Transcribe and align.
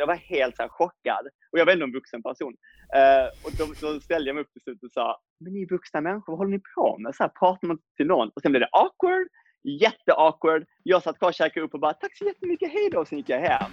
Jag 0.00 0.06
var 0.06 0.14
helt 0.14 0.56
så 0.56 0.62
här 0.62 0.68
chockad. 0.68 1.26
Och 1.52 1.58
jag 1.58 1.66
var 1.66 1.72
ändå 1.72 1.84
en 1.84 1.92
vuxen 1.92 2.22
person. 2.22 2.54
Uh, 2.96 3.26
och 3.44 3.52
då, 3.58 3.64
då, 3.80 4.00
ställde 4.00 4.28
jag 4.28 4.34
mig 4.34 4.42
upp 4.44 4.52
till 4.52 4.62
slut 4.62 4.82
och 4.82 4.90
sa, 4.90 5.20
men 5.40 5.52
ni 5.52 5.62
är 5.62 5.68
vuxna 5.68 6.00
människor, 6.00 6.32
vad 6.32 6.38
håller 6.38 6.50
ni 6.50 6.62
på 6.74 6.98
med? 6.98 7.14
Så 7.14 7.22
här, 7.22 7.28
pratar 7.28 7.68
man 7.68 7.78
till 7.96 8.06
någon? 8.06 8.28
Och 8.28 8.42
sen 8.42 8.52
blev 8.52 8.60
det 8.60 8.68
awkward, 8.72 9.28
jätteawkward. 9.62 10.64
Jag 10.82 11.02
satt 11.02 11.18
kvar 11.18 11.28
och 11.28 11.34
käkade 11.34 11.66
upp 11.66 11.74
och 11.74 11.80
bara, 11.80 11.92
tack 11.92 12.16
så 12.16 12.24
jättemycket, 12.24 12.72
hej 12.72 12.88
då, 12.92 12.98
och 13.00 13.08
sen 13.08 13.18
gick 13.18 13.28
jag 13.28 13.40
hem. 13.40 13.72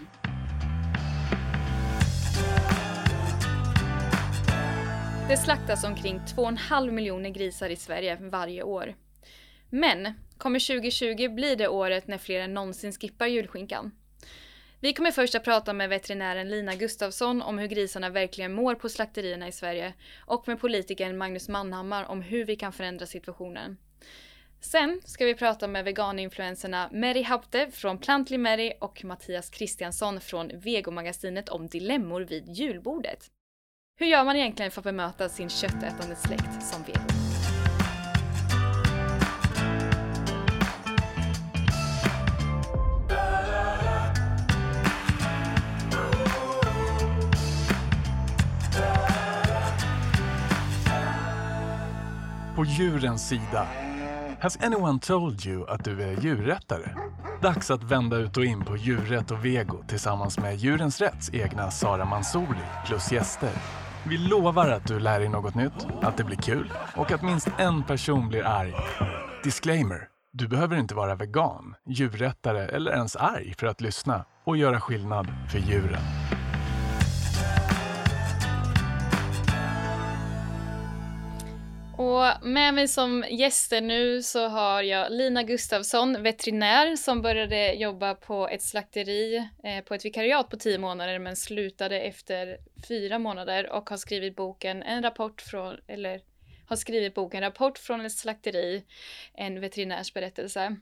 Det 5.29 5.37
slaktas 5.37 5.83
omkring 5.83 6.19
2,5 6.19 6.91
miljoner 6.91 7.29
grisar 7.29 7.69
i 7.69 7.75
Sverige 7.75 8.17
varje 8.21 8.63
år. 8.63 8.94
Men 9.69 10.13
kommer 10.37 10.59
2020 10.59 11.29
bli 11.29 11.55
det 11.55 11.67
året 11.67 12.07
när 12.07 12.17
fler 12.17 12.39
än 12.39 12.53
någonsin 12.53 12.91
skippar 12.91 13.28
julskinkan? 13.28 13.91
Vi 14.79 14.94
kommer 14.94 15.12
först 15.12 15.35
att 15.35 15.44
prata 15.44 15.73
med 15.73 15.89
veterinären 15.89 16.49
Lina 16.49 16.75
Gustafsson 16.75 17.41
om 17.41 17.57
hur 17.57 17.67
grisarna 17.67 18.09
verkligen 18.09 18.53
mår 18.53 18.75
på 18.75 18.89
slakterierna 18.89 19.47
i 19.47 19.52
Sverige 19.52 19.93
och 20.19 20.47
med 20.47 20.59
politikern 20.59 21.17
Magnus 21.17 21.49
Manhammar 21.49 22.03
om 22.03 22.21
hur 22.21 22.45
vi 22.45 22.55
kan 22.55 22.73
förändra 22.73 23.05
situationen. 23.05 23.77
Sen 24.61 25.02
ska 25.05 25.25
vi 25.25 25.35
prata 25.35 25.67
med 25.67 25.85
veganinfluenserna 25.85 26.89
Mary 26.93 27.23
Haupte 27.23 27.71
från 27.71 27.97
Plantly 27.97 28.38
Mary 28.38 28.73
och 28.81 29.03
Mattias 29.03 29.49
Kristiansson 29.49 30.21
från 30.21 30.52
Vegomagasinet 30.53 31.49
om 31.49 31.67
dilemmor 31.67 32.21
vid 32.21 32.49
julbordet. 32.49 33.25
Hur 33.99 34.07
gör 34.07 34.23
man 34.23 34.35
egentligen 34.35 34.71
för 34.71 34.80
att 34.81 34.85
bemöta 34.85 35.30
sin 35.30 35.49
köttätande 35.49 36.16
släkt 36.16 36.63
som 36.63 36.83
vego? 36.83 37.46
På 52.58 52.66
djurens 52.66 53.27
sida. 53.27 53.67
Has 54.39 54.58
anyone 54.61 55.00
told 55.00 55.45
you 55.45 55.69
att 55.69 55.83
du 55.83 56.02
är 56.02 56.22
djurrättare? 56.22 56.89
Dags 57.41 57.72
att 57.72 57.83
vända 57.83 58.17
ut 58.17 58.38
och 58.38 58.45
in 58.45 58.66
på 58.66 58.77
Djurrätt 58.77 59.31
och 59.31 59.45
Vego 59.45 59.83
tillsammans 59.88 60.39
med 60.39 60.55
Djurens 60.55 61.02
Rätts 61.02 61.30
egna 61.33 61.72
Sara 61.72 62.05
Mansouri 62.05 62.63
plus 62.85 63.11
gäster. 63.11 63.50
Vi 64.09 64.17
lovar 64.17 64.69
att 64.69 64.88
du 64.88 65.00
lär 65.00 65.19
dig 65.19 65.30
något 65.30 65.55
nytt, 65.55 65.88
att 66.02 66.17
det 66.17 66.23
blir 66.23 66.38
kul 66.38 66.73
och 66.95 67.11
att 67.11 67.22
minst 67.22 67.47
en 67.58 67.83
person 67.83 68.30
blir 68.30 68.45
arg. 68.45 68.73
Disclaimer. 69.44 70.08
Du 70.33 70.47
behöver 70.47 70.78
inte 70.78 70.95
vara 70.95 71.16
vegan, 71.16 71.75
djurrättare 71.85 72.66
eller 72.66 72.91
ens 72.91 73.16
arg 73.16 73.53
för 73.58 73.67
att 73.67 73.81
lyssna 73.81 74.25
och 74.44 74.58
göra 74.58 74.81
skillnad 74.81 75.28
för 75.52 75.59
djuren. 75.59 76.02
Och 82.17 82.47
med 82.47 82.73
mig 82.73 82.87
som 82.87 83.25
gäster 83.29 83.81
nu 83.81 84.23
så 84.23 84.47
har 84.47 84.83
jag 84.83 85.11
Lina 85.11 85.43
Gustafsson, 85.43 86.23
veterinär 86.23 86.95
som 86.95 87.21
började 87.21 87.73
jobba 87.73 88.15
på 88.15 88.47
ett 88.47 88.61
slakteri 88.61 89.49
eh, 89.63 89.83
på 89.83 89.93
ett 89.93 90.05
vikariat 90.05 90.49
på 90.49 90.57
tio 90.57 90.77
månader 90.77 91.19
men 91.19 91.35
slutade 91.35 91.99
efter 91.99 92.57
fyra 92.88 93.19
månader 93.19 93.69
och 93.69 93.89
har 93.89 93.97
skrivit 93.97 94.35
boken 94.35 94.83
En 94.83 95.03
rapport 95.03 95.41
från, 95.41 95.77
eller 95.88 96.21
har 96.67 96.75
skrivit 96.75 97.13
boken 97.13 97.41
Rapport 97.41 97.77
från 97.77 98.05
ett 98.05 98.11
slakteri, 98.11 98.83
en 99.33 99.59
veterinärs 99.59 100.13
berättelse. 100.13 100.75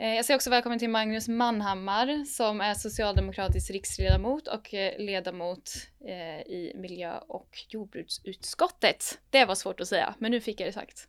Eh, 0.00 0.14
jag 0.14 0.24
säger 0.24 0.38
också 0.38 0.50
välkommen 0.50 0.78
till 0.78 0.90
Magnus 0.90 1.28
Manhammar 1.28 2.24
som 2.24 2.60
är 2.60 2.74
socialdemokratisk 2.74 3.70
riksledamot 3.70 4.48
och 4.48 4.74
eh, 4.74 4.98
ledamot 4.98 5.70
eh, 6.04 6.40
i 6.40 6.72
miljö 6.74 7.18
och 7.28 7.48
jordbruksutskottet. 7.68 9.18
Det 9.30 9.44
var 9.44 9.54
svårt 9.54 9.80
att 9.80 9.88
säga, 9.88 10.14
men 10.18 10.30
nu 10.30 10.40
fick 10.40 10.60
jag 10.60 10.68
det 10.68 10.72
sagt. 10.72 11.06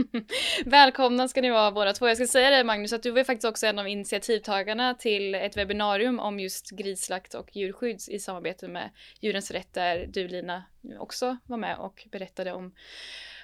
Välkomna 0.64 1.28
ska 1.28 1.40
ni 1.40 1.50
vara 1.50 1.72
båda 1.72 1.92
två. 1.92 2.08
Jag 2.08 2.16
ska 2.16 2.26
säga 2.26 2.50
det 2.50 2.64
Magnus, 2.64 2.92
att 2.92 3.02
du 3.02 3.10
var 3.10 3.24
faktiskt 3.24 3.44
också 3.44 3.66
en 3.66 3.78
av 3.78 3.88
initiativtagarna 3.88 4.94
till 4.94 5.34
ett 5.34 5.56
webbinarium 5.56 6.18
om 6.20 6.40
just 6.40 6.70
grisslakt 6.70 7.34
och 7.34 7.56
djurskydd 7.56 8.00
i 8.08 8.18
samarbete 8.18 8.68
med 8.68 8.90
Djurens 9.20 9.50
Rätt 9.50 9.74
där 9.74 10.06
du 10.08 10.28
Lina 10.28 10.64
också 10.98 11.36
var 11.46 11.56
med 11.56 11.78
och 11.78 12.06
berättade 12.10 12.52
om, 12.52 12.74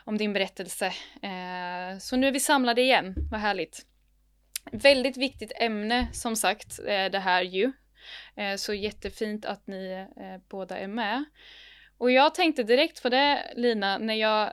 om 0.05 0.19
din 0.19 0.32
berättelse. 0.32 0.93
Så 2.00 2.16
nu 2.16 2.26
är 2.26 2.32
vi 2.32 2.41
samlade 2.41 2.82
igen, 2.82 3.15
vad 3.31 3.41
härligt. 3.41 3.88
Väldigt 4.72 5.16
viktigt 5.16 5.52
ämne 5.56 6.08
som 6.12 6.36
sagt 6.36 6.78
eh, 6.78 7.10
det 7.10 7.19
här 7.19 7.42
ju. 7.42 7.72
Eh, 8.36 8.56
så 8.56 8.74
jättefint 8.74 9.44
att 9.44 9.66
ni 9.66 10.06
eh, 10.16 10.48
båda 10.48 10.78
är 10.78 10.88
med. 10.88 11.24
Och 11.98 12.10
jag 12.10 12.34
tänkte 12.34 12.62
direkt 12.62 13.02
på 13.02 13.08
det 13.08 13.52
Lina, 13.56 13.98
när 13.98 14.14
jag 14.14 14.52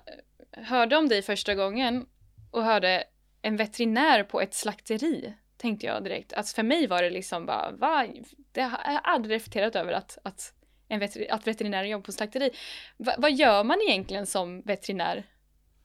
hörde 0.51 0.97
om 0.97 1.07
dig 1.07 1.21
första 1.21 1.55
gången 1.55 2.05
och 2.51 2.63
hörde 2.63 3.03
en 3.41 3.57
veterinär 3.57 4.23
på 4.23 4.41
ett 4.41 4.53
slakteri. 4.53 5.33
Tänkte 5.57 5.85
jag 5.85 6.03
direkt. 6.03 6.33
Alltså 6.33 6.55
för 6.55 6.63
mig 6.63 6.87
var 6.87 7.03
det 7.03 7.09
liksom 7.09 7.45
bara, 7.45 7.71
va? 7.71 8.07
Det 8.51 8.61
har 8.61 8.93
jag 8.93 9.01
aldrig 9.03 9.35
reflekterat 9.35 9.75
över 9.75 9.93
att, 9.93 10.17
att, 10.23 10.53
en 10.87 10.99
veter, 10.99 11.27
att 11.33 11.47
veterinärer 11.47 11.85
jobbar 11.85 12.03
på 12.03 12.11
slakteri. 12.11 12.51
Va, 12.97 13.13
vad 13.17 13.33
gör 13.33 13.63
man 13.63 13.77
egentligen 13.89 14.25
som 14.25 14.61
veterinär 14.61 15.25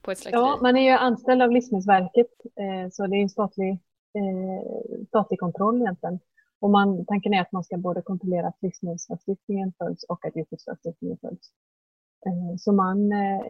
på 0.03 0.11
ett 0.11 0.19
slakteri? 0.19 0.43
Ja, 0.43 0.59
man 0.63 0.77
är 0.77 0.83
ju 0.83 0.91
anställd 0.91 1.43
av 1.43 1.51
Livsmedelsverket, 1.51 2.31
så 2.93 3.07
det 3.07 3.17
är 3.17 3.23
en 3.23 3.29
statlig 3.29 3.79
eh, 4.15 5.05
statlig 5.09 5.41
kontroll 5.41 5.81
egentligen. 5.81 6.19
Och 6.61 6.71
man, 6.71 7.05
tanken 7.07 7.35
är 7.35 7.41
att 7.41 7.53
man 7.53 7.65
ska 7.65 7.77
både 7.77 8.03
kontrollera 8.03 8.49
att 8.49 8.63
livsmedelslagstiftningen 8.63 9.73
följs 9.79 10.05
och 10.05 10.27
att 10.27 10.37
djurskyddslagstiftningen 10.37 11.19
följs. 11.19 11.51
Eh, 12.27 12.57
så 12.59 12.73
man 12.73 13.13
eh, 13.13 13.41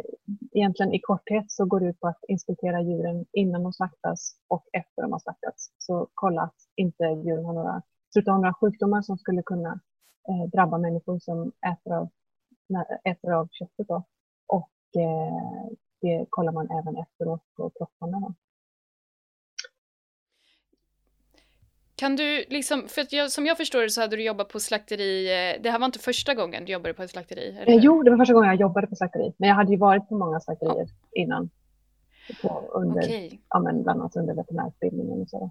egentligen 0.52 0.92
i 0.92 1.00
korthet 1.00 1.44
så 1.48 1.64
går 1.64 1.80
det 1.80 1.86
ut 1.86 2.00
på 2.00 2.08
att 2.08 2.24
inspektera 2.28 2.80
djuren 2.80 3.26
innan 3.32 3.62
de 3.62 3.72
slaktas 3.72 4.36
och 4.48 4.64
efter 4.72 5.02
de 5.02 5.12
har 5.12 5.18
slaktats. 5.18 5.72
Så 5.78 6.08
kolla 6.14 6.42
att 6.42 6.56
inte 6.76 7.04
djuren 7.04 7.44
har 7.44 7.52
några, 7.52 7.82
slutar 8.12 8.32
ha 8.32 8.38
några 8.38 8.54
sjukdomar 8.54 9.02
som 9.02 9.18
skulle 9.18 9.42
kunna 9.42 9.80
eh, 10.28 10.50
drabba 10.52 10.78
människor 10.78 11.18
som 11.18 11.52
äter 11.72 11.92
av, 11.96 12.08
äter 13.04 13.32
av 13.32 13.48
köttet. 13.52 13.88
Då. 13.88 14.04
Och 14.46 15.00
eh, 15.00 15.70
det 16.00 16.26
kollar 16.30 16.52
man 16.52 16.70
även 16.70 16.96
efteråt 16.96 17.42
på 17.56 17.70
kropparna. 17.70 18.34
Kan 22.00 22.16
du 22.16 22.44
liksom, 22.48 22.88
för 22.88 23.02
att 23.02 23.12
jag, 23.12 23.30
som 23.30 23.46
jag 23.46 23.56
förstår 23.56 23.82
det 23.82 23.90
så 23.90 24.00
hade 24.00 24.16
du 24.16 24.22
jobbat 24.22 24.48
på 24.48 24.60
slakteri, 24.60 25.26
eh, 25.26 25.62
det 25.62 25.70
här 25.70 25.78
var 25.78 25.86
inte 25.86 25.98
första 25.98 26.34
gången 26.34 26.64
du 26.64 26.72
jobbade 26.72 26.94
på 26.94 27.02
ett 27.02 27.10
slakteri? 27.10 27.58
Eller? 27.60 27.80
Jo, 27.80 28.02
det 28.02 28.10
var 28.10 28.18
första 28.18 28.34
gången 28.34 28.48
jag 28.48 28.60
jobbade 28.60 28.86
på 28.86 28.96
slakteri, 28.96 29.32
men 29.36 29.48
jag 29.48 29.56
hade 29.56 29.72
ju 29.72 29.78
varit 29.78 30.08
på 30.08 30.14
många 30.14 30.40
slakterier 30.40 30.86
ja. 30.86 31.22
innan. 31.22 31.50
På, 32.42 32.70
under, 32.72 33.00
okay. 33.00 33.38
ja, 33.48 33.60
men 33.60 33.82
bland 33.82 34.00
annat 34.00 34.16
under 34.16 34.34
veterinärutbildningen 34.34 35.22
och 35.22 35.28
så. 35.28 35.50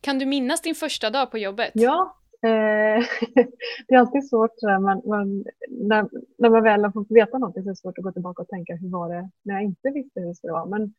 Kan 0.00 0.18
du 0.18 0.26
minnas 0.26 0.62
din 0.62 0.74
första 0.74 1.10
dag 1.10 1.30
på 1.30 1.38
jobbet? 1.38 1.70
Ja, 1.74 2.16
eh, 2.42 2.48
det 3.88 3.94
är 3.94 3.98
alltid 3.98 4.28
svårt 4.28 4.62
när 4.62 4.78
man, 4.78 5.02
man, 5.04 5.44
när, 5.68 6.08
när 6.38 6.50
man 6.50 6.62
väl 6.62 6.84
har 6.84 6.92
fått 6.92 7.10
veta 7.10 7.38
någonting 7.38 7.62
så 7.62 7.68
är 7.68 7.72
det 7.72 7.76
svårt 7.76 7.98
att 7.98 8.04
gå 8.04 8.12
tillbaka 8.12 8.42
och 8.42 8.48
tänka 8.48 8.76
hur 8.76 8.88
var 8.88 9.14
det 9.14 9.30
när 9.42 9.54
jag 9.54 9.62
inte 9.62 9.90
visste 9.90 10.20
hur 10.20 10.28
det 10.28 10.34
skulle 10.34 10.52
vara. 10.52 10.66
Men 10.66 10.94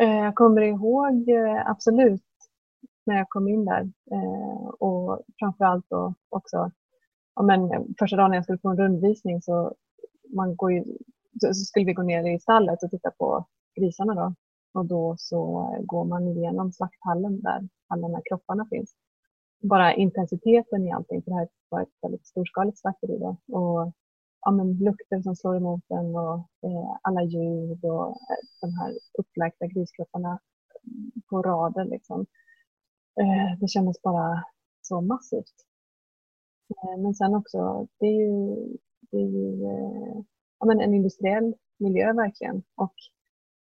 eh, 0.00 0.24
jag 0.24 0.34
kommer 0.34 0.62
ihåg 0.62 1.28
eh, 1.28 1.70
absolut 1.70 2.25
när 3.06 3.16
jag 3.16 3.28
kom 3.28 3.48
in 3.48 3.64
där. 3.64 3.92
Eh, 4.10 4.66
och 4.66 5.22
framförallt 5.38 5.86
då 5.88 6.14
också, 6.28 6.70
ja, 7.34 7.42
men, 7.42 7.94
första 7.98 8.16
dagen 8.16 8.30
när 8.30 8.36
jag 8.36 8.44
skulle 8.44 8.58
få 8.58 8.68
en 8.68 8.76
rundvisning 8.76 9.42
så, 9.42 9.74
man 10.34 10.56
går 10.56 10.72
ju, 10.72 10.84
så, 11.40 11.54
så 11.54 11.64
skulle 11.64 11.86
vi 11.86 11.92
gå 11.92 12.02
ner 12.02 12.34
i 12.34 12.40
stallet 12.40 12.82
och 12.82 12.90
titta 12.90 13.10
på 13.10 13.46
grisarna 13.80 14.14
då. 14.14 14.34
Och 14.74 14.86
då 14.86 15.14
så 15.18 15.70
går 15.84 16.04
man 16.04 16.28
igenom 16.28 16.72
slakthallen 16.72 17.40
där 17.42 17.68
alla 17.88 18.08
de 18.08 18.14
här 18.14 18.22
kropparna 18.28 18.66
finns. 18.70 18.94
Bara 19.62 19.94
intensiteten 19.94 20.86
i 20.86 20.92
allting, 20.92 21.22
för 21.22 21.30
det 21.30 21.36
här 21.36 21.48
var 21.68 21.82
ett 21.82 21.98
väldigt 22.02 22.26
storskaligt 22.26 22.78
slakteri 22.78 23.18
då. 23.18 23.36
Och 23.58 23.92
ja, 24.40 24.50
men, 24.50 24.78
lukten 24.78 25.22
som 25.22 25.36
slår 25.36 25.56
emot 25.56 25.84
en 25.88 26.16
och 26.16 26.38
eh, 26.38 26.96
alla 27.02 27.22
ljud 27.22 27.84
och 27.84 28.08
eh, 28.08 28.42
de 28.60 28.74
här 28.78 28.92
uppläkta 29.18 29.66
griskropparna 29.66 30.38
på 31.30 31.42
rader. 31.42 31.84
liksom. 31.84 32.26
Eh, 33.20 33.58
det 33.60 33.68
kändes 33.68 34.02
bara 34.02 34.44
så 34.82 35.00
massivt. 35.00 35.54
Eh, 36.70 36.98
men 37.02 37.14
sen 37.14 37.34
också, 37.34 37.86
det 37.98 38.06
är 38.06 38.20
ju, 38.20 38.56
det 39.10 39.16
är 39.16 39.28
ju 39.28 39.64
eh, 39.64 40.22
ja, 40.58 40.66
men 40.66 40.80
en 40.80 40.94
industriell 40.94 41.54
miljö 41.78 42.12
verkligen. 42.12 42.62
Och 42.74 42.94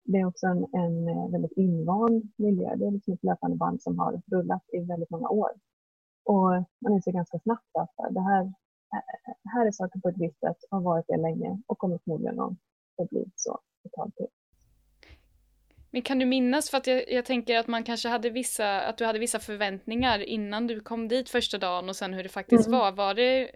det 0.05 0.19
är 0.19 0.27
också 0.27 0.47
en, 0.47 0.67
en 0.73 1.31
väldigt 1.33 1.53
invand 1.57 2.33
miljö. 2.37 2.77
Det 2.77 2.87
är 2.87 2.91
liksom 2.91 3.15
ett 3.15 3.25
löpande 3.25 3.57
band 3.57 3.83
som 3.83 3.99
har 3.99 4.23
rullat 4.27 4.63
i 4.73 4.81
väldigt 4.81 5.11
många 5.11 5.29
år. 5.29 5.51
Och 6.25 6.51
man 6.81 6.93
inser 6.93 7.13
ganska 7.13 7.39
snabbt 7.39 7.77
att 7.79 8.15
det 8.15 8.21
här, 8.21 8.55
här 9.55 9.67
är 9.67 9.71
saker 9.73 10.01
på 10.01 10.09
ett 10.09 10.19
visst 10.19 10.41
sätt, 10.41 10.57
har 10.71 10.81
varit 10.81 11.07
det 11.09 11.17
länge 11.17 11.63
och 11.67 11.79
kommer 11.79 11.99
förmodligen 12.05 12.41
att 12.41 12.53
förbli 12.97 13.25
så 13.37 13.59
ett 13.85 13.93
tag 13.93 14.13
till. 14.17 14.27
Men 15.95 16.03
kan 16.03 16.19
du 16.19 16.27
minnas, 16.27 16.71
för 16.71 16.79
att 16.79 16.87
jag, 16.87 17.13
jag, 17.13 17.25
tänker 17.25 17.59
att 17.59 17.67
man 17.67 17.85
kanske 17.85 18.09
hade 18.09 18.31
vissa, 18.31 18.81
att 18.81 18.97
du 18.99 19.05
hade 19.05 19.19
vissa 19.19 19.39
förväntningar 19.39 20.19
innan 20.19 20.67
du 20.67 20.81
kom 20.81 21.09
dit 21.09 21.31
första 21.31 21.59
dagen 21.59 21.89
och 21.89 21.97
sen 21.97 22.15
hur 22.15 22.23
det 22.23 22.29
faktiskt 22.29 22.67
mm. 22.67 22.81
var. 22.81 22.93
Var 22.93 23.15
det, 23.15 23.51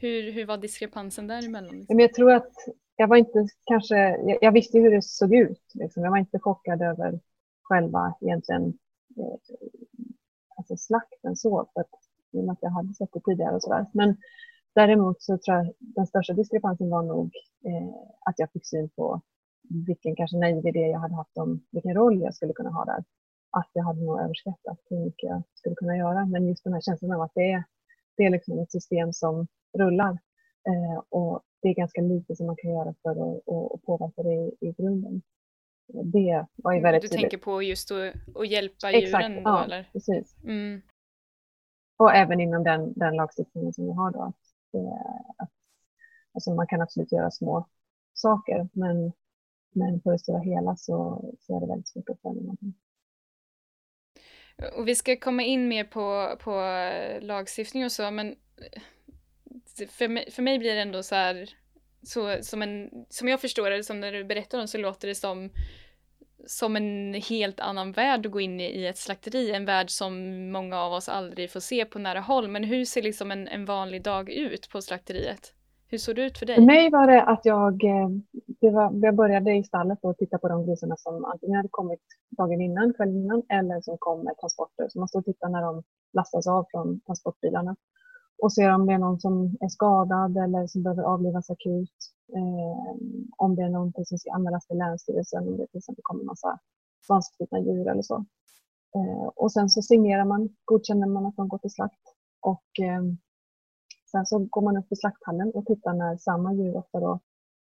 hur, 0.00 0.32
hur 0.32 0.46
var 0.46 0.56
diskrepansen 0.56 1.26
däremellan? 1.26 1.86
Men 1.88 1.98
jag 1.98 2.14
tror 2.14 2.32
att 2.32 2.52
jag 2.96 3.08
var 3.08 3.16
inte 3.16 3.46
kanske, 3.64 3.96
jag, 3.96 4.38
jag 4.40 4.52
visste 4.52 4.78
hur 4.78 4.90
det 4.90 5.02
såg 5.02 5.34
ut. 5.34 5.62
Liksom. 5.74 6.02
Jag 6.02 6.10
var 6.10 6.18
inte 6.18 6.38
chockad 6.38 6.82
över 6.82 7.20
själva 7.62 8.14
egentligen 8.20 8.64
eh, 9.16 9.38
alltså 10.56 10.76
slakten 10.76 11.36
så, 11.36 11.68
för 11.74 11.80
att, 11.80 11.90
i 12.32 12.40
och 12.40 12.44
med 12.44 12.52
att 12.52 12.62
jag 12.62 12.70
hade 12.70 12.94
sett 12.94 13.12
det 13.12 13.20
tidigare 13.20 13.54
och 13.54 13.62
sådär. 13.62 13.86
Men 13.92 14.16
däremot 14.74 15.22
så 15.22 15.38
tror 15.38 15.56
jag 15.56 15.72
den 15.78 16.06
största 16.06 16.32
diskrepansen 16.32 16.90
var 16.90 17.02
nog 17.02 17.30
eh, 17.64 17.94
att 18.20 18.38
jag 18.38 18.52
fick 18.52 18.66
syn 18.66 18.88
på 18.88 19.22
vilken 19.68 20.16
kanske 20.16 20.36
naiv 20.36 20.66
idé 20.66 20.80
jag 20.80 20.98
hade 20.98 21.14
haft 21.14 21.38
om 21.38 21.66
vilken 21.70 21.94
roll 21.94 22.20
jag 22.20 22.34
skulle 22.34 22.52
kunna 22.52 22.70
ha 22.70 22.84
där. 22.84 23.04
Att 23.50 23.70
jag 23.72 23.84
hade 23.84 24.04
nog 24.04 24.20
överskattat 24.20 24.78
hur 24.90 25.04
mycket 25.04 25.28
jag 25.30 25.42
skulle 25.54 25.74
kunna 25.74 25.96
göra. 25.96 26.26
Men 26.26 26.46
just 26.48 26.64
den 26.64 26.72
här 26.72 26.80
känslan 26.80 27.12
av 27.12 27.20
att 27.20 27.32
det 27.34 27.52
är, 27.52 27.64
det 28.16 28.24
är 28.24 28.30
liksom 28.30 28.58
ett 28.58 28.72
system 28.72 29.12
som 29.12 29.46
rullar. 29.78 30.18
Eh, 30.68 31.02
och 31.08 31.42
det 31.62 31.68
är 31.68 31.74
ganska 31.74 32.00
lite 32.00 32.36
som 32.36 32.46
man 32.46 32.56
kan 32.56 32.70
göra 32.70 32.94
för 33.02 33.10
att, 33.10 33.48
att 33.74 33.82
påverka 33.82 34.22
det 34.22 34.34
i, 34.34 34.56
i 34.60 34.72
grunden. 34.72 35.22
Det 36.04 36.46
var 36.56 36.72
ju 36.72 36.80
väldigt 36.80 37.02
Du 37.02 37.08
tydligt. 37.08 37.30
tänker 37.30 37.44
på 37.44 37.62
just 37.62 37.90
att, 37.90 38.14
att 38.36 38.48
hjälpa 38.48 38.90
djuren 38.90 39.04
Exakt, 39.04 39.34
då, 39.34 39.40
ja, 39.50 39.64
eller? 39.64 39.88
precis. 39.92 40.36
Mm. 40.44 40.80
Och 41.96 42.14
även 42.14 42.40
inom 42.40 42.64
den, 42.64 42.92
den 42.92 43.16
lagstiftningen 43.16 43.72
som 43.72 43.86
vi 43.86 43.92
har 43.92 44.10
då. 44.10 44.22
Att, 44.22 44.36
att, 45.36 45.50
alltså 46.34 46.54
man 46.54 46.66
kan 46.66 46.80
absolut 46.80 47.12
göra 47.12 47.30
små 47.30 47.68
saker, 48.12 48.68
men 48.72 49.12
men 49.76 50.00
på 50.00 50.12
det 50.12 50.18
stora 50.18 50.38
hela 50.38 50.76
så, 50.76 51.24
så 51.40 51.56
är 51.56 51.60
det 51.60 51.66
väldigt 51.66 51.88
svårt 51.88 52.08
att 52.08 52.22
följa 52.22 52.42
någonting. 52.42 52.74
Och 54.76 54.88
vi 54.88 54.94
ska 54.94 55.16
komma 55.16 55.42
in 55.42 55.68
mer 55.68 55.84
på, 55.84 56.36
på 56.40 56.50
lagstiftning 57.20 57.84
och 57.84 57.92
så, 57.92 58.10
men 58.10 58.28
eh, 58.28 59.88
för 59.88 60.08
mig, 60.08 60.30
för 60.30 60.42
mig 60.42 60.58
blir 60.58 60.74
det 60.74 60.80
ändå 60.80 61.02
så 61.02 61.14
här, 61.14 61.50
så, 62.02 62.36
som, 62.42 62.62
en, 62.62 62.90
som 63.08 63.28
jag 63.28 63.40
förstår 63.40 63.70
det, 63.70 63.84
som 63.84 64.00
när 64.00 64.12
du 64.12 64.24
berättar 64.24 64.60
om 64.60 64.68
så 64.68 64.78
låter 64.78 65.08
det 65.08 65.14
som, 65.14 65.50
som 66.46 66.76
en 66.76 67.14
helt 67.14 67.60
annan 67.60 67.92
värld 67.92 68.26
att 68.26 68.32
gå 68.32 68.40
in 68.40 68.60
i, 68.60 68.64
i 68.64 68.86
ett 68.86 68.98
slakteri, 68.98 69.52
en 69.52 69.64
värld 69.64 69.90
som 69.90 70.42
många 70.52 70.80
av 70.80 70.92
oss 70.92 71.08
aldrig 71.08 71.50
får 71.50 71.60
se 71.60 71.84
på 71.84 71.98
nära 71.98 72.20
håll. 72.20 72.48
Men 72.48 72.64
hur 72.64 72.84
ser 72.84 73.02
liksom 73.02 73.30
en, 73.30 73.48
en 73.48 73.64
vanlig 73.64 74.02
dag 74.02 74.30
ut 74.30 74.68
på 74.70 74.82
slakteriet? 74.82 75.55
Hur 75.88 75.98
såg 75.98 76.16
det 76.16 76.22
ut 76.22 76.38
för 76.38 76.46
dig? 76.46 76.56
För 76.56 76.62
mig 76.62 76.90
var 76.90 77.06
det 77.06 77.22
att 77.22 77.44
jag, 77.44 77.84
eh, 77.84 78.08
det 78.60 78.70
var, 78.70 78.90
jag 79.06 79.14
började 79.14 79.56
i 79.56 79.64
stallet 79.64 79.98
och 80.02 80.16
tittade 80.16 80.40
på 80.40 80.48
de 80.48 80.66
grisarna 80.66 80.96
som 80.96 81.24
antingen 81.24 81.56
hade 81.56 81.68
kommit 81.68 82.00
dagen 82.30 82.60
innan, 82.60 82.94
kvällen 82.94 83.16
innan, 83.16 83.42
eller 83.48 83.80
som 83.80 83.96
kom 83.98 84.24
med 84.24 84.34
transporter. 84.40 84.88
Så 84.88 84.98
man 84.98 85.08
står 85.08 85.18
och 85.18 85.24
tittar 85.24 85.48
när 85.48 85.62
de 85.62 85.82
lastas 86.12 86.46
av 86.46 86.66
från 86.70 87.00
transportbilarna 87.00 87.76
och 88.42 88.52
ser 88.52 88.74
om 88.74 88.86
det 88.86 88.92
är 88.92 88.98
någon 88.98 89.20
som 89.20 89.56
är 89.60 89.68
skadad 89.68 90.36
eller 90.36 90.66
som 90.66 90.82
behöver 90.82 91.02
avlivas 91.02 91.50
akut. 91.50 91.96
Eh, 92.36 92.96
om 93.36 93.54
det 93.56 93.62
är 93.62 93.68
någonting 93.68 94.04
som 94.04 94.18
ska 94.18 94.32
anmälas 94.32 94.66
till 94.66 94.78
Länsstyrelsen, 94.78 95.48
om 95.48 95.56
det 95.56 95.66
till 95.66 95.78
exempel 95.78 96.02
kommer 96.02 96.20
en 96.20 96.26
massa 96.26 96.58
svansknutna 97.06 97.60
djur 97.60 97.88
eller 97.88 98.02
så. 98.02 98.24
Eh, 98.96 99.26
och 99.36 99.52
sen 99.52 99.68
så 99.68 99.82
signerar 99.82 100.24
man, 100.24 100.48
godkänner 100.64 101.06
man 101.06 101.26
att 101.26 101.36
de 101.36 101.48
går 101.48 101.58
till 101.58 101.70
slakt. 101.70 102.02
Och 102.40 102.80
eh, 102.80 103.02
Sen 104.10 104.26
så 104.26 104.38
går 104.38 104.62
man 104.62 104.76
upp 104.76 104.92
i 104.92 104.96
slakthallen 104.96 105.50
och 105.50 105.66
tittar 105.66 105.94
när 105.94 106.16
samma 106.16 106.54
djur 106.54 106.76
ofta 106.76 107.00
då 107.00 107.20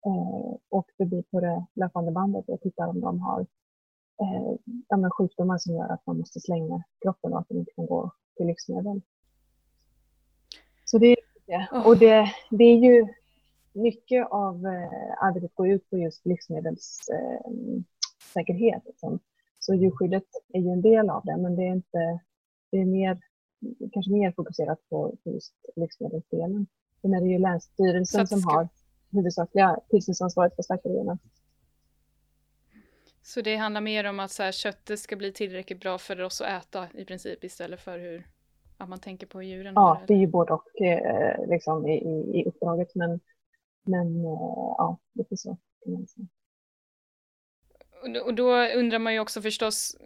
eh, 0.05 0.55
åker 0.69 0.95
förbi 0.97 1.23
på 1.31 1.39
det 1.39 1.65
löpande 1.73 2.11
bandet 2.11 2.49
och 2.49 2.61
tittar 2.61 2.87
om 2.87 3.01
de 3.01 3.21
har 3.21 3.45
eh, 4.21 4.55
sjukdomar 5.09 5.57
som 5.57 5.75
gör 5.75 5.89
att 5.89 6.05
man 6.05 6.17
måste 6.17 6.39
slänga 6.39 6.83
kroppen 7.01 7.33
och 7.33 7.39
att 7.39 7.49
de 7.49 7.57
inte 7.57 7.71
kan 7.75 7.85
gå 7.85 8.11
till 8.37 8.47
livsmedel. 8.47 9.01
Så 10.85 10.97
det 10.97 11.07
är 11.07 11.17
det. 11.45 11.67
Och 11.85 11.97
det, 11.97 12.31
det 12.49 12.63
är 12.63 12.77
ju 12.77 13.07
mycket 13.73 14.27
av 14.31 14.65
eh, 14.65 15.23
arbetet 15.23 15.55
går 15.55 15.69
ut 15.69 15.89
på 15.89 15.97
just 15.97 16.25
livsmedelssäkerhet. 16.25 18.83
Eh, 18.83 18.85
liksom. 18.85 19.19
Så 19.59 19.73
djurskyddet 19.73 20.23
är 20.53 20.59
ju 20.59 20.69
en 20.69 20.81
del 20.81 21.09
av 21.09 21.25
det, 21.25 21.37
men 21.37 21.55
det 21.55 21.63
är 21.63 21.71
inte, 21.71 22.19
det 22.71 22.77
är 22.77 22.85
mer 22.85 23.19
kanske 23.93 24.11
mer 24.11 24.31
fokuserat 24.31 24.89
på, 24.89 25.15
just 25.23 25.53
livsmedelsdelen. 25.75 26.67
Sen 27.01 27.13
är 27.13 27.21
det 27.21 27.27
ju 27.27 27.39
Länsstyrelsen 27.39 28.27
som 28.27 28.43
har 28.43 28.67
huvudsakliga 29.11 29.79
tillsynsansvaret 29.89 30.55
för 30.55 30.63
slakterierna. 30.63 31.17
Så 33.21 33.41
det 33.41 33.55
handlar 33.55 33.81
mer 33.81 34.03
om 34.03 34.19
att 34.19 34.31
så 34.31 34.43
här, 34.43 34.51
köttet 34.51 34.99
ska 34.99 35.15
bli 35.15 35.31
tillräckligt 35.31 35.79
bra 35.79 35.97
för 35.97 36.21
oss 36.21 36.41
att 36.41 36.63
äta 36.63 36.87
i 36.93 37.05
princip 37.05 37.43
istället 37.43 37.81
för 37.81 37.99
hur 37.99 38.27
att 38.77 38.89
man 38.89 38.99
tänker 38.99 39.27
på 39.27 39.43
djuren? 39.43 39.73
Ja, 39.75 40.01
det 40.07 40.13
är 40.13 40.17
ju 40.17 40.27
både 40.27 40.53
och 40.53 40.81
eh, 40.81 41.49
liksom, 41.49 41.87
i, 41.87 41.93
i, 41.93 42.39
i 42.39 42.45
uppdraget 42.45 42.95
men, 42.95 43.19
men 43.83 44.25
eh, 44.25 44.75
ja, 44.77 44.97
lite 45.13 45.37
så. 45.37 45.57
Och 48.25 48.33
då 48.33 48.67
undrar 48.75 48.99
man 48.99 49.13
ju 49.13 49.19
också 49.19 49.41
förstås, 49.41 49.97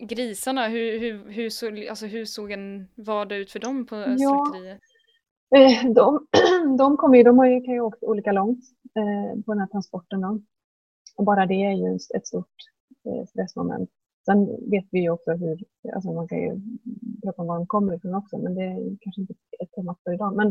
grisarna, 0.00 0.68
hur, 0.68 0.98
hur, 0.98 1.30
hur, 1.30 1.50
så, 1.50 1.66
alltså, 1.90 2.06
hur 2.06 2.24
såg 2.24 2.50
en 2.50 2.88
vardag 2.94 3.38
ut 3.38 3.50
för 3.50 3.58
dem 3.58 3.86
på 3.86 3.96
ja. 3.96 4.16
slakteriet? 4.16 4.80
Eh, 5.56 5.92
de, 5.92 6.26
de, 6.78 6.96
kommer 6.96 7.16
ju, 7.16 7.22
de 7.22 7.38
har 7.38 7.46
ju, 7.46 7.60
kan 7.60 7.74
ju 7.74 7.80
åkt 7.80 8.02
olika 8.02 8.32
långt 8.32 8.64
eh, 8.94 9.42
på 9.42 9.52
den 9.52 9.60
här 9.60 9.66
transporten. 9.66 10.20
Då. 10.20 10.40
Och 11.16 11.24
bara 11.24 11.46
det 11.46 11.64
är 11.64 11.72
ju 11.72 11.98
ett 12.16 12.26
stort 12.26 12.56
eh, 13.04 13.26
stressmoment. 13.26 13.90
Sen 14.24 14.70
vet 14.70 14.84
vi 14.90 15.00
ju 15.00 15.10
också 15.10 15.32
hur, 15.32 15.64
alltså 15.94 16.12
man 16.12 16.28
kan 16.28 16.38
ju 16.38 16.60
prata 17.22 17.42
om 17.42 17.48
var 17.48 17.56
de 17.56 17.66
kommer 17.66 17.94
ifrån 17.94 18.14
också, 18.14 18.38
men 18.38 18.54
det 18.54 18.62
är 18.62 18.96
kanske 19.00 19.20
inte 19.20 19.34
ett 19.62 19.72
tema 19.72 19.96
för 20.04 20.14
idag. 20.14 20.36
Men 20.36 20.48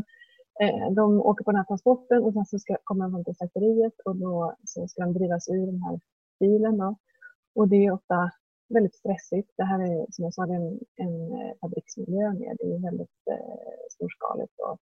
eh, 0.62 0.92
de 0.92 1.22
åker 1.22 1.44
på 1.44 1.51
den 1.51 1.57
här 1.57 1.66
transporten 1.66 2.24
och 2.24 2.33
sen 2.33 2.45
så 2.45 2.60
ska, 2.60 2.78
kommer 2.83 3.06
de 3.06 3.12
fram 3.12 3.24
till 3.24 3.36
slakteriet 3.36 3.94
och 4.06 4.16
då 4.16 4.56
så 4.63 4.88
ska 4.88 5.01
de 5.04 5.13
drivas 5.13 5.50
ur 5.50 5.66
den 5.66 5.81
här 5.81 6.00
bilen. 6.40 6.78
Då. 6.78 6.95
Och 7.56 7.68
det 7.68 7.86
är 7.86 7.92
ofta 7.92 8.31
väldigt 8.69 8.96
stressigt. 8.96 9.52
Det 9.58 9.64
här 9.64 9.80
är 9.80 10.06
som 10.12 10.24
jag 10.24 10.34
sa 10.34 10.44
en, 10.44 10.80
en 10.96 11.31
eh, 11.31 11.54
fabriksmiljö 11.62 12.34
med. 12.34 12.58
Det 12.60 12.74
är 12.74 12.80
väldigt 12.84 13.28
eh, 13.31 13.90
storskaligt 13.92 14.60
och 14.60 14.80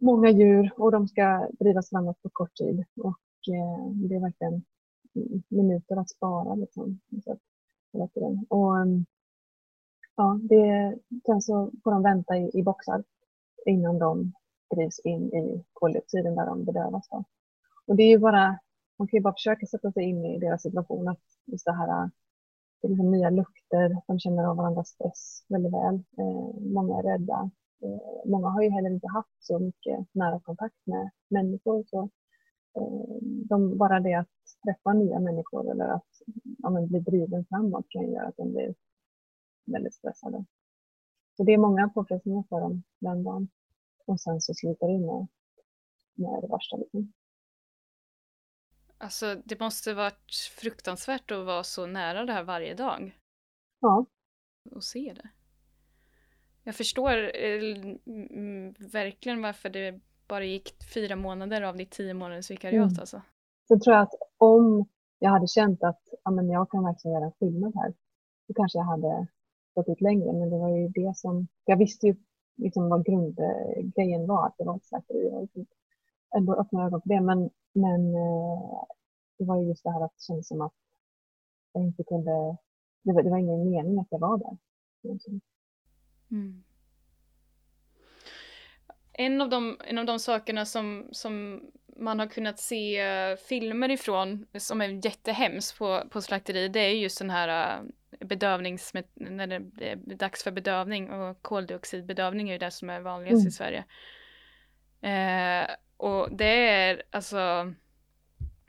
många 0.00 0.30
djur 0.30 0.72
och 0.76 0.92
de 0.92 1.08
ska 1.08 1.48
drivas 1.60 1.90
framåt 1.90 2.22
på 2.22 2.28
kort 2.32 2.54
tid. 2.54 2.84
Och 2.96 3.54
eh, 3.54 3.92
det 3.92 4.14
är 4.14 4.20
verkligen 4.20 4.64
minuter 5.48 5.96
att 5.96 6.10
spara. 6.10 6.54
Liksom, 6.54 7.00
så 7.24 7.38
och, 8.48 8.76
mm, 8.76 9.06
ja, 10.16 10.40
det, 10.42 10.98
sen 11.26 11.42
så 11.42 11.70
får 11.84 11.90
de 11.90 12.02
vänta 12.02 12.36
i, 12.36 12.50
i 12.54 12.62
boxar 12.62 13.04
innan 13.66 13.98
de 13.98 14.32
drivs 14.74 14.98
in 14.98 15.32
i 15.32 15.64
koldioxiden 15.72 16.34
där 16.34 16.46
de 16.46 16.64
bedövas. 16.64 17.08
Då. 17.08 17.24
Och 17.86 17.96
det 17.96 18.02
är 18.02 18.08
ju 18.08 18.18
bara, 18.18 18.58
man 18.98 19.08
kan 19.08 19.16
ju 19.16 19.22
bara 19.22 19.34
försöka 19.34 19.66
sätta 19.66 19.92
sig 19.92 20.04
in 20.04 20.24
i 20.24 20.38
deras 20.38 20.62
situation. 20.62 21.08
Att 21.08 21.20
just 21.46 21.64
det 21.64 21.72
här 21.72 22.10
liksom 22.88 23.10
nya 23.10 23.30
lukter, 23.30 24.02
de 24.06 24.18
känner 24.18 24.44
av 24.44 24.56
varandras 24.56 24.88
stress 24.88 25.44
väldigt 25.48 25.72
väl. 25.72 25.94
Eh, 25.94 26.60
många 26.60 26.98
är 26.98 27.02
rädda. 27.02 27.50
Eh, 27.82 28.30
många 28.30 28.48
har 28.48 28.62
ju 28.62 28.70
heller 28.70 28.90
inte 28.90 29.08
haft 29.08 29.36
så 29.44 29.58
mycket 29.58 30.06
nära 30.12 30.40
kontakt 30.40 30.76
med 30.84 31.10
människor. 31.28 31.84
Så, 31.86 32.02
eh, 32.76 33.16
de, 33.22 33.78
bara 33.78 34.00
det 34.00 34.14
att 34.14 34.28
träffa 34.64 34.92
nya 34.92 35.20
människor 35.20 35.70
eller 35.70 35.88
att 35.88 36.08
ja, 36.58 36.70
men, 36.70 36.88
bli 36.88 37.00
driven 37.00 37.44
framåt 37.44 37.86
kan 37.88 38.12
göra 38.12 38.28
att 38.28 38.36
de 38.36 38.52
blir 38.52 38.74
väldigt 39.66 39.94
stressade. 39.94 40.44
Så 41.36 41.44
det 41.44 41.52
är 41.52 41.58
många 41.58 41.88
påfrestningar 41.88 42.44
för 42.48 42.60
dem 42.60 42.82
den 42.98 43.24
dagen. 43.24 43.48
Och 44.06 44.20
sen 44.20 44.40
så 44.40 44.54
slutar 44.54 44.88
det 44.88 44.98
med, 44.98 45.26
med 46.14 46.42
det 46.42 46.48
värsta. 46.48 46.76
Liksom. 46.76 47.12
Alltså 49.02 49.36
det 49.44 49.60
måste 49.60 49.94
varit 49.94 50.32
fruktansvärt 50.56 51.30
att 51.30 51.46
vara 51.46 51.64
så 51.64 51.86
nära 51.86 52.24
det 52.24 52.32
här 52.32 52.44
varje 52.44 52.74
dag. 52.74 53.18
Ja. 53.80 54.06
Och 54.70 54.84
se 54.84 55.12
det. 55.16 55.28
Jag 56.64 56.74
förstår 56.74 57.12
eh, 57.12 57.74
verkligen 58.92 59.42
varför 59.42 59.70
det 59.70 60.00
bara 60.28 60.44
gick 60.44 60.84
fyra 60.94 61.16
månader 61.16 61.62
av 61.62 61.76
ditt 61.76 61.90
tio 61.90 62.14
månaders 62.14 62.50
vikariat 62.50 62.90
mm. 62.90 63.00
alltså. 63.00 63.22
Så 63.68 63.78
tror 63.78 63.96
jag 63.96 64.02
att 64.02 64.14
om 64.38 64.88
jag 65.18 65.30
hade 65.30 65.46
känt 65.46 65.82
att 65.82 66.02
ja, 66.24 66.30
men 66.30 66.50
jag 66.50 66.70
kan 66.70 66.84
verkligen 66.84 67.14
göra 67.14 67.24
en 67.24 67.32
skillnad 67.32 67.72
här, 67.74 67.94
då 68.48 68.54
kanske 68.54 68.78
jag 68.78 68.84
hade 68.84 69.26
gått 69.74 69.88
ut 69.88 70.00
längre. 70.00 70.32
Men 70.32 70.50
det 70.50 70.58
var 70.58 70.76
ju 70.76 70.88
det 70.88 71.16
som, 71.16 71.48
jag 71.64 71.76
visste 71.76 72.06
ju 72.06 72.16
liksom 72.56 72.88
vad 72.88 73.06
grundgrejen 73.06 74.26
var, 74.26 74.46
att 74.46 74.54
det 74.58 74.64
var 74.64 74.76
ett 74.76 74.84
slakteri. 74.84 75.48
Ändå 76.36 76.54
öppna 76.54 76.86
ögon 76.86 77.02
för 77.02 77.08
det. 77.08 77.20
Men, 77.20 77.50
men 77.72 78.14
eh, 78.14 78.84
det 79.38 79.44
var 79.44 79.60
ju 79.60 79.68
just 79.68 79.84
det 79.84 79.90
här 79.90 80.04
att 80.04 80.12
det 80.16 80.22
kändes 80.22 80.48
som 80.48 80.60
att 80.60 80.72
jag 81.72 81.84
inte 81.84 82.04
kunde, 82.04 82.56
det 83.02 83.12
var, 83.12 83.22
det 83.22 83.30
var 83.30 83.38
ingen 83.38 83.70
mening 83.70 83.98
att 83.98 84.06
jag 84.10 84.18
var 84.18 84.38
där. 84.38 84.56
Mm. 86.30 86.64
En 89.12 89.40
av, 89.40 89.48
de, 89.48 89.76
en 89.84 89.98
av 89.98 90.06
de 90.06 90.18
sakerna 90.18 90.64
som, 90.64 91.08
som 91.12 91.64
man 91.96 92.18
har 92.18 92.26
kunnat 92.26 92.58
se 92.58 93.06
uh, 93.06 93.36
filmer 93.36 93.90
ifrån 93.90 94.46
som 94.58 94.80
är 94.80 95.06
jättehemskt 95.06 95.78
på, 95.78 96.02
på 96.10 96.22
slakteri, 96.22 96.68
det 96.68 96.80
är 96.80 96.90
just 96.90 97.18
den 97.18 97.30
här 97.30 97.80
uh, 97.80 97.88
bedövnings, 98.20 98.92
när 99.14 99.46
det 99.46 99.90
är 99.90 99.96
dags 99.96 100.44
för 100.44 100.50
bedövning 100.50 101.10
och 101.10 101.42
koldioxidbedövning 101.42 102.48
är 102.48 102.52
ju 102.52 102.58
det 102.58 102.70
som 102.70 102.90
är 102.90 103.00
vanligast 103.00 103.40
mm. 103.40 103.48
i 103.48 103.50
Sverige. 103.50 103.84
Eh, 105.00 105.70
och 106.02 106.36
det 106.36 106.68
är 106.68 107.02
alltså 107.10 107.72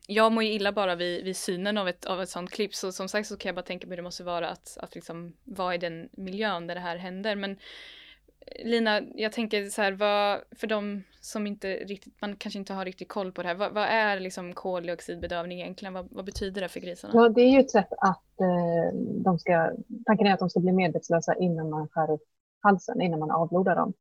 jag 0.08 0.32
mår 0.32 0.44
ju 0.44 0.52
illa 0.54 0.72
bara 0.72 0.96
vid, 0.96 1.24
vid 1.24 1.38
synen 1.38 1.78
av 1.78 1.88
ett, 1.88 2.06
av 2.06 2.22
ett 2.22 2.30
sånt 2.30 2.52
klipp, 2.52 2.76
så 2.76 2.92
som 2.92 3.08
sagt 3.08 3.28
så 3.28 3.38
kan 3.38 3.50
jag 3.50 3.56
bara 3.56 3.66
tänka 3.66 3.88
mig 3.88 3.92
hur 3.92 3.98
det 3.98 4.04
måste 4.04 4.24
vara 4.24 4.50
att, 4.50 4.78
att 4.80 4.96
liksom 4.96 5.34
vara 5.44 5.76
i 5.76 5.78
den 5.78 6.10
miljön 6.12 6.68
där 6.68 6.76
det 6.76 6.82
här 6.82 6.98
händer. 6.98 7.36
Men 7.36 7.52
eh, 7.52 8.66
Lina, 8.66 9.02
jag 9.16 9.32
tänker 9.32 9.66
så 9.66 9.82
här, 9.82 9.92
vad, 9.92 10.42
för 10.60 10.68
de 10.68 11.04
som 11.22 11.48
inte 11.48 11.68
riktigt, 11.74 12.22
man 12.22 12.36
kanske 12.36 12.60
inte 12.60 12.74
har 12.74 12.86
riktigt 12.86 13.08
koll 13.08 13.32
på 13.32 13.42
det 13.42 13.48
här, 13.48 13.56
vad, 13.56 13.74
vad 13.74 13.84
är 13.84 14.20
liksom 14.20 14.54
koldioxidbedövning 14.54 15.62
egentligen? 15.62 15.94
Vad, 15.94 16.08
vad, 16.12 16.26
betyder 16.26 16.62
det 16.62 16.70
för 16.70 16.80
grisarna? 16.80 17.14
Ja, 17.16 17.30
det 17.30 17.42
är 17.42 17.50
ju 17.50 17.60
ett 17.60 17.72
sätt 17.72 17.94
att 17.98 18.40
eh, 18.40 18.98
de 19.24 19.40
ska, 19.40 19.72
tanken 20.06 20.28
är 20.28 20.34
att 20.34 20.40
de 20.40 20.50
ska 20.50 20.60
bli 20.60 20.72
medvetslösa 20.72 21.36
innan 21.36 21.70
man 21.70 21.88
skär 21.88 22.12
upp 22.12 22.24
halsen, 22.60 23.02
innan 23.02 23.20
man 23.20 23.32
avblodar 23.32 23.76
dem. 23.76 23.94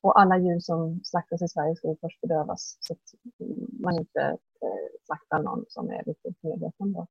Och 0.00 0.20
alla 0.20 0.38
djur 0.38 0.60
som 0.60 1.00
slaktas 1.04 1.42
i 1.42 1.48
Sverige 1.48 1.76
ska 1.76 1.96
först 2.00 2.20
bedövas 2.20 2.78
så 2.80 2.92
att 2.92 3.34
man 3.80 3.98
inte 3.98 4.20
eh, 4.62 4.88
slaktar 5.06 5.42
någon 5.42 5.64
som 5.68 5.90
är 5.90 6.02
riktigt 6.02 6.42
medveten. 6.42 6.92
Då. 6.92 7.06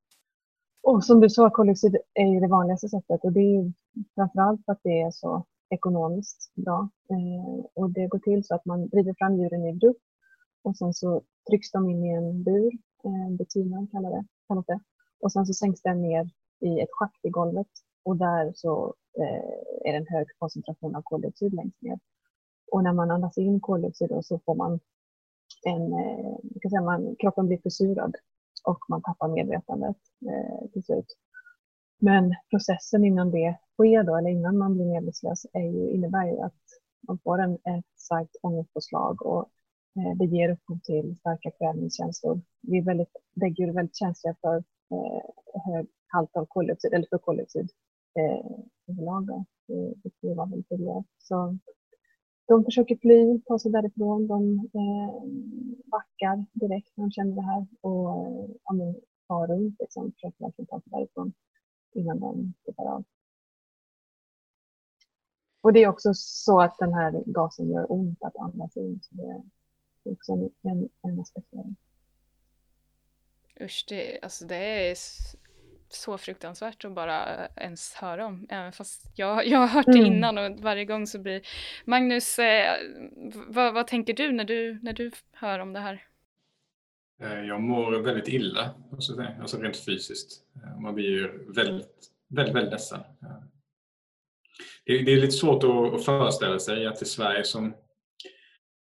Och 0.82 1.04
som 1.04 1.20
du 1.20 1.30
sa, 1.30 1.50
koldioxid 1.50 1.96
är 2.14 2.26
ju 2.26 2.40
det 2.40 2.48
vanligaste 2.48 2.88
sättet 2.88 3.24
och 3.24 3.32
det 3.32 3.40
är 3.40 3.72
framförallt 4.14 4.64
för 4.64 4.72
att 4.72 4.80
det 4.82 5.00
är 5.00 5.10
så 5.10 5.44
ekonomiskt 5.70 6.54
bra. 6.54 6.88
Eh, 7.10 7.64
och 7.74 7.90
det 7.90 8.06
går 8.06 8.18
till 8.18 8.44
så 8.44 8.54
att 8.54 8.64
man 8.64 8.88
driver 8.88 9.14
fram 9.18 9.36
djuren 9.36 9.64
i 9.64 9.72
grupp 9.72 9.96
och 10.62 10.76
sen 10.76 10.94
så 10.94 11.22
trycks 11.50 11.70
de 11.70 11.90
in 11.90 12.04
i 12.04 12.12
en 12.14 12.42
bur, 12.42 12.72
eh, 13.04 13.36
betina 13.38 13.86
kallar 13.92 14.10
det, 14.10 14.24
kallar 14.48 14.64
det. 14.66 14.80
Och 15.20 15.32
sen 15.32 15.46
så 15.46 15.54
sänks 15.54 15.82
den 15.82 16.02
ner 16.02 16.30
i 16.60 16.80
ett 16.80 16.92
schakt 16.92 17.24
i 17.24 17.28
golvet 17.28 17.68
och 18.02 18.16
där 18.16 18.52
så 18.54 18.94
eh, 19.18 19.88
är 19.88 19.92
det 19.92 19.98
en 19.98 20.06
hög 20.06 20.26
koncentration 20.38 20.96
av 20.96 21.02
koldioxid 21.02 21.54
längst 21.54 21.82
ner. 21.82 21.98
Och 22.72 22.84
när 22.84 22.92
man 22.92 23.10
andas 23.10 23.38
in 23.38 23.60
koldioxid 23.60 24.10
så 24.22 24.38
får 24.38 24.54
man 24.54 24.80
en, 25.66 25.92
eh, 25.92 26.36
kan 26.60 26.70
säga, 26.70 26.82
man, 26.82 27.16
kroppen 27.18 27.46
blir 27.46 27.58
försurad 27.58 28.14
och 28.64 28.78
man 28.88 29.02
tappar 29.02 29.28
medvetandet 29.28 29.96
eh, 30.26 30.68
till 30.72 30.84
slut. 30.84 31.16
Men 32.00 32.34
processen 32.50 33.04
innan 33.04 33.30
det 33.30 33.58
sker 33.74 34.02
då, 34.02 34.16
eller 34.16 34.30
innan 34.30 34.58
man 34.58 34.74
blir 34.74 34.86
medvetslös, 34.86 35.46
är 35.52 35.62
ju, 35.62 35.90
innebär 35.90 36.26
ju 36.26 36.40
att 36.40 36.62
man 37.08 37.18
får 37.18 37.38
en, 37.38 37.54
ett 37.54 37.86
starkt 37.96 38.36
ångestpåslag 38.42 39.26
och 39.26 39.50
eh, 39.96 40.16
det 40.18 40.24
ger 40.24 40.50
upphov 40.50 40.78
till 40.84 41.16
starka 41.16 41.50
kvävningskänslor. 41.50 42.40
Vi 42.62 42.78
är 42.78 42.84
väldigt, 42.84 43.16
däggdjur 43.34 43.68
är 43.68 43.72
väldigt 43.72 43.96
känsliga 43.96 44.36
för 44.40 44.56
eh, 44.90 45.22
hög 45.64 45.86
halt 46.06 46.36
av 46.36 46.46
koldioxid, 46.46 46.92
eller 46.92 47.06
för 47.10 47.18
koldioxid 47.18 47.70
eh, 48.18 48.46
överlag. 48.88 49.44
Det, 49.66 50.10
det 50.20 50.34
var 50.34 50.46
väl 50.46 50.64
tidigare. 50.64 51.04
Så 51.18 51.58
de 52.48 52.64
försöker 52.64 52.96
fly, 52.96 53.40
ta 53.46 53.58
sig 53.58 53.72
därifrån. 53.72 54.26
De 54.26 54.58
eh, 54.58 55.22
backar 55.84 56.46
direkt 56.52 56.96
när 56.96 57.04
de 57.04 57.10
känner 57.10 57.34
det 57.34 57.42
här 57.42 57.66
och 57.80 58.26
eh, 58.26 58.50
ja, 58.64 58.72
men, 58.72 58.96
far 59.28 59.46
runt, 59.46 59.76
liksom, 59.80 60.12
försöker 60.12 60.44
verkligen 60.44 60.66
ta 60.66 60.80
sig 60.80 60.90
därifrån 60.90 61.32
innan 61.92 62.20
de 62.20 62.54
hoppar 62.66 62.84
av. 62.84 63.04
Och 65.60 65.72
det 65.72 65.82
är 65.82 65.88
också 65.88 66.14
så 66.14 66.60
att 66.60 66.78
den 66.78 66.94
här 66.94 67.22
gasen 67.26 67.70
gör 67.70 67.92
ont 67.92 68.22
att 68.22 68.36
andas 68.36 68.76
in. 68.76 69.00
Så 69.02 69.14
det 69.14 69.22
är 70.10 70.12
också 70.12 70.32
en, 70.32 70.50
en, 70.62 70.88
en 71.02 71.20
aspekt 71.20 71.54
av 71.54 71.64
det. 71.64 71.74
Usch, 73.64 73.84
det, 73.88 74.20
alltså 74.22 74.46
det 74.46 74.56
är 74.56 74.96
så 75.92 76.18
fruktansvärt 76.18 76.84
att 76.84 76.92
bara 76.92 77.48
ens 77.56 77.94
höra 77.94 78.26
om. 78.26 78.46
Även 78.50 78.72
fast 78.72 79.12
jag, 79.14 79.46
jag 79.48 79.58
har 79.58 79.66
hört 79.66 79.86
det 79.86 79.98
mm. 79.98 80.06
innan 80.06 80.38
och 80.38 80.60
varje 80.60 80.84
gång 80.84 81.06
så 81.06 81.18
blir... 81.18 81.42
Magnus, 81.84 82.38
eh, 82.38 82.76
vad, 83.48 83.74
vad 83.74 83.86
tänker 83.86 84.14
du 84.14 84.32
när, 84.32 84.44
du 84.44 84.78
när 84.82 84.92
du 84.92 85.10
hör 85.32 85.58
om 85.58 85.72
det 85.72 85.80
här? 85.80 86.04
Eh, 87.22 87.44
jag 87.44 87.60
mår 87.60 87.92
väldigt 87.92 88.28
illa, 88.28 88.74
alltså 89.40 89.58
rent 89.58 89.76
fysiskt. 89.76 90.42
Eh, 90.64 90.80
man 90.80 90.94
blir 90.94 91.52
väldigt, 91.54 92.10
väldigt, 92.28 92.54
väldigt 92.54 92.72
ledsen. 92.72 93.00
Eh, 93.00 93.42
det 94.84 94.92
är, 94.92 95.04
det 95.04 95.12
är 95.12 95.16
lite 95.16 95.32
svårt 95.32 95.64
att, 95.64 96.04
föreställa 96.04 96.58
sig 96.58 96.86
att 96.86 97.02
i 97.02 97.04
Sverige 97.04 97.44
som, 97.44 97.74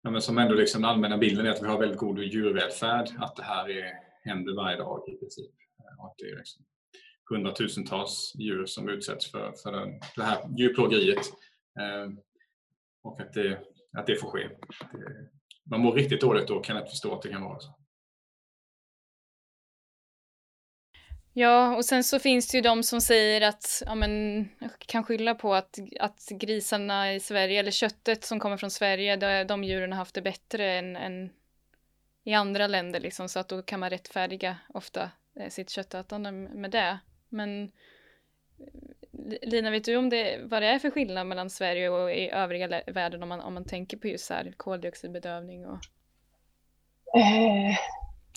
ja, 0.02 0.21
som 0.21 0.38
ändå 0.38 0.54
liksom 0.54 0.82
den 0.82 0.90
allmänna 0.90 1.18
bilden 1.18 1.47
är 1.47 1.50
att 1.50 1.62
vi 1.62 1.66
har 1.66 1.78
väldigt 1.78 1.99
god 1.99 2.18
djurvälfärd, 2.18 3.09
att 3.18 3.37
det 3.37 3.42
här 3.42 3.71
är, 3.71 3.92
händer 4.25 4.54
varje 4.54 4.76
dag 4.76 5.04
i 5.09 5.16
princip. 5.16 5.50
Och 5.99 6.06
att 6.06 6.14
det 6.18 6.25
är 6.25 6.37
liksom 6.37 6.64
hundratusentals 7.31 8.33
djur 8.38 8.67
som 8.67 8.88
utsätts 8.88 9.31
för, 9.31 9.52
för 9.52 9.73
den, 9.73 10.00
det 10.17 10.23
här 10.23 10.38
djurplågeriet. 10.59 11.26
Eh, 11.81 12.12
och 13.02 13.21
att 13.21 13.33
det, 13.33 13.59
att 13.99 14.07
det 14.07 14.17
får 14.17 14.31
ske. 14.31 14.49
Det, 14.93 15.29
man 15.71 15.81
mår 15.81 15.93
riktigt 15.93 16.21
dåligt 16.21 16.49
då 16.49 16.61
kan 16.61 16.76
jag 16.76 16.83
inte 16.83 16.91
förstå 16.91 17.14
att 17.14 17.23
det 17.23 17.29
kan 17.29 17.43
vara 17.43 17.61
så. 17.61 17.75
Ja, 21.35 21.76
och 21.76 21.85
sen 21.85 22.05
så 22.05 22.19
finns 22.19 22.49
det 22.49 22.57
ju 22.57 22.62
de 22.62 22.83
som 22.83 23.00
säger 23.00 23.41
att, 23.41 23.83
ja 23.87 23.95
men, 23.95 24.49
kan 24.79 25.05
skylla 25.05 25.35
på 25.35 25.55
att, 25.55 25.79
att 26.00 26.29
grisarna 26.31 27.14
i 27.14 27.21
Sverige, 27.21 27.61
eller 27.61 27.71
köttet 27.71 28.25
som 28.25 28.41
kommer 28.41 28.57
från 28.57 28.71
Sverige, 28.71 29.17
de, 29.17 29.45
de 29.45 29.64
djuren 29.64 29.93
har 29.93 29.99
haft 29.99 30.14
det 30.14 30.23
bättre 30.23 30.73
än, 30.73 30.97
än 30.97 31.31
i 32.25 32.35
andra 32.35 32.67
länder 32.67 33.00
liksom, 33.00 33.29
så 33.29 33.38
att 33.38 33.49
då 33.49 33.62
kan 33.62 33.81
man 33.81 33.91
rättfärdiga 33.91 34.57
ofta 34.69 35.11
eh, 35.41 35.49
sitt 35.49 35.71
köttätande 35.71 36.33
med 36.33 36.71
det. 36.71 36.99
Men 37.32 37.70
Lina, 39.42 39.70
vet 39.70 39.84
du 39.84 39.96
om 39.96 40.10
det, 40.10 40.40
vad 40.50 40.62
det 40.62 40.66
är 40.66 40.78
för 40.78 40.90
skillnad 40.90 41.26
mellan 41.26 41.50
Sverige 41.50 41.90
och 41.90 42.12
i 42.12 42.30
övriga 42.30 42.82
världen 42.86 43.22
om 43.22 43.28
man, 43.28 43.40
om 43.40 43.54
man 43.54 43.64
tänker 43.64 43.96
på 43.96 44.08
just 44.08 44.24
så 44.24 44.34
här 44.34 44.54
koldioxidbedövning 44.56 45.66
och 45.66 45.78
eh, 47.16 47.76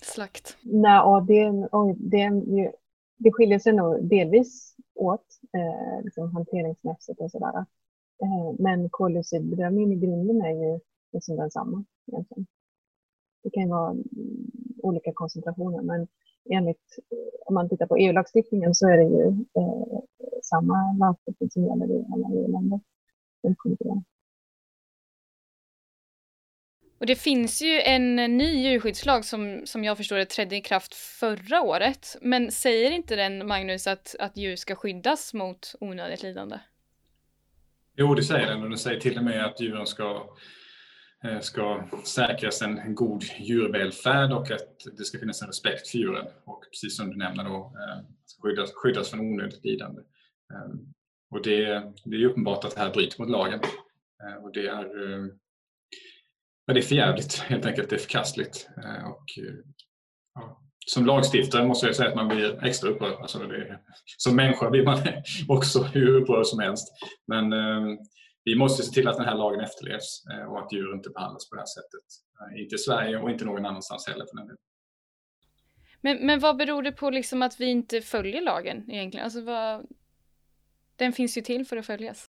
slakt? 0.02 0.56
Nej, 0.62 1.00
det, 1.26 1.68
oj, 1.72 1.94
det 1.98 2.20
är 2.20 2.58
ju 2.58 2.72
det 3.16 3.32
skiljer 3.32 3.58
sig 3.58 3.72
nog 3.72 4.08
delvis 4.08 4.76
åt 4.94 5.26
eh, 5.52 6.04
liksom 6.04 6.34
hanteringsmässigt 6.34 7.20
och 7.20 7.30
sådär. 7.30 7.56
Eh, 8.22 8.54
men 8.58 8.90
koldioxidbedömningen 8.90 9.92
i 9.92 9.96
grunden 10.06 10.42
är 10.42 10.50
ju 10.50 10.80
liksom 11.12 11.36
densamma 11.36 11.84
egentligen. 12.06 12.46
Det 13.42 13.50
kan 13.50 13.62
ju 13.62 13.68
vara 13.68 13.90
mm, 13.90 14.06
olika 14.82 15.12
koncentrationer 15.14 15.82
men 15.82 16.08
enligt, 16.50 16.98
om 17.46 17.54
man 17.54 17.68
tittar 17.68 17.86
på 17.86 17.96
EU-lagstiftningen 17.96 18.74
så 18.74 18.88
är 18.88 18.96
det 18.96 19.04
ju 19.04 19.26
eh, 19.28 19.98
samma 20.42 20.92
lagstiftning 21.00 21.50
som 21.50 21.62
gäller 21.62 21.86
i 21.86 22.04
alla 22.12 22.28
EU-länder. 22.40 22.80
Och 26.98 27.06
det 27.06 27.16
finns 27.16 27.62
ju 27.62 27.80
en 27.80 28.16
ny 28.16 28.68
djurskyddslag 28.68 29.24
som, 29.24 29.62
som 29.64 29.84
jag 29.84 29.96
förstår 29.96 30.16
det 30.16 30.24
trädde 30.24 30.56
i 30.56 30.60
kraft 30.60 30.94
förra 30.94 31.62
året. 31.62 32.16
Men 32.20 32.50
säger 32.50 32.90
inte 32.90 33.16
den, 33.16 33.46
Magnus, 33.46 33.86
att, 33.86 34.16
att 34.18 34.36
djur 34.36 34.56
ska 34.56 34.74
skyddas 34.74 35.34
mot 35.34 35.74
onödigt 35.80 36.22
lidande? 36.22 36.58
Jo, 37.96 38.14
det 38.14 38.22
säger 38.22 38.46
den 38.46 38.62
och 38.62 38.68
den 38.68 38.78
säger 38.78 39.00
till 39.00 39.18
och 39.18 39.24
med 39.24 39.44
att 39.44 39.60
djuren 39.60 39.86
ska, 39.86 40.36
Eh, 41.24 41.40
ska 41.40 41.88
säkras 42.04 42.62
en 42.62 42.94
god 42.94 43.24
djurvälfärd 43.38 44.32
och 44.32 44.50
att 44.50 44.86
det 44.98 45.04
ska 45.04 45.18
finnas 45.18 45.42
en 45.42 45.48
respekt 45.48 45.88
för 45.88 45.98
djuren. 45.98 46.26
Och 46.44 46.64
precis 46.70 46.96
som 46.96 47.10
du 47.10 47.16
nämner 47.16 47.44
då, 47.44 47.56
eh, 47.56 48.04
skyddas, 48.42 48.72
skyddas 48.74 49.10
från 49.10 49.20
onödigt 49.20 49.64
lidande. 49.64 50.02
Eh, 50.52 50.74
och 51.30 51.42
det, 51.42 51.92
det 52.04 52.16
är 52.16 52.24
uppenbart 52.24 52.64
att 52.64 52.74
det 52.74 52.80
här 52.80 52.92
bryter 52.92 53.20
mot 53.20 53.30
lagen. 53.30 53.60
Och 54.42 54.52
det 54.52 54.66
är 54.66 54.84
ja, 56.66 56.74
det 56.74 56.80
är 56.80 56.82
förjävligt 56.82 57.38
helt 57.38 57.66
enkelt. 57.66 57.90
Det 57.90 57.96
är 57.96 58.00
förkastligt. 58.00 58.68
Och, 59.06 59.24
ja. 60.34 60.62
Som 60.86 61.06
lagstiftare 61.06 61.66
måste 61.66 61.86
jag 61.86 61.96
säga 61.96 62.08
att 62.08 62.16
man 62.16 62.28
blir 62.28 62.64
extra 62.64 62.90
upprörd. 62.90 63.20
Alltså 63.20 63.38
det, 63.38 63.80
som 64.16 64.36
människa 64.36 64.70
blir 64.70 64.84
man 64.84 64.98
också 65.48 65.82
hur 65.82 66.20
upprörd 66.20 66.46
som 66.46 66.58
helst. 66.58 66.92
Men 67.26 67.52
eh, 67.52 67.98
vi 68.46 68.56
måste 68.56 68.82
se 68.82 68.92
till 68.92 69.08
att 69.08 69.16
den 69.16 69.26
här 69.26 69.34
lagen 69.34 69.60
efterlevs 69.60 70.24
eh, 70.32 70.52
och 70.52 70.58
att 70.58 70.72
djur 70.72 70.94
inte 70.94 71.10
behandlas 71.10 71.48
på 71.48 71.54
det 71.54 71.60
här 71.60 71.66
sättet. 71.66 72.04
Eh, 72.40 72.62
inte 72.62 72.74
i 72.74 72.78
Sverige 72.78 73.18
och 73.18 73.30
inte 73.30 73.44
någon 73.44 73.66
annanstans 73.66 74.06
heller 74.08 74.26
för 74.30 74.36
den 74.36 74.46
delen. 74.46 74.58
Men, 76.00 76.26
men 76.26 76.40
vad 76.40 76.56
beror 76.56 76.82
det 76.82 76.92
på 76.92 77.10
liksom 77.10 77.42
att 77.42 77.60
vi 77.60 77.66
inte 77.66 78.00
följer 78.00 78.42
lagen 78.42 78.90
egentligen? 78.90 79.24
Alltså 79.24 79.40
vad... 79.40 79.86
Den 80.96 81.12
finns 81.12 81.38
ju 81.38 81.42
till 81.42 81.66
för 81.66 81.76
att 81.76 81.86
följas. 81.86 82.26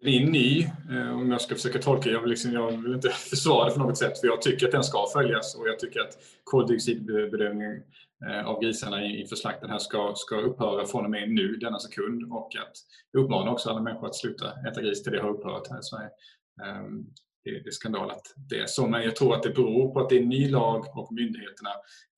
Den 0.00 0.12
är 0.12 0.26
ny, 0.26 0.62
eh, 0.90 1.16
om 1.16 1.30
jag 1.30 1.40
ska 1.40 1.54
försöka 1.54 1.78
tolka. 1.78 2.10
Jag 2.10 2.20
vill, 2.20 2.30
liksom, 2.30 2.52
jag 2.52 2.70
vill 2.82 2.94
inte 2.94 3.08
försvara 3.30 3.68
det 3.68 3.74
på 3.74 3.80
något 3.80 3.98
sätt, 3.98 4.20
för 4.20 4.26
jag 4.26 4.42
tycker 4.42 4.66
att 4.66 4.72
den 4.72 4.84
ska 4.84 5.06
följas 5.12 5.54
och 5.54 5.68
jag 5.68 5.78
tycker 5.78 6.00
att 6.00 6.18
koldioxidbedömningen 6.44 7.76
eh, 7.76 7.82
Eh, 8.28 8.46
av 8.46 8.62
grisarna 8.62 9.04
inför 9.04 9.36
slakten 9.36 9.70
här 9.70 9.78
ska, 9.78 10.12
ska 10.16 10.40
upphöra 10.40 10.86
från 10.86 11.04
och 11.04 11.10
med 11.10 11.30
nu, 11.30 11.56
denna 11.56 11.78
sekund. 11.78 12.32
Och 12.32 12.56
att 12.56 12.76
uppmana 13.18 13.50
också 13.50 13.70
alla 13.70 13.80
människor 13.80 14.06
att 14.06 14.16
sluta 14.16 14.52
äta 14.70 14.82
gris 14.82 15.02
till 15.02 15.12
det 15.12 15.22
har 15.22 15.30
upphört 15.30 15.70
här 15.70 15.78
i 15.78 15.82
Sverige. 15.82 16.10
Ehm, 16.64 17.04
det, 17.44 17.50
det 17.50 17.68
är 17.68 17.70
skandal 17.70 18.10
att 18.10 18.26
det 18.50 18.58
är 18.58 18.66
så. 18.66 18.86
Men 18.86 19.02
jag 19.02 19.16
tror 19.16 19.34
att 19.34 19.42
det 19.42 19.50
beror 19.50 19.92
på 19.92 20.00
att 20.00 20.08
det 20.08 20.16
är 20.16 20.22
en 20.22 20.28
ny 20.28 20.48
lag 20.50 20.98
och 20.98 21.12
myndigheterna 21.12 21.70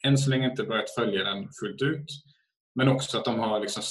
än 0.06 0.18
så 0.18 0.30
länge 0.30 0.50
inte 0.50 0.64
börjat 0.64 0.90
följa 0.90 1.24
den 1.24 1.48
fullt 1.60 1.82
ut. 1.82 2.08
Men 2.74 2.88
också 2.88 3.18
att 3.18 3.24
de 3.24 3.38
har 3.38 3.60
liksom 3.60 3.82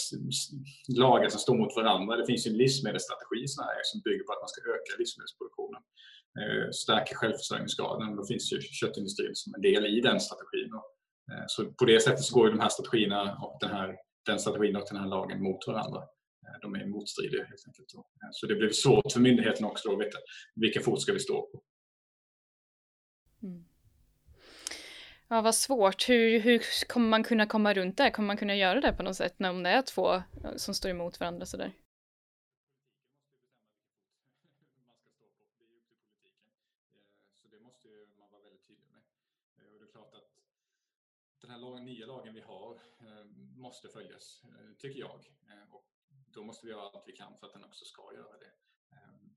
lagar 0.88 1.30
som 1.30 1.40
står 1.40 1.58
mot 1.58 1.76
varandra. 1.76 2.18
Det 2.18 2.26
finns 2.26 2.48
ju 2.48 2.52
en 2.52 2.58
livsmedelsstrategi 2.58 3.44
i 3.44 3.48
Sverige 3.48 3.82
som 3.84 4.02
bygger 4.02 4.24
på 4.24 4.32
att 4.34 4.44
man 4.44 4.52
ska 4.54 4.62
öka 4.76 4.92
livsmedelsproduktionen, 5.00 5.82
eh, 6.42 6.68
stärka 6.84 7.14
självförsörjningsgraden. 7.16 8.16
Då 8.16 8.24
finns 8.32 8.54
ju 8.54 8.58
köttindustrin 8.62 9.36
som 9.42 9.56
en 9.56 9.62
del 9.62 9.86
i 9.86 10.02
den 10.02 10.20
strategin. 10.20 10.72
Eh, 11.32 11.44
så 11.48 11.66
på 11.66 11.86
det 11.86 12.00
sättet 12.00 12.24
så 12.24 12.36
går 12.36 12.48
ju 12.48 12.52
de 12.52 12.60
här 12.60 12.70
strategierna 12.70 13.38
och 13.42 13.58
den 13.62 13.70
här, 13.70 13.96
den 14.26 14.40
strategin 14.40 14.76
och 14.76 14.88
den 14.90 15.00
här 15.00 15.08
lagen 15.08 15.44
mot 15.44 15.68
varandra. 15.68 16.00
Eh, 16.48 16.60
de 16.62 16.76
är 16.76 16.86
motstridiga 16.86 17.46
helt 17.46 17.68
enkelt. 17.68 17.94
Eh, 17.94 18.30
så 18.32 18.48
det 18.48 18.56
blir 18.56 18.70
svårt 18.70 19.12
för 19.12 19.20
myndigheterna 19.20 19.68
också 19.68 19.94
att 19.94 20.00
veta 20.00 20.18
vilken 20.56 20.84
fot 20.84 21.02
ska 21.02 21.14
vi 21.14 21.20
stå 21.20 21.42
på. 21.42 21.62
Mm. 23.44 23.66
Ja, 25.28 25.42
vad 25.42 25.56
svårt. 25.56 26.10
Hur, 26.10 26.40
hur 26.40 26.86
kommer 26.88 27.10
man 27.10 27.24
kunna 27.24 27.46
komma 27.46 27.74
runt 27.74 27.98
det? 27.98 28.12
Kommer 28.12 28.28
man 28.28 28.38
kunna 28.38 28.56
göra 28.56 28.82
det 28.82 28.94
på 28.94 29.04
något 29.04 29.16
sätt 29.16 29.34
när 29.38 29.50
om 29.50 29.64
det 29.64 29.70
är 29.70 29.82
två 29.82 30.22
som 30.56 30.74
står 30.74 30.92
emot 30.92 31.20
varandra 31.20 31.46
sådär? 31.46 31.72
Nya 41.86 42.06
lagen 42.06 42.34
vi 42.34 42.42
har 42.42 42.74
eh, 43.00 43.26
måste 43.58 43.90
följas, 43.90 44.42
eh, 44.44 44.76
tycker 44.78 45.00
jag. 45.00 45.20
Eh, 45.50 45.74
och 45.74 45.86
då 46.10 46.44
måste 46.44 46.66
vi 46.66 46.72
göra 46.72 46.82
allt 46.82 47.04
vi 47.08 47.14
kan 47.14 47.38
för 47.38 47.48
att 47.48 47.54
den 47.54 47.64
också 47.64 47.86
ska 47.86 48.14
göra 48.14 48.38
det 48.38 48.52
ehm, 48.96 49.36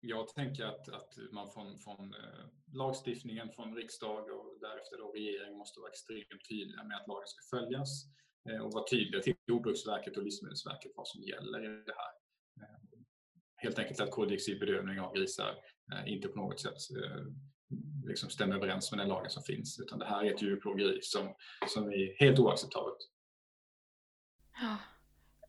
jag 0.00 0.28
tänker 0.28 0.64
att, 0.64 0.88
att 0.88 1.18
man 1.32 1.50
från, 1.50 1.78
från 1.78 2.14
lagstiftningen, 2.72 3.50
från 3.50 3.76
riksdag 3.76 4.30
och 4.30 4.60
därefter 4.60 4.98
då 4.98 5.12
regering 5.12 5.58
måste 5.58 5.80
vara 5.80 5.90
extremt 5.90 6.48
tydliga 6.48 6.84
med 6.84 6.96
att 6.96 7.08
lagen 7.08 7.26
ska 7.26 7.56
följas 7.56 7.90
och 8.62 8.72
vara 8.72 8.84
tydliga 8.90 9.22
till 9.22 9.34
Jordbruksverket 9.46 10.16
och 10.16 10.22
Livsmedelsverket 10.22 10.92
vad 10.96 11.08
som 11.08 11.22
gäller 11.22 11.64
i 11.64 11.84
det 11.84 11.94
här. 12.02 12.12
Ehm, 12.66 13.04
helt 13.56 13.78
enkelt 13.78 14.00
att 14.00 14.10
koldioxidbedövning 14.10 15.00
av 15.00 15.14
grisar 15.14 15.54
inte 16.06 16.28
på 16.28 16.38
något 16.38 16.60
sätt 16.60 16.80
liksom 18.06 18.30
stämmer 18.30 18.56
överens 18.56 18.92
med 18.92 19.00
den 19.00 19.08
lagen 19.08 19.30
som 19.30 19.42
finns 19.42 19.80
utan 19.80 19.98
det 19.98 20.06
här 20.06 20.24
är 20.24 20.34
ett 20.34 20.42
djurplågeri 20.42 20.98
som, 21.02 21.34
som 21.68 21.88
är 21.92 22.20
helt 22.20 22.38
oacceptabelt. 22.38 22.98
Ja. 24.60 24.76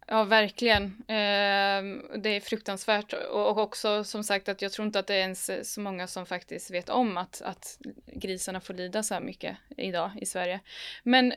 Ja, 0.10 0.24
verkligen. 0.24 0.84
Eh, 1.08 2.18
det 2.20 2.30
är 2.30 2.40
fruktansvärt 2.42 3.14
och, 3.14 3.58
också 3.58 4.04
som 4.04 4.24
sagt 4.24 4.50
att 4.50 4.62
jag 4.62 4.72
tror 4.72 4.86
inte 4.86 5.00
att 5.00 5.08
det 5.08 5.14
är 5.14 5.20
ens 5.20 5.74
så 5.74 5.82
många 5.82 6.08
som 6.08 6.26
faktiskt 6.26 6.72
vet 6.72 6.90
om 6.90 7.18
att, 7.18 7.42
att 7.42 7.80
grisarna 8.16 8.62
får 8.62 8.74
lida 8.74 9.04
så 9.04 9.14
här 9.14 9.22
mycket 9.22 9.58
idag 9.78 10.12
i 10.22 10.26
Sverige. 10.26 10.60
Men 11.04 11.34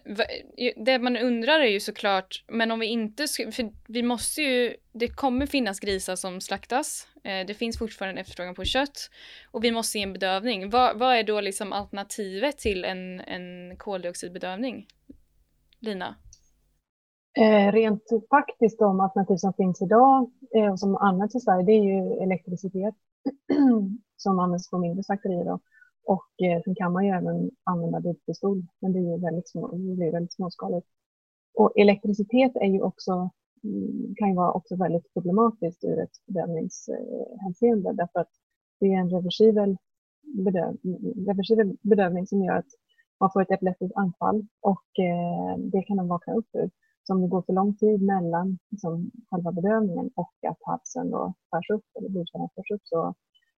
det 0.77 0.99
man 0.99 1.17
undrar 1.17 1.61
är 1.61 1.69
ju 1.69 1.81
såklart, 1.81 2.45
men 2.49 2.71
om 2.71 2.81
vi 2.81 2.87
inte, 2.87 3.27
för 3.29 3.93
vi 3.93 4.03
måste 4.03 4.43
ju, 4.43 4.77
det 4.93 5.09
kommer 5.09 5.47
finnas 5.47 5.81
grisar 5.81 6.17
som 6.17 6.41
slaktas. 6.41 7.09
Eh, 7.23 7.47
det 7.47 7.55
finns 7.55 7.79
fortfarande 7.79 8.21
en 8.21 8.23
efterfrågan 8.23 8.55
på 8.55 8.65
kött 8.65 9.11
och 9.51 9.65
vi 9.65 9.73
måste 9.73 9.99
ge 9.99 10.05
en 10.05 10.13
bedövning. 10.13 10.71
Vad, 10.71 10.99
vad 10.99 11.17
är 11.17 11.23
då 11.23 11.41
liksom 11.41 11.73
alternativet 11.73 12.59
till 12.59 12.85
en, 12.85 13.21
en 13.21 13.77
koldioxidbedövning? 13.77 14.87
Lina? 15.81 16.15
Eh, 17.39 17.73
rent 17.73 18.03
faktiskt 18.31 18.79
de 18.79 19.01
alternativ 19.01 19.37
som 19.37 19.53
finns 19.53 19.83
idag 19.83 20.31
eh, 20.55 20.73
och 20.73 20.81
som 20.81 20.97
används 20.97 21.35
i 21.35 21.41
Sverige, 21.41 21.67
det 21.67 21.73
är 21.73 21.85
ju 21.85 22.23
elektricitet 22.23 22.95
som 24.17 24.39
används 24.39 24.71
på 24.71 24.79
mindre 24.79 25.05
slakterier. 25.05 25.59
Och 26.05 26.29
eh, 26.43 26.63
sen 26.65 26.75
kan 26.75 26.93
man 26.93 27.05
ju 27.05 27.11
även 27.11 27.51
använda 27.65 28.01
budpistol, 28.01 28.63
men 28.81 28.93
det 28.93 28.99
är 28.99 29.03
ju 29.03 29.21
väldigt, 29.21 29.49
små, 29.49 29.69
det 29.69 29.97
blir 29.97 30.13
väldigt 30.13 30.33
småskaligt. 30.33 30.87
Och 31.55 31.73
elektricitet 31.77 32.57
är 32.57 32.67
ju 32.67 32.83
också, 32.83 33.31
Mm, 33.65 34.15
kan 34.17 34.29
ju 34.29 34.35
vara 34.35 34.53
också 34.53 34.77
väldigt 34.77 35.13
problematiskt 35.15 35.85
ur 35.85 35.99
ett 36.01 36.27
bedövningshänseende 36.27 37.93
därför 37.93 38.21
att 38.21 38.31
det 38.81 38.87
är 38.87 38.99
en 38.99 39.11
reversibel, 39.11 39.77
bedöm 40.23 40.79
reversibel 41.27 41.77
bedövning 41.83 42.27
som 42.27 42.45
gör 42.45 42.57
att 42.57 42.71
man 43.21 43.31
får 43.33 43.43
ett 43.43 43.51
epileptiskt 43.51 43.97
anfall 43.97 44.47
och 44.61 44.99
eh, 44.99 45.59
det 45.59 45.83
kan 45.83 45.97
de 45.97 46.09
vakna 46.09 46.35
upp 46.35 46.49
ur. 46.53 46.71
Så 47.03 47.15
om 47.15 47.23
det 47.23 47.29
går 47.29 47.43
för 47.43 47.53
lång 47.53 47.77
tid 47.77 48.03
mellan 48.03 48.59
liksom, 48.71 49.11
själva 49.31 49.53
bedövningen 49.53 50.11
och 50.15 50.35
att 50.49 50.59
halsen 50.63 51.11
då 51.11 51.35
skärs 51.51 51.71
upp 51.71 51.85
eller 51.99 52.09
blodkärlen 52.09 52.49
skärs 52.57 52.71
upp 52.71 52.83
så 52.85 53.15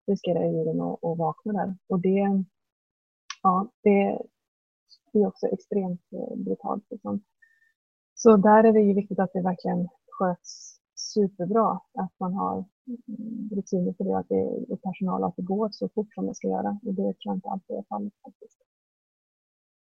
riskerar 0.07 0.45
djuren 0.45 0.81
att, 0.81 1.05
att 1.05 1.19
vakna 1.19 1.53
där. 1.53 1.77
Och 1.89 2.01
det, 2.01 2.45
ja, 3.43 3.69
det 3.83 4.19
är 5.13 5.27
också 5.27 5.47
extremt 5.47 6.03
eh, 6.13 6.37
brutalt. 6.37 6.85
Liksom. 6.91 7.23
Så 8.23 8.37
där 8.37 8.65
är 8.65 8.73
det 8.73 8.81
ju 8.81 8.95
viktigt 8.95 9.19
att 9.19 9.33
det 9.33 9.43
verkligen 9.43 9.89
sköts 10.11 10.79
superbra. 10.95 11.81
Att 11.99 12.15
man 12.21 12.35
har 12.35 12.65
rutiner 13.57 13.93
för 13.93 14.05
det, 14.05 14.19
att 14.19 14.29
det 14.29 14.41
är 14.73 14.77
personal 14.77 15.25
att 15.25 15.37
det 15.37 15.43
går 15.43 15.69
så 15.73 15.89
fort 15.89 16.15
som 16.15 16.27
det 16.27 16.35
ska 16.35 16.49
göra. 16.49 16.79
Och 16.87 16.95
det 16.95 17.03
tror 17.03 17.19
jag 17.23 17.37
inte 17.37 17.49
alltid 17.49 17.77
är 17.77 17.85
fallet 17.89 18.13
faktiskt. 18.23 18.59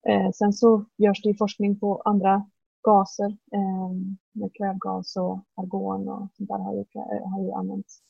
Eh, 0.07 0.31
sen 0.31 0.53
så 0.53 0.85
görs 0.97 1.21
det 1.23 1.37
forskning 1.37 1.79
på 1.79 2.01
andra 2.05 2.49
gaser 2.83 3.37
eh, 3.51 3.91
med 4.31 4.55
kvävgas 4.57 5.15
och 5.15 5.39
argon 5.55 6.09
och 6.09 6.27
sånt 6.33 6.49
där 6.49 6.57
har 6.57 6.73
ju, 6.73 6.85
har 7.31 7.43
ju 7.43 7.51
använts 7.51 8.01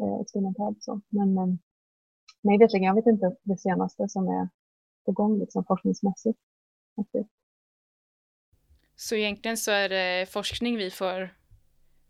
eh, 0.00 0.20
experimentellt. 0.20 0.82
Så. 0.82 1.00
Men 1.08 1.38
eh, 1.38 1.46
mig 2.42 2.58
veterligen, 2.58 2.86
jag 2.86 2.94
vet 2.94 3.06
inte 3.06 3.36
det 3.42 3.58
senaste 3.58 4.08
som 4.08 4.28
är 4.28 4.48
på 5.04 5.12
gång 5.12 5.38
liksom, 5.38 5.64
forskningsmässigt. 5.64 6.38
Så 8.96 9.14
egentligen 9.14 9.56
så 9.56 9.70
är 9.70 9.88
det 9.88 10.26
forskning 10.28 10.76
vi 10.76 10.90
får 10.90 11.30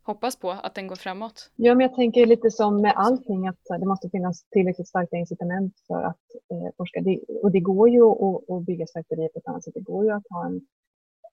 hoppas 0.02 0.36
på 0.36 0.50
att 0.50 0.74
den 0.74 0.86
går 0.86 0.96
framåt? 0.96 1.50
Ja, 1.56 1.74
men 1.74 1.86
jag 1.86 1.94
tänker 1.94 2.26
lite 2.26 2.50
som 2.50 2.80
med 2.80 2.92
allting 2.96 3.48
att 3.48 3.64
det 3.80 3.86
måste 3.86 4.10
finnas 4.10 4.44
tillräckligt 4.50 4.88
starka 4.88 5.16
incitament 5.16 5.74
för 5.86 6.02
att 6.02 6.24
eh, 6.50 6.74
forska. 6.76 7.00
Det, 7.00 7.20
och 7.42 7.50
det 7.50 7.60
går 7.60 7.88
ju 7.88 8.02
att, 8.02 8.50
att 8.50 8.66
bygga 8.66 8.86
slakterier 8.86 9.28
på 9.28 9.38
ett 9.38 9.46
annat 9.46 9.64
sätt. 9.64 9.74
Det 9.74 9.80
går 9.80 10.04
ju 10.04 10.10
att 10.10 10.26
ha 10.30 10.46
en 10.46 10.60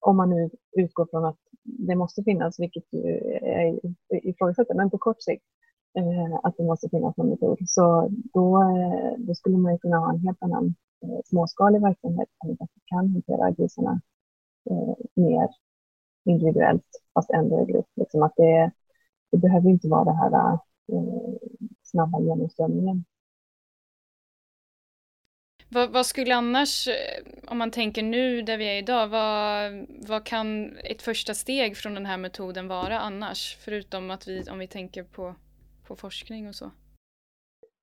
om 0.06 0.18
man 0.18 0.30
nu 0.30 0.50
utgår 0.72 1.08
från 1.12 1.26
att 1.26 1.38
det 1.64 1.96
måste 1.96 2.24
finnas, 2.24 2.60
vilket 2.60 2.84
ju 2.92 3.00
är 3.42 3.80
ifrågasätter, 4.10 4.76
men 4.76 4.90
på 4.90 4.98
kort 4.98 5.22
sikt 5.22 5.44
eh, 5.98 6.40
att 6.44 6.58
det 6.58 6.64
måste 6.64 6.90
finnas 6.90 7.18
någon 7.18 7.30
metod. 7.30 7.58
Så 7.68 8.10
då, 8.34 8.62
eh, 8.62 9.14
då 9.18 9.36
skulle 9.36 9.58
man 9.58 9.72
ju 9.72 9.78
kunna 9.78 9.98
ha 9.98 10.14
en 10.14 10.20
helt 10.20 10.44
annan 10.44 10.76
eh, 11.04 11.20
småskalig 11.26 11.82
verksamhet 11.82 12.30
som 12.42 12.68
kan 12.86 13.10
hantera 13.10 13.52
grisarna 13.52 14.02
mer 15.14 15.50
individuellt 16.26 16.86
fast 17.14 17.30
ändå 17.30 17.62
i 17.62 17.72
grupp. 17.72 17.88
Liksom 17.96 18.24
att 18.24 18.34
det, 18.36 18.72
det 19.32 19.38
behöver 19.38 19.70
inte 19.70 19.88
vara 19.88 20.04
det 20.04 20.18
här 20.18 20.60
snabba 21.84 22.20
genomströmningen 22.20 23.06
vad, 25.74 25.94
vad, 25.94 26.06
skulle 26.06 26.36
annars, 26.36 26.88
eh, 26.88 27.52
om 27.52 27.58
man 27.58 27.72
tänker 27.72 28.04
nu 28.04 28.42
där 28.42 28.58
vi 28.58 28.66
är 28.66 28.78
idag, 28.78 29.08
vad, 29.08 29.86
vad 30.08 30.24
kan 30.24 30.78
ett 30.78 31.02
första 31.02 31.34
steg 31.34 31.78
från 31.78 31.94
den 31.94 32.06
här 32.06 32.18
metoden 32.18 32.68
vara 32.68 33.00
annars? 33.00 33.58
Förutom 33.60 34.12
att 34.12 34.28
vi, 34.28 34.44
om 34.52 34.60
vi 34.60 34.68
tänker 34.68 35.04
på, 35.04 35.36
på 35.88 35.96
forskning 35.96 36.48
och 36.48 36.56
så. 36.56 36.72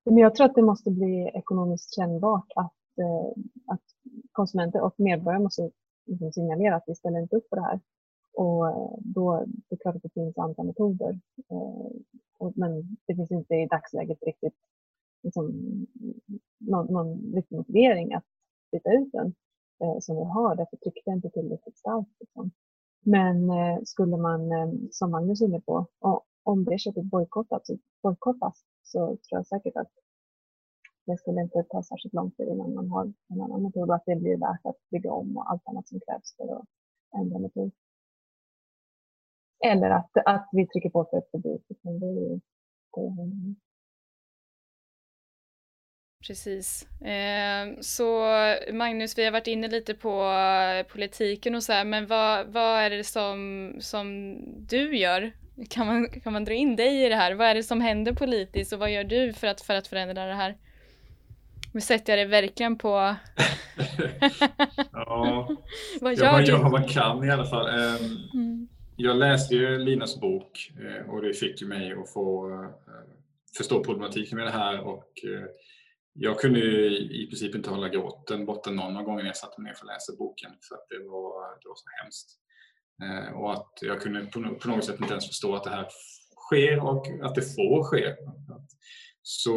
Men 0.04 0.16
jag 0.16 0.34
tror 0.34 0.46
att 0.46 0.54
det 0.54 0.62
måste 0.62 0.90
bli 0.90 1.30
ekonomiskt 1.34 1.94
kännbart 1.94 2.46
att, 2.54 2.98
eh, 2.98 3.42
att 3.66 3.82
konsumenter 4.32 4.80
och 4.80 4.94
medborgare 4.96 5.42
måste 5.42 5.70
liksom 6.10 6.32
signalera 6.32 6.76
att 6.76 6.84
vi 6.86 6.94
ställer 6.94 7.20
inte 7.20 7.36
upp 7.36 7.50
på 7.50 7.56
det 7.56 7.62
här. 7.62 7.80
Och 8.32 8.68
eh, 8.68 8.98
då 8.98 9.44
det 9.68 9.74
är 9.74 9.78
klart 9.78 9.96
att 9.96 10.02
det 10.02 10.14
finns 10.14 10.38
andra 10.38 10.62
metoder. 10.62 11.20
Eh, 11.50 12.50
men 12.54 12.96
det 13.06 13.14
finns 13.14 13.30
inte 13.30 13.54
i 13.54 13.66
dagsläget 13.66 14.22
riktigt 14.22 14.54
liksom, 15.22 15.46
någon, 16.58 16.86
någon 16.86 17.34
riktig 17.34 17.56
motivering 17.56 18.14
att 18.14 18.24
byta 18.72 18.92
ut 18.92 19.12
den 19.12 19.34
eh, 19.82 19.98
som 20.00 20.16
vi 20.16 20.24
har. 20.24 20.56
Därför 20.56 20.76
tryckte 20.76 21.02
jag 21.04 21.16
inte 21.16 21.30
tillräckligt 21.30 21.78
starkt. 21.78 22.10
Liksom. 22.20 22.50
Men 23.04 23.50
eh, 23.50 23.78
skulle 23.84 24.16
man, 24.16 24.52
eh, 24.52 24.70
som 24.90 25.10
Magnus 25.10 25.40
är 25.42 25.46
inne 25.46 25.60
på, 25.60 25.86
om 26.42 26.64
det 26.64 26.78
köpet 26.78 27.04
bojkottas, 27.04 27.70
bojkottas 28.02 28.64
så 28.82 28.98
tror 29.06 29.18
jag 29.38 29.46
säkert 29.46 29.76
att 29.76 29.90
det 31.10 31.18
skulle 31.18 31.40
inte 31.40 31.64
ta 31.70 31.82
särskilt 31.82 32.14
lång 32.14 32.30
tid 32.30 32.48
innan 32.48 32.74
man 32.74 32.90
har 32.90 33.04
en 33.28 33.40
annan 33.40 33.62
metod 33.62 33.88
och 33.88 33.94
att 33.94 34.06
det 34.06 34.16
blir 34.16 34.36
värt 34.36 34.66
att 34.66 34.90
bygga 34.90 35.12
om 35.12 35.36
och 35.36 35.50
allt 35.50 35.62
annat 35.68 35.88
som 35.88 36.00
krävs 36.00 36.36
för 36.36 36.56
att 36.56 36.64
ändra 37.20 37.38
metod. 37.38 37.70
Eller 39.64 39.90
att, 39.90 40.10
att 40.24 40.48
vi 40.52 40.66
trycker 40.66 40.90
på 40.90 41.04
för 41.10 41.18
ett 41.18 41.30
förbud. 41.30 41.60
Det 41.68 41.74
Precis. 46.26 46.88
Ehm, 47.04 47.82
så 47.82 48.24
Magnus, 48.72 49.18
vi 49.18 49.24
har 49.24 49.32
varit 49.32 49.46
inne 49.46 49.68
lite 49.68 49.94
på 49.94 50.22
eh, 50.22 50.86
politiken 50.92 51.54
och 51.54 51.62
så 51.62 51.72
här, 51.72 51.84
men 51.84 52.06
vad, 52.06 52.46
vad 52.46 52.80
är 52.80 52.90
det 52.90 53.04
som, 53.04 53.72
som 53.80 54.36
du 54.68 54.96
gör? 54.96 55.32
Kan 55.68 55.86
man, 55.86 56.08
kan 56.08 56.32
man 56.32 56.44
dra 56.44 56.54
in 56.54 56.76
dig 56.76 57.04
i 57.04 57.08
det 57.08 57.14
här? 57.14 57.34
Vad 57.34 57.46
är 57.46 57.54
det 57.54 57.62
som 57.62 57.80
händer 57.80 58.12
politiskt 58.12 58.72
och 58.72 58.78
vad 58.78 58.90
gör 58.90 59.04
du 59.04 59.32
för 59.32 59.46
att, 59.46 59.60
för 59.60 59.74
att 59.74 59.86
förändra 59.86 60.26
det 60.26 60.34
här? 60.34 60.56
Nu 61.72 61.80
sätter 61.80 62.16
jag 62.16 62.26
det 62.26 62.30
verkligen 62.30 62.78
på... 62.78 62.88
ja, 64.92 65.48
Vad 66.00 66.12
jag, 66.12 66.18
gör 66.18 66.32
man 66.32 66.40
du? 66.40 66.46
gör 66.46 66.58
vad 66.58 66.72
man 66.72 66.88
kan 66.88 67.24
i 67.24 67.30
alla 67.30 67.46
fall. 67.46 67.66
Ehm, 67.66 68.16
Mm. 68.34 68.68
Jag 68.96 69.16
läste 69.16 69.54
ju 69.54 69.78
Linas 69.78 70.20
bok 70.20 70.72
eh, 70.80 71.10
och 71.10 71.22
det 71.22 71.34
fick 71.34 71.62
mig 71.62 71.92
att 71.92 72.12
få 72.12 72.50
eh, 72.50 72.70
förstå 73.56 73.84
problematiken 73.84 74.38
med 74.38 74.46
det 74.46 74.50
här 74.50 74.80
och 74.80 75.12
eh, 75.24 75.44
jag 76.12 76.38
kunde 76.40 76.60
ju 76.60 76.98
i 76.98 77.26
princip 77.26 77.54
inte 77.54 77.70
hålla 77.70 77.88
gråten 77.88 78.46
borta 78.46 78.70
någon 78.70 78.96
av 78.96 79.02
gångerna 79.02 79.28
jag 79.28 79.36
satte 79.36 79.60
mig 79.60 79.70
ner 79.70 79.74
för 79.74 79.84
att 79.84 79.92
läsa 79.92 80.12
boken 80.18 80.50
för 80.68 80.74
att 80.74 80.88
det 80.88 80.98
var, 80.98 81.60
det 81.62 81.68
var 81.68 81.74
så 81.74 82.02
hemskt. 82.02 82.36
Och 83.34 83.52
att 83.52 83.72
jag 83.80 84.00
kunde 84.00 84.26
på 84.60 84.68
något 84.68 84.84
sätt 84.84 85.00
inte 85.00 85.12
ens 85.12 85.26
förstå 85.26 85.54
att 85.54 85.64
det 85.64 85.70
här 85.70 85.88
sker 86.36 86.84
och 86.84 87.06
att 87.22 87.34
det 87.34 87.42
får 87.42 87.84
ske. 87.84 88.14
Så 89.22 89.54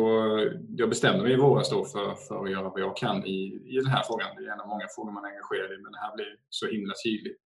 jag 0.78 0.90
bestämde 0.90 1.24
mig 1.24 1.34
i 1.34 1.36
våras 1.36 1.70
då 1.70 1.86
för, 1.86 2.16
för 2.16 2.44
att 2.44 2.52
göra 2.52 2.70
vad 2.70 2.82
jag 2.82 2.98
kan 2.98 3.26
i, 3.26 3.62
i 3.66 3.76
den 3.76 3.88
här 3.88 4.04
frågan. 4.04 4.36
Det 4.36 4.44
är 4.46 4.54
en 4.54 4.60
av 4.60 4.68
många 4.68 4.88
frågor 4.96 5.12
man 5.12 5.26
är 5.26 5.30
engagerad 5.30 5.72
i 5.72 5.84
men 5.84 5.92
det 5.92 6.00
här 6.00 6.16
blev 6.16 6.28
så 6.50 6.68
himla 6.68 6.94
tydligt. 7.06 7.38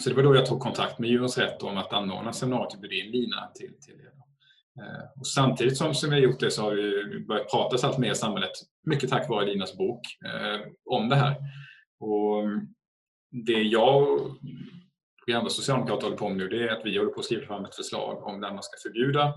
Så 0.00 0.08
det 0.08 0.16
var 0.16 0.22
då 0.22 0.34
jag 0.34 0.46
tog 0.46 0.60
kontakt 0.60 0.98
med 0.98 1.10
Djurens 1.10 1.38
Rätt 1.38 1.62
om 1.62 1.76
att 1.76 1.92
anordna 1.92 2.32
seminariet 2.32 2.74
och 2.74 2.80
bjuda 2.80 2.94
in 2.94 3.10
Lina 3.10 3.50
till, 3.54 3.74
till 3.80 3.98
det. 3.98 4.12
Eh, 4.82 5.20
och 5.20 5.26
samtidigt 5.26 5.76
som, 5.76 5.94
som 5.94 6.10
vi 6.10 6.16
har 6.16 6.22
gjort 6.22 6.40
det 6.40 6.50
så 6.50 6.62
har 6.62 6.72
vi 6.72 7.18
börjat 7.28 7.50
prata 7.50 7.86
allt 7.86 7.98
mer 7.98 8.12
i 8.12 8.14
samhället, 8.14 8.52
mycket 8.84 9.10
tack 9.10 9.28
vare 9.28 9.46
Linas 9.46 9.76
bok, 9.76 10.00
eh, 10.24 10.60
om 10.84 11.08
det 11.08 11.16
här. 11.16 11.36
Och 12.00 12.44
det 13.46 13.62
jag 13.62 14.02
och 15.26 15.34
andra 15.34 15.50
socialdemokrater 15.50 16.04
håller 16.04 16.16
på 16.16 16.28
med 16.28 16.38
nu 16.38 16.48
det 16.48 16.68
är 16.68 16.68
att 16.68 16.86
vi 16.86 16.98
håller 16.98 17.10
på 17.10 17.20
att 17.20 17.24
skriva 17.24 17.46
fram 17.46 17.64
ett 17.64 17.74
förslag 17.74 18.26
om 18.26 18.40
när 18.40 18.52
man 18.52 18.62
ska 18.62 18.88
förbjuda 18.88 19.34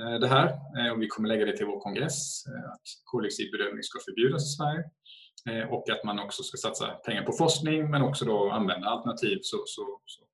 Eh, 0.00 0.18
det 0.20 0.28
här. 0.28 0.48
Eh, 0.78 0.92
och 0.92 1.02
vi 1.02 1.06
kommer 1.06 1.28
lägga 1.28 1.44
det 1.44 1.56
till 1.56 1.66
vår 1.66 1.80
kongress, 1.80 2.46
eh, 2.46 2.70
att 2.72 2.82
koldioxidbedömning 3.04 3.82
ska 3.82 3.98
förbjudas 4.04 4.42
i 4.42 4.56
Sverige. 4.56 4.84
Och 5.70 5.90
att 5.90 6.04
man 6.04 6.18
också 6.18 6.42
ska 6.42 6.56
satsa 6.56 6.86
pengar 6.86 7.22
på 7.22 7.32
forskning 7.32 7.90
men 7.90 8.02
också 8.02 8.24
då 8.24 8.50
använda 8.50 8.88
alternativ 8.88 9.38
så, 9.42 9.56
så, 9.66 10.00
så, 10.06 10.24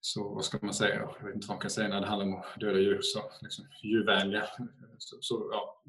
så 0.00 0.34
vad 0.34 0.44
ska 0.44 0.58
man 0.62 0.74
säga, 0.74 0.94
jag 0.94 1.26
vet 1.26 1.34
inte 1.34 1.48
vad 1.48 1.54
man 1.54 1.60
kan 1.60 1.70
säga 1.70 1.88
när 1.88 2.00
det 2.00 2.06
handlar 2.06 2.26
om 2.26 2.36
att 2.36 2.60
döda 2.60 2.78
djur, 2.78 2.98
så 3.02 3.20
liksom, 3.40 3.64
djurvänliga. 3.82 4.44
Så, 4.98 5.16
så, 5.20 5.48
ja, 5.52 5.82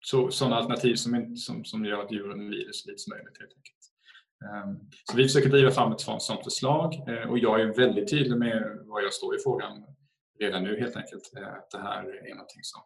så, 0.00 0.30
sådana 0.30 0.56
alternativ 0.56 0.94
som, 0.94 1.36
som, 1.36 1.64
som 1.64 1.84
gör 1.84 2.04
att 2.04 2.12
djuren 2.12 2.50
lider 2.50 2.72
så 2.72 2.90
lite 2.90 2.98
som 2.98 3.10
möjligt 3.10 3.38
helt 3.38 3.52
enkelt. 3.56 3.84
Ehm, 4.44 4.90
så 5.04 5.16
vi 5.16 5.22
försöker 5.22 5.48
driva 5.48 5.70
fram 5.70 5.92
ett 5.92 6.00
sådant, 6.00 6.44
förslag 6.44 6.94
och 7.28 7.38
jag 7.38 7.60
är 7.60 7.66
väldigt 7.66 8.10
tydlig 8.10 8.38
med 8.38 8.78
var 8.84 9.00
jag 9.00 9.12
står 9.12 9.36
i 9.36 9.38
frågan 9.42 9.84
redan 10.40 10.62
nu 10.62 10.80
helt 10.80 10.96
enkelt. 10.96 11.32
Eh, 11.36 11.48
att 11.48 11.70
det 11.70 11.78
här 11.78 12.28
är 12.30 12.34
någonting 12.34 12.62
som 12.62 12.82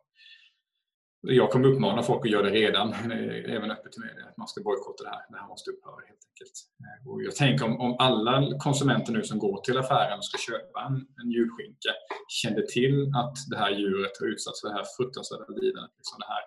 jag 1.28 1.50
kommer 1.50 1.68
uppmana 1.68 2.02
folk 2.02 2.26
att 2.26 2.32
göra 2.32 2.42
det 2.42 2.50
redan, 2.50 2.92
eh, 2.92 3.54
även 3.56 3.70
öppet 3.70 3.92
till 3.92 4.02
media, 4.02 4.24
att 4.28 4.36
man 4.36 4.48
ska 4.48 4.62
bojkotta 4.62 5.04
det 5.04 5.10
här. 5.10 5.24
Det 5.30 5.38
här 5.38 5.48
måste 5.48 5.70
upphöra 5.70 6.00
helt 6.08 6.24
enkelt. 6.30 6.56
Eh, 6.84 7.10
och 7.10 7.22
jag 7.22 7.34
tänker 7.36 7.64
om, 7.64 7.80
om 7.80 7.96
alla 7.98 8.58
konsumenter 8.58 9.12
nu 9.12 9.22
som 9.22 9.38
går 9.38 9.60
till 9.60 9.78
affären 9.78 10.18
och 10.18 10.24
ska 10.24 10.38
köpa 10.38 10.80
en, 10.88 10.96
en 11.22 11.30
julskinka 11.30 11.92
kände 12.28 12.66
till 12.66 13.12
att 13.20 13.36
det 13.50 13.58
här 13.58 13.70
djuret 13.70 14.20
har 14.20 14.26
utsatts 14.26 14.60
för 14.60 14.68
det 14.68 14.74
här 14.74 14.86
fruktansvärda 14.96 15.44
lidandet. 15.48 15.92
Liksom 15.96 16.18
det 16.18 16.30
här 16.34 16.44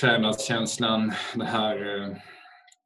kvävnadskänslan, 0.00 1.12
det 1.34 1.44
här, 1.44 1.76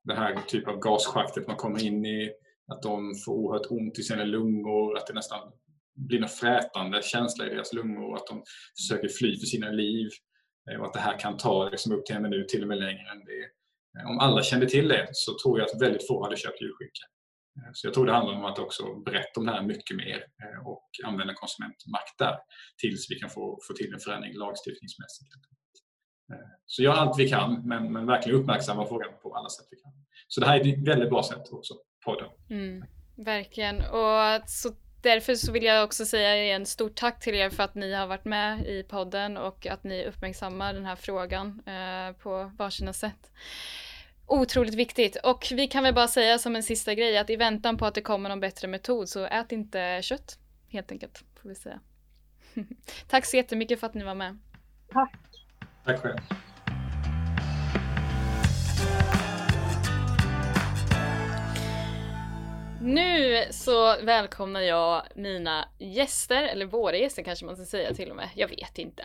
det 0.04 0.14
här 0.14 0.38
typ 0.46 0.68
av 0.68 0.78
gasschaktet 0.78 1.46
man 1.46 1.56
kommer 1.56 1.84
in 1.84 2.06
i, 2.06 2.32
att 2.72 2.82
de 2.82 3.14
får 3.24 3.32
oerhört 3.32 3.70
ont 3.70 3.98
i 3.98 4.02
sina 4.02 4.24
lungor, 4.24 4.96
att 4.96 5.06
det 5.06 5.14
nästan 5.14 5.52
blir 5.94 6.20
någon 6.20 6.28
frätande 6.28 7.02
känsla 7.02 7.46
i 7.46 7.50
deras 7.50 7.72
lungor, 7.72 8.16
att 8.16 8.26
de 8.26 8.42
försöker 8.76 9.08
fly 9.08 9.38
för 9.38 9.46
sina 9.46 9.70
liv 9.70 10.08
eh, 10.70 10.80
och 10.80 10.86
att 10.86 10.92
det 10.92 11.00
här 11.00 11.18
kan 11.18 11.36
ta 11.36 11.68
liksom 11.68 11.92
upp 11.92 12.06
till 12.06 12.16
en 12.16 12.22
minut, 12.22 12.48
till 12.48 12.62
och 12.62 12.68
med 12.68 12.78
längre 12.78 13.10
än 13.10 13.24
det. 13.24 13.44
Eh, 14.00 14.10
om 14.10 14.18
alla 14.18 14.42
kände 14.42 14.66
till 14.68 14.88
det 14.88 15.08
så 15.12 15.36
tror 15.42 15.58
jag 15.58 15.68
att 15.68 15.82
väldigt 15.82 16.06
få 16.06 16.24
hade 16.24 16.36
köpt 16.36 16.60
julskinka. 16.60 17.04
Eh, 17.56 17.70
så 17.72 17.86
jag 17.86 17.94
tror 17.94 18.06
det 18.06 18.12
handlar 18.12 18.34
om 18.34 18.44
att 18.44 18.58
också 18.58 18.94
berätta 18.94 19.40
om 19.40 19.46
det 19.46 19.52
här 19.52 19.62
mycket 19.62 19.96
mer 19.96 20.24
och 20.66 20.88
använda 21.04 21.34
konsumentmakt 21.34 22.18
där 22.18 22.36
tills 22.80 23.10
vi 23.10 23.14
kan 23.14 23.30
få, 23.30 23.58
få 23.68 23.74
till 23.74 23.94
en 23.94 24.00
förändring 24.00 24.34
lagstiftningsmässigt. 24.34 25.30
Så 26.66 26.82
gör 26.82 26.92
allt 26.92 27.18
vi 27.18 27.28
kan, 27.28 27.68
men, 27.68 27.92
men 27.92 28.06
verkligen 28.06 28.40
uppmärksamma 28.40 28.86
frågan 28.86 29.08
på 29.22 29.34
alla 29.34 29.48
sätt 29.48 29.66
vi 29.70 29.76
kan. 29.76 29.92
Så 30.28 30.40
det 30.40 30.46
här 30.46 30.60
är 30.60 30.72
ett 30.72 30.88
väldigt 30.88 31.10
bra 31.10 31.22
sätt 31.22 31.52
också, 31.52 31.74
podden. 32.04 32.28
Mm, 32.50 32.84
verkligen. 33.16 33.76
Och 33.76 34.48
så 34.48 34.72
därför 35.04 35.34
så 35.34 35.52
vill 35.52 35.64
jag 35.64 35.84
också 35.84 36.06
säga 36.06 36.44
igen 36.44 36.66
stort 36.66 36.94
tack 36.94 37.20
till 37.20 37.34
er 37.34 37.50
för 37.50 37.62
att 37.62 37.74
ni 37.74 37.92
har 37.92 38.06
varit 38.06 38.24
med 38.24 38.66
i 38.66 38.82
podden 38.82 39.36
och 39.36 39.66
att 39.66 39.84
ni 39.84 40.06
uppmärksammar 40.06 40.74
den 40.74 40.86
här 40.86 40.96
frågan 40.96 41.62
eh, 41.66 42.16
på 42.16 42.52
varsina 42.56 42.92
sätt. 42.92 43.30
Otroligt 44.26 44.74
viktigt. 44.74 45.16
Och 45.16 45.46
vi 45.50 45.66
kan 45.68 45.82
väl 45.82 45.94
bara 45.94 46.08
säga 46.08 46.38
som 46.38 46.56
en 46.56 46.62
sista 46.62 46.94
grej 46.94 47.18
att 47.18 47.30
i 47.30 47.36
väntan 47.36 47.76
på 47.76 47.86
att 47.86 47.94
det 47.94 48.00
kommer 48.00 48.28
någon 48.28 48.40
bättre 48.40 48.68
metod 48.68 49.08
så 49.08 49.24
ät 49.24 49.52
inte 49.52 50.02
kött. 50.02 50.38
Helt 50.68 50.92
enkelt, 50.92 51.24
får 51.42 51.48
vi 51.48 51.54
säga. 51.54 51.80
tack 53.08 53.26
så 53.26 53.36
jättemycket 53.36 53.80
för 53.80 53.86
att 53.86 53.94
ni 53.94 54.04
var 54.04 54.14
med. 54.14 54.38
Tack. 54.92 55.12
Tack 55.84 56.00
själv. 56.00 56.18
Nu 62.84 63.44
så 63.50 63.96
välkomnar 64.02 64.60
jag 64.60 65.02
mina 65.14 65.68
gäster, 65.78 66.42
eller 66.42 66.66
våra 66.66 66.96
gäster 66.96 67.22
kanske 67.22 67.44
man 67.44 67.56
ska 67.56 67.64
säga 67.64 67.94
till 67.94 68.10
och 68.10 68.16
med. 68.16 68.28
Jag 68.34 68.48
vet 68.48 68.78
inte. 68.78 69.04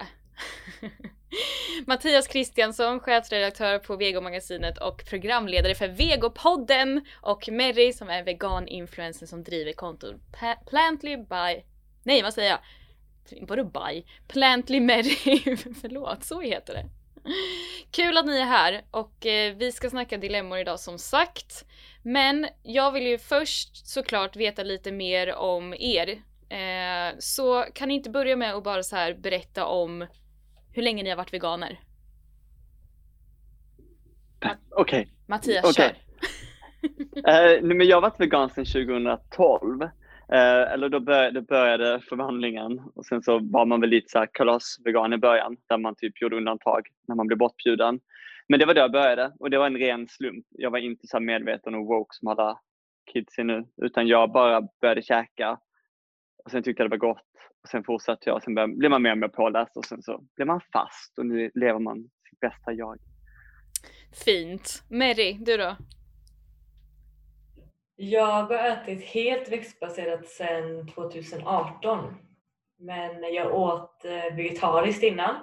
Mattias 1.88 2.28
Kristiansson, 2.28 3.00
chefredaktör 3.00 3.80
på 3.80 3.96
Vegomagasinet 3.96 4.78
och 4.78 5.06
programledare 5.10 5.76
för 5.76 5.88
Vegopodden 5.88 7.06
och 7.22 7.50
Mary 7.52 7.94
som 7.94 8.10
är 8.10 8.24
vegan-influencer 8.24 9.26
som 9.26 9.44
driver 9.44 9.74
kontot 9.74 10.16
Plantly 10.70 11.18
by... 11.18 11.64
Nej, 12.04 12.22
vad 12.22 12.34
säger 12.34 12.50
jag? 12.50 12.60
Vadå 13.48 13.64
by? 13.64 14.06
Plantly 14.28 14.80
Mary. 14.80 15.16
Förlåt, 15.82 16.24
så 16.24 16.42
heter 16.42 16.74
det. 16.74 16.90
Kul 17.92 18.18
att 18.18 18.26
ni 18.26 18.38
är 18.38 18.46
här 18.46 18.86
och 18.92 19.26
eh, 19.26 19.56
vi 19.56 19.72
ska 19.72 19.90
snacka 19.90 20.18
dilemmor 20.18 20.58
idag 20.58 20.80
som 20.80 21.00
sagt. 21.00 21.66
Men 22.04 22.48
jag 22.64 22.92
vill 22.92 23.08
ju 23.08 23.18
först 23.18 23.88
såklart 23.88 24.36
veta 24.36 24.64
lite 24.64 24.92
mer 24.92 25.36
om 25.36 25.74
er. 25.74 26.10
Eh, 26.50 27.16
så 27.20 27.66
kan 27.74 27.88
ni 27.88 27.94
inte 27.94 28.10
börja 28.10 28.36
med 28.36 28.56
att 28.56 28.64
bara 28.64 28.84
så 28.84 28.96
här 28.96 29.14
berätta 29.14 29.66
om 29.66 30.08
hur 30.74 30.84
länge 30.84 31.04
ni 31.04 31.10
har 31.10 31.18
varit 31.18 31.34
veganer? 31.34 31.80
Okej. 34.70 35.08
Mattias, 35.28 35.66
Okej. 35.66 35.74
kör! 35.74 35.96
Eh, 37.28 37.62
men 37.62 37.88
jag 37.88 37.98
har 37.98 38.02
varit 38.02 38.20
vegan 38.20 38.50
sedan 38.50 38.66
2012. 38.66 39.82
Eh, 40.32 40.74
eller 40.74 40.90
då 40.90 41.00
började, 41.00 41.42
började 41.42 42.02
förvandlingen 42.10 42.82
och 42.96 43.06
sen 43.06 43.22
så 43.22 43.40
var 43.40 43.66
man 43.66 43.82
väl 43.82 43.90
lite 43.90 44.10
så 44.10 44.20
här 44.20 44.30
kalasvegan 44.34 45.14
i 45.14 45.18
början 45.18 45.58
där 45.70 45.78
man 45.78 45.96
typ 45.96 46.22
gjorde 46.22 46.38
undantag 46.38 46.88
när 47.08 47.16
man 47.16 47.28
blev 47.28 47.38
bortbjuden. 47.38 48.00
Men 48.50 48.60
det 48.60 48.66
var 48.66 48.74
då 48.74 48.82
jag 48.82 48.92
började 48.92 49.34
och 49.40 49.50
det 49.50 49.58
var 49.58 49.66
en 49.66 49.78
ren 49.78 50.08
slump. 50.08 50.46
Jag 50.50 50.72
var 50.72 50.80
inte 50.80 51.08
så 51.08 51.20
medveten 51.20 51.76
och 51.76 51.86
woke 51.86 52.16
som 52.16 52.28
alla 52.28 52.60
kids 53.14 53.38
är 53.38 53.44
nu 53.44 53.68
utan 53.82 54.08
jag 54.08 54.32
bara 54.32 54.62
började 54.82 55.02
käka 55.02 55.60
och 56.44 56.52
sen 56.52 56.64
tyckte 56.64 56.84
jag 56.84 56.92
det 56.92 56.98
var 56.98 57.14
gott 57.14 57.26
och 57.64 57.70
sen 57.70 57.84
fortsatte 57.84 58.30
jag 58.30 58.36
och 58.36 58.44
sen 58.44 58.56
började, 58.56 58.76
blev 58.76 58.92
man 58.92 59.02
mer 59.02 59.12
och 59.12 59.18
mer 59.18 59.28
påläst 59.28 59.78
och 59.78 59.86
sen 59.86 60.02
så 60.02 60.24
blev 60.36 60.48
man 60.48 60.62
fast 60.74 61.18
och 61.18 61.26
nu 61.26 61.52
lever 61.54 61.80
man 61.80 62.10
sitt 62.30 62.40
bästa 62.40 62.72
jag. 62.72 62.98
Fint. 64.26 64.84
Mary, 64.90 65.34
du 65.34 65.58
då? 65.58 65.76
Jag 67.96 68.44
har 68.44 68.54
ätit 68.54 69.04
helt 69.04 69.52
växtbaserat 69.52 70.28
sedan 70.28 70.88
2018. 70.88 72.16
Men 72.80 73.34
jag 73.34 73.56
åt 73.56 74.06
eh, 74.06 74.36
vegetariskt 74.36 75.04
innan. 75.04 75.36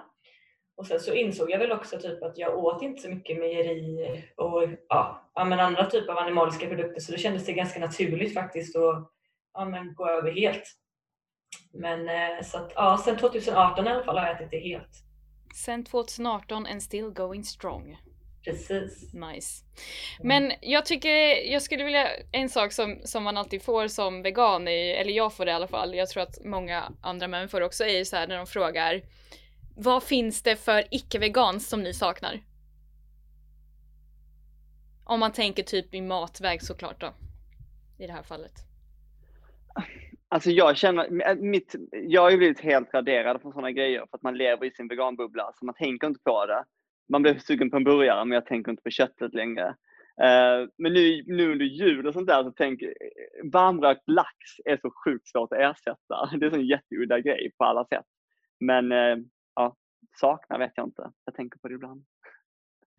Och 0.76 0.86
sen 0.86 1.00
så 1.00 1.14
insåg 1.14 1.50
jag 1.50 1.58
väl 1.58 1.72
också 1.72 1.98
typ 1.98 2.22
att 2.22 2.38
jag 2.38 2.58
åt 2.58 2.82
inte 2.82 3.02
så 3.02 3.08
mycket 3.08 3.38
mejeri 3.38 4.24
och 4.36 4.62
ja, 4.88 5.30
ja, 5.34 5.44
men 5.44 5.60
andra 5.60 5.90
typer 5.90 6.12
av 6.12 6.18
animaliska 6.18 6.66
produkter 6.66 7.00
så 7.00 7.12
det 7.12 7.18
kändes 7.18 7.46
det 7.46 7.52
ganska 7.52 7.80
naturligt 7.80 8.34
faktiskt 8.34 8.76
att 8.76 9.10
ja, 9.54 9.64
men 9.64 9.94
gå 9.94 10.08
över 10.08 10.32
helt. 10.32 10.64
Men 11.72 12.08
eh, 12.08 12.42
så 12.42 12.58
att 12.58 12.72
ja, 12.74 13.02
sen 13.04 13.18
2018 13.18 13.86
i 13.86 13.90
alla 13.90 14.04
fall 14.04 14.18
har 14.18 14.26
jag 14.26 14.36
ätit 14.36 14.50
det 14.50 14.60
helt. 14.60 14.90
Sen 15.54 15.84
2018 15.84 16.66
and 16.66 16.82
still 16.82 17.10
going 17.10 17.44
strong. 17.44 17.98
Precis. 18.44 19.14
Nice. 19.14 19.64
Men 20.22 20.52
jag 20.60 20.86
tycker, 20.86 21.50
jag 21.52 21.62
skulle 21.62 21.84
vilja, 21.84 22.08
en 22.32 22.48
sak 22.48 22.72
som, 22.72 23.00
som 23.04 23.24
man 23.24 23.36
alltid 23.36 23.62
får 23.62 23.88
som 23.88 24.22
vegan, 24.22 24.68
är, 24.68 24.94
eller 24.94 25.12
jag 25.12 25.32
får 25.32 25.44
det 25.44 25.50
i 25.50 25.54
alla 25.54 25.68
fall, 25.68 25.94
jag 25.94 26.08
tror 26.08 26.22
att 26.22 26.44
många 26.44 26.92
andra 27.02 27.28
män 27.28 27.48
får 27.48 27.60
det 27.60 27.66
också, 27.66 27.84
är 27.84 27.98
ju 27.98 28.04
så 28.04 28.16
här 28.16 28.26
när 28.26 28.36
de 28.36 28.46
frågar 28.46 29.02
vad 29.76 30.02
finns 30.02 30.42
det 30.42 30.56
för 30.56 30.84
icke-vegans 30.90 31.68
som 31.68 31.82
ni 31.82 31.94
saknar? 31.94 32.40
Om 35.04 35.20
man 35.20 35.32
tänker 35.32 35.62
typ 35.62 35.94
i 35.94 36.00
matväg 36.00 36.62
såklart 36.62 37.00
då. 37.00 37.14
I 37.98 38.06
det 38.06 38.12
här 38.12 38.22
fallet. 38.22 38.52
Alltså 40.28 40.50
jag 40.50 40.76
känner, 40.76 41.28
eh, 41.28 41.36
mitt, 41.36 41.74
jag 41.92 42.22
har 42.22 42.30
ju 42.30 42.36
blivit 42.36 42.60
helt 42.60 42.94
raderad 42.94 43.42
från 43.42 43.52
sådana 43.52 43.70
grejer 43.70 43.98
för 43.98 44.16
att 44.16 44.22
man 44.22 44.38
lever 44.38 44.66
i 44.66 44.70
sin 44.70 44.88
veganbubbla, 44.88 45.52
så 45.58 45.64
man 45.64 45.74
tänker 45.74 46.06
inte 46.06 46.20
på 46.24 46.46
det. 46.46 46.64
Man 47.08 47.22
blir 47.22 47.38
sugen 47.38 47.70
på 47.70 47.76
en 47.76 47.84
burgare, 47.84 48.24
men 48.24 48.34
jag 48.34 48.46
tänker 48.46 48.70
inte 48.70 48.82
på 48.82 48.90
köttet 48.90 49.34
längre. 49.34 49.74
Uh, 50.22 50.68
men 50.78 50.92
nu, 50.92 51.24
nu 51.26 51.52
under 51.52 51.66
jul 51.66 52.06
och 52.06 52.12
sånt 52.12 52.26
där 52.26 52.44
så 52.44 52.50
tänker 52.50 52.86
eh, 52.86 53.50
varmrökt 53.52 54.08
lax 54.08 54.36
är 54.64 54.76
så 54.76 54.90
sjukt 55.04 55.28
svårt 55.28 55.52
att 55.52 55.58
ersätta. 55.58 56.30
Det 56.40 56.46
är 56.46 56.54
en 56.54 56.66
jätteudda 56.66 57.20
grej 57.20 57.52
på 57.58 57.64
alla 57.64 57.84
sätt. 57.84 58.04
Men 58.60 58.92
uh, 58.92 59.16
ja, 59.56 59.76
saknar 60.20 60.58
vet 60.58 60.72
jag 60.74 60.86
inte. 60.86 61.10
Jag 61.24 61.34
tänker 61.34 61.58
på 61.58 61.68
det 61.68 61.74
ibland. 61.74 62.04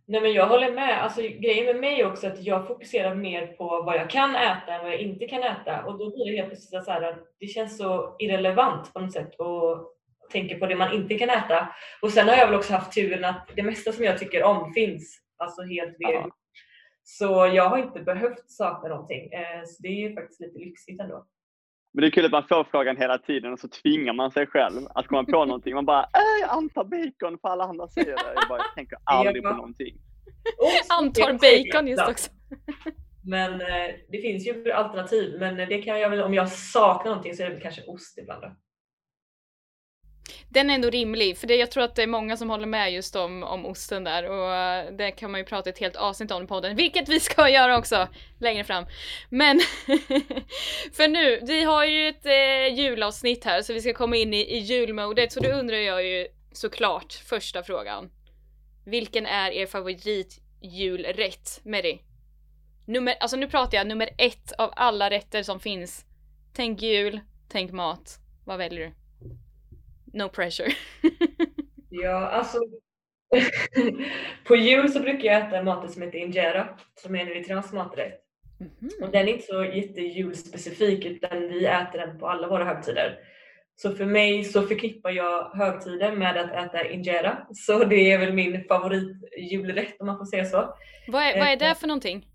Nej 0.10 0.22
men 0.22 0.34
jag 0.34 0.48
håller 0.48 0.72
med. 0.72 1.04
Alltså, 1.04 1.22
grejen 1.22 1.66
med 1.66 1.76
mig 1.76 2.02
är 2.02 2.12
också 2.12 2.28
att 2.28 2.44
jag 2.44 2.68
fokuserar 2.68 3.16
mer 3.16 3.48
på 3.48 3.82
vad 3.82 3.96
jag 3.96 4.10
kan 4.10 4.36
äta 4.36 4.74
än 4.74 4.84
vad 4.84 4.92
jag 4.92 5.00
inte 5.00 5.28
kan 5.28 5.44
äta. 5.44 5.86
Och 5.86 5.98
då 5.98 6.10
blir 6.16 6.32
det 6.32 6.38
helt 6.38 6.50
plötsligt 6.50 6.84
så 6.84 6.92
här, 6.92 7.18
det 7.40 7.48
känns 7.48 7.78
så 7.78 8.16
irrelevant 8.20 8.94
på 8.94 9.00
något 9.00 9.14
sätt 9.14 9.36
och 9.36 9.94
tänker 10.32 10.60
på 10.60 10.66
det 10.66 10.76
man 10.76 10.94
inte 10.94 11.18
kan 11.18 11.30
äta. 11.30 11.76
Och 12.02 12.12
sen 12.12 12.28
har 12.28 12.36
jag 12.36 12.48
väl 12.48 12.56
också 12.56 12.74
haft 12.74 12.94
turen 12.94 13.26
att 13.26 13.50
det 13.56 13.64
mesta 13.64 13.92
som 13.92 14.04
jag 14.04 14.18
tycker 14.18 14.44
om 14.44 14.74
finns. 14.74 15.22
Alltså 15.38 15.62
helt 15.62 15.96
vegan. 16.00 16.32
Så 17.04 17.52
jag 17.54 17.70
har 17.70 17.78
inte 17.78 18.00
behövt 18.00 18.52
sakna 18.52 18.90
någonting. 18.90 19.34
Eh, 19.34 19.64
så 19.66 19.82
det 19.82 19.88
är 19.88 20.16
faktiskt 20.16 20.42
lite 20.42 20.60
lyxigt 20.60 21.02
ändå. 21.02 21.26
Men 21.94 22.02
det 22.02 22.08
är 22.08 22.12
kul 22.12 22.26
att 22.26 22.32
man 22.32 22.48
får 22.48 22.64
frågan 22.64 22.98
hela 22.98 23.18
tiden 23.18 23.54
och 23.54 23.60
så 23.60 23.68
tvingar 23.68 24.14
man 24.14 24.32
sig 24.32 24.48
själv 24.48 24.88
att 24.96 25.08
komma 25.08 25.24
på 25.24 25.46
någonting. 25.46 25.76
Man 25.76 25.86
bara, 25.86 26.02
äh, 26.02 26.42
jag 26.42 26.50
antar 26.50 26.84
bacon 26.84 27.40
för 27.42 27.50
alla 27.50 27.64
andra 27.64 27.88
säger 27.88 28.08
det. 28.08 28.34
Jag, 28.36 28.50
bara, 28.50 28.58
jag 28.58 28.76
tänker 28.76 28.98
aldrig 29.04 29.44
på 29.44 29.50
någonting. 29.50 29.98
Antar 31.00 31.34
bacon 31.34 31.88
just 31.88 32.08
också. 32.10 32.32
Men 33.24 33.54
eh, 33.54 33.96
det 34.12 34.22
finns 34.22 34.48
ju 34.48 34.72
alternativ. 34.72 35.40
Men 35.40 35.56
det 35.56 35.82
kan 35.82 36.00
jag 36.00 36.10
väl, 36.10 36.22
om 36.22 36.34
jag 36.34 36.50
saknar 36.50 37.12
någonting 37.12 37.34
så 37.36 37.44
är 37.44 37.48
det 37.48 37.54
väl 37.54 37.64
kanske 37.64 37.82
ost 37.82 38.18
ibland. 38.18 38.42
Då 38.42 38.52
den 40.50 40.70
är 40.70 40.76
ändå 40.76 40.90
rimlig, 40.90 41.38
för 41.38 41.48
det, 41.48 41.56
jag 41.56 41.72
tror 41.72 41.84
att 41.84 41.96
det 41.96 42.04
är 42.04 42.08
många 42.08 42.38
som 42.38 42.50
håller 42.50 42.66
med 42.66 42.94
just 42.94 43.16
om, 43.16 43.44
om 43.44 43.66
osten 43.66 44.04
där 44.04 44.30
och 44.30 44.54
eh, 44.56 44.92
det 44.92 45.12
kan 45.12 45.32
man 45.32 45.40
ju 45.40 45.46
prata 45.46 45.70
ett 45.70 45.80
helt 45.80 45.96
avsnitt 45.96 46.32
om 46.32 46.44
i 46.44 46.48
podden, 46.48 46.76
vilket 46.76 47.10
vi 47.10 47.20
ska 47.20 47.50
göra 47.58 47.78
också 47.78 48.08
längre 48.40 48.64
fram. 48.64 48.86
Men 49.30 49.60
för 50.94 51.08
nu, 51.08 51.40
vi 51.44 51.64
har 51.64 51.86
ju 51.86 52.08
ett 52.08 52.26
eh, 52.26 52.80
julavsnitt 52.80 53.46
här 53.46 53.62
så 53.62 53.74
vi 53.74 53.82
ska 53.82 53.94
komma 53.94 54.16
in 54.16 54.34
i, 54.34 54.38
i 54.38 54.58
julmodet 54.58 55.32
så 55.32 55.40
då 55.40 55.50
undrar 55.50 55.78
jag 55.78 56.06
ju 56.06 56.28
såklart 56.52 57.14
första 57.14 57.64
frågan. 57.64 58.10
Vilken 58.86 59.26
är 59.26 59.52
er 59.52 59.66
favoritjulrätt, 59.66 61.62
Mary? 61.64 62.00
Nummer, 62.86 63.16
alltså 63.20 63.38
nu 63.38 63.48
pratar 63.48 63.78
jag 63.78 63.88
nummer 63.88 64.10
ett 64.18 64.52
av 64.58 64.74
alla 64.76 65.10
rätter 65.10 65.44
som 65.44 65.60
finns. 65.60 66.06
Tänk 66.54 66.82
jul, 66.82 67.20
tänk 67.50 67.72
mat. 67.72 68.20
Vad 68.46 68.58
väljer 68.58 68.80
du? 68.80 68.92
No 70.14 70.30
pressure. 70.30 70.72
ja, 71.90 72.30
alltså 72.30 72.58
på 74.48 74.56
jul 74.56 74.92
så 74.92 75.00
brukar 75.00 75.26
jag 75.26 75.48
äta 75.48 75.64
maten 75.64 75.90
som 75.90 76.02
heter 76.02 76.18
injera, 76.18 76.70
som 76.96 77.16
är 77.16 77.20
en 77.20 77.28
eritreansk 77.28 77.74
maträtt. 77.74 78.24
Mm 78.60 78.72
-hmm. 78.80 79.04
Och 79.04 79.12
den 79.12 79.28
är 79.28 79.34
inte 79.34 79.46
så 79.46 79.64
jättejulspecifik 79.64 81.06
utan 81.06 81.48
vi 81.48 81.66
äter 81.66 82.00
den 82.00 82.20
på 82.20 82.28
alla 82.28 82.48
våra 82.48 82.66
högtider. 82.66 83.20
Så 83.76 83.96
för 83.96 84.06
mig 84.06 84.44
så 84.44 84.62
förknippar 84.62 85.12
jag 85.12 85.52
högtiden 85.54 86.20
med 86.20 86.38
att 86.38 86.66
äta 86.66 86.90
injera. 86.90 87.48
Så 87.54 87.84
det 87.84 88.12
är 88.12 88.20
väl 88.20 88.34
min 88.34 88.64
favoritjulrätt 88.68 89.96
om 90.00 90.08
man 90.08 90.18
får 90.18 90.26
säga 90.26 90.46
så. 90.46 90.76
Vad 91.08 91.24
är, 91.24 91.40
vad 91.40 91.48
är 91.48 91.58
det 91.58 91.68
eh, 91.68 91.76
för 91.76 91.88
någonting? 91.88 92.28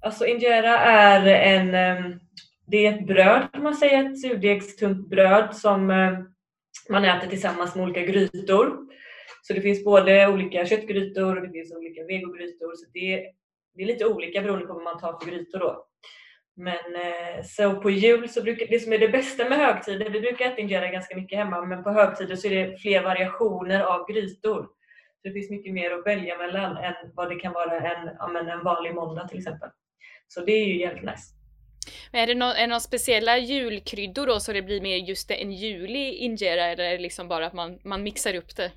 Alltså 0.00 0.26
injera 0.26 0.78
är 0.78 1.26
en, 1.26 1.74
ehm, 1.74 2.20
det 2.66 2.86
är 2.86 2.94
ett 2.94 3.06
bröd 3.06 3.48
kan 3.52 3.62
man 3.62 3.74
säga, 3.74 4.00
ett 4.00 4.20
surdegstunt 4.20 5.08
bröd 5.08 5.56
som 5.56 5.90
ehm, 5.90 6.26
man 6.90 7.04
äter 7.04 7.28
tillsammans 7.28 7.74
med 7.74 7.84
olika 7.84 8.00
grytor. 8.00 8.76
Så 9.42 9.52
det 9.52 9.60
finns 9.60 9.84
både 9.84 10.28
olika 10.28 10.66
köttgrytor 10.66 11.36
och 11.36 11.42
det 11.42 11.52
finns 11.52 11.72
olika 11.72 12.04
vegogrytor. 12.04 12.74
Så 12.74 12.90
det, 12.92 13.32
det 13.74 13.82
är 13.82 13.86
lite 13.86 14.06
olika 14.06 14.42
beroende 14.42 14.66
på 14.66 14.74
vad 14.74 14.82
man 14.82 14.98
tar 14.98 15.20
för 15.20 15.30
grytor 15.30 15.58
då. 15.58 15.86
Men 16.56 16.94
eh, 16.94 17.44
så 17.44 17.80
på 17.80 17.90
jul 17.90 18.28
så 18.28 18.42
brukar 18.42 18.66
det 18.66 18.80
som 18.80 18.92
är 18.92 18.98
det 18.98 19.08
bästa 19.08 19.48
med 19.48 19.58
högtider, 19.58 20.10
vi 20.10 20.20
brukar 20.20 20.44
äta 20.44 20.60
injera 20.60 20.88
ganska 20.88 21.16
mycket 21.16 21.38
hemma, 21.38 21.64
men 21.64 21.82
på 21.82 21.90
högtider 21.90 22.36
så 22.36 22.48
är 22.48 22.54
det 22.54 22.76
fler 22.76 23.02
variationer 23.02 23.80
av 23.80 24.06
grytor. 24.12 24.62
Så 25.22 25.28
det 25.28 25.32
finns 25.32 25.50
mycket 25.50 25.74
mer 25.74 25.90
att 25.90 26.06
välja 26.06 26.38
mellan 26.38 26.76
än 26.76 26.94
vad 27.14 27.28
det 27.28 27.40
kan 27.40 27.52
vara 27.52 27.80
en, 27.80 28.48
en 28.48 28.64
vanlig 28.64 28.94
måndag 28.94 29.28
till 29.28 29.38
exempel. 29.38 29.68
Så 30.28 30.40
det 30.40 30.52
är 30.52 30.66
ju 30.66 30.80
jävligt 30.80 31.04
nice. 31.04 31.39
Men 32.12 32.20
är 32.20 32.26
det, 32.26 32.34
no 32.34 32.44
är 32.44 32.60
det 32.60 32.66
några 32.66 32.80
speciella 32.80 33.38
julkryddor 33.38 34.26
då 34.26 34.40
så 34.40 34.52
det 34.52 34.62
blir 34.62 34.80
mer 34.80 34.96
just 34.96 35.30
en 35.30 35.52
julig 35.52 36.14
injera 36.14 36.64
eller 36.64 36.84
är 36.84 36.92
det 36.92 36.98
liksom 37.02 37.28
bara 37.28 37.46
att 37.46 37.52
man, 37.52 37.78
man 37.84 38.02
mixar 38.02 38.34
upp 38.34 38.56
det? 38.56 38.72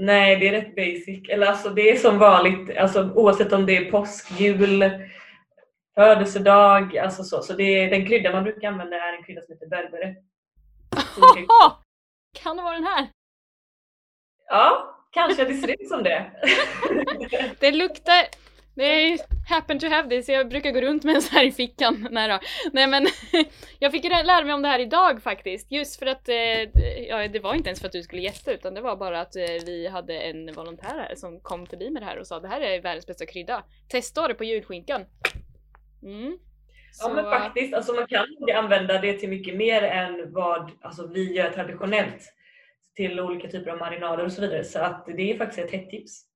Nej, 0.00 0.36
det 0.36 0.48
är 0.48 0.52
rätt 0.52 0.76
basic. 0.76 1.28
Eller 1.28 1.46
alltså 1.46 1.70
det 1.70 1.90
är 1.90 1.96
som 1.96 2.18
vanligt, 2.18 2.76
alltså, 2.76 3.12
oavsett 3.14 3.52
om 3.52 3.66
det 3.66 3.76
är 3.76 3.90
påsk, 3.90 4.40
jul, 4.40 4.90
födelsedag, 5.94 6.98
alltså 6.98 7.22
så. 7.22 7.42
Så 7.42 7.52
det 7.52 7.62
är, 7.62 7.90
den 7.90 8.06
krydda 8.06 8.32
man 8.32 8.44
brukar 8.44 8.68
använda 8.68 8.96
är 8.96 9.16
en 9.16 9.24
krydda 9.24 9.42
som 9.42 9.54
heter 9.54 9.66
berbere. 9.66 10.14
kan 12.42 12.56
det 12.56 12.62
vara 12.62 12.74
den 12.74 12.84
här? 12.84 13.08
Ja, 14.48 14.96
kanske. 15.10 15.44
Det 15.44 15.54
ser 15.54 15.82
ut 15.82 15.88
som 15.88 16.02
det. 16.02 16.30
det 17.60 17.70
luktar, 17.70 18.24
det 18.78 19.18
happen 19.48 19.78
to 19.78 19.86
have 19.86 20.08
this, 20.08 20.28
jag 20.28 20.48
brukar 20.48 20.70
gå 20.70 20.80
runt 20.80 21.04
med 21.04 21.14
en 21.14 21.22
sån 21.22 21.36
här 21.36 21.44
i 21.44 21.52
fickan. 21.52 22.08
Nej 22.10 22.28
då. 22.28 22.38
Nej 22.72 22.86
men 22.86 23.06
jag 23.78 23.92
fick 23.92 24.04
lära 24.04 24.44
mig 24.44 24.54
om 24.54 24.62
det 24.62 24.68
här 24.68 24.78
idag 24.78 25.22
faktiskt. 25.22 25.72
Just 25.72 25.98
för 25.98 26.06
att, 26.06 26.28
eh, 26.28 26.62
ja 27.08 27.28
det 27.28 27.38
var 27.38 27.54
inte 27.54 27.68
ens 27.68 27.80
för 27.80 27.86
att 27.86 27.92
du 27.92 28.02
skulle 28.02 28.22
gästa 28.22 28.52
utan 28.52 28.74
det 28.74 28.80
var 28.80 28.96
bara 28.96 29.20
att 29.20 29.36
eh, 29.36 29.42
vi 29.66 29.88
hade 29.88 30.14
en 30.20 30.52
volontär 30.52 30.98
här 31.08 31.14
som 31.14 31.40
kom 31.40 31.66
förbi 31.66 31.90
med 31.90 32.02
det 32.02 32.06
här 32.06 32.18
och 32.18 32.26
sa 32.26 32.40
det 32.40 32.48
här 32.48 32.60
är 32.60 32.82
världens 32.82 33.06
bästa 33.06 33.26
krydda. 33.26 33.64
Testa 33.88 34.28
det 34.28 34.34
på 34.34 34.44
julskinkan. 34.44 35.04
Mm. 36.02 36.38
Så... 36.92 37.08
Ja 37.08 37.14
men 37.14 37.24
faktiskt, 37.24 37.74
alltså 37.74 37.92
man 37.92 38.06
kan 38.06 38.26
använda 38.54 39.00
det 39.00 39.12
till 39.12 39.28
mycket 39.28 39.56
mer 39.56 39.82
än 39.82 40.32
vad 40.32 40.70
alltså, 40.80 41.06
vi 41.06 41.34
gör 41.34 41.50
traditionellt. 41.50 42.34
Till 42.96 43.20
olika 43.20 43.48
typer 43.48 43.70
av 43.70 43.78
marinader 43.78 44.24
och 44.24 44.32
så 44.32 44.40
vidare. 44.40 44.64
Så 44.64 44.78
att 44.78 45.06
det 45.16 45.32
är 45.32 45.38
faktiskt 45.38 45.58
ett 45.58 45.70
hett 45.70 45.90
tips. 45.90 46.27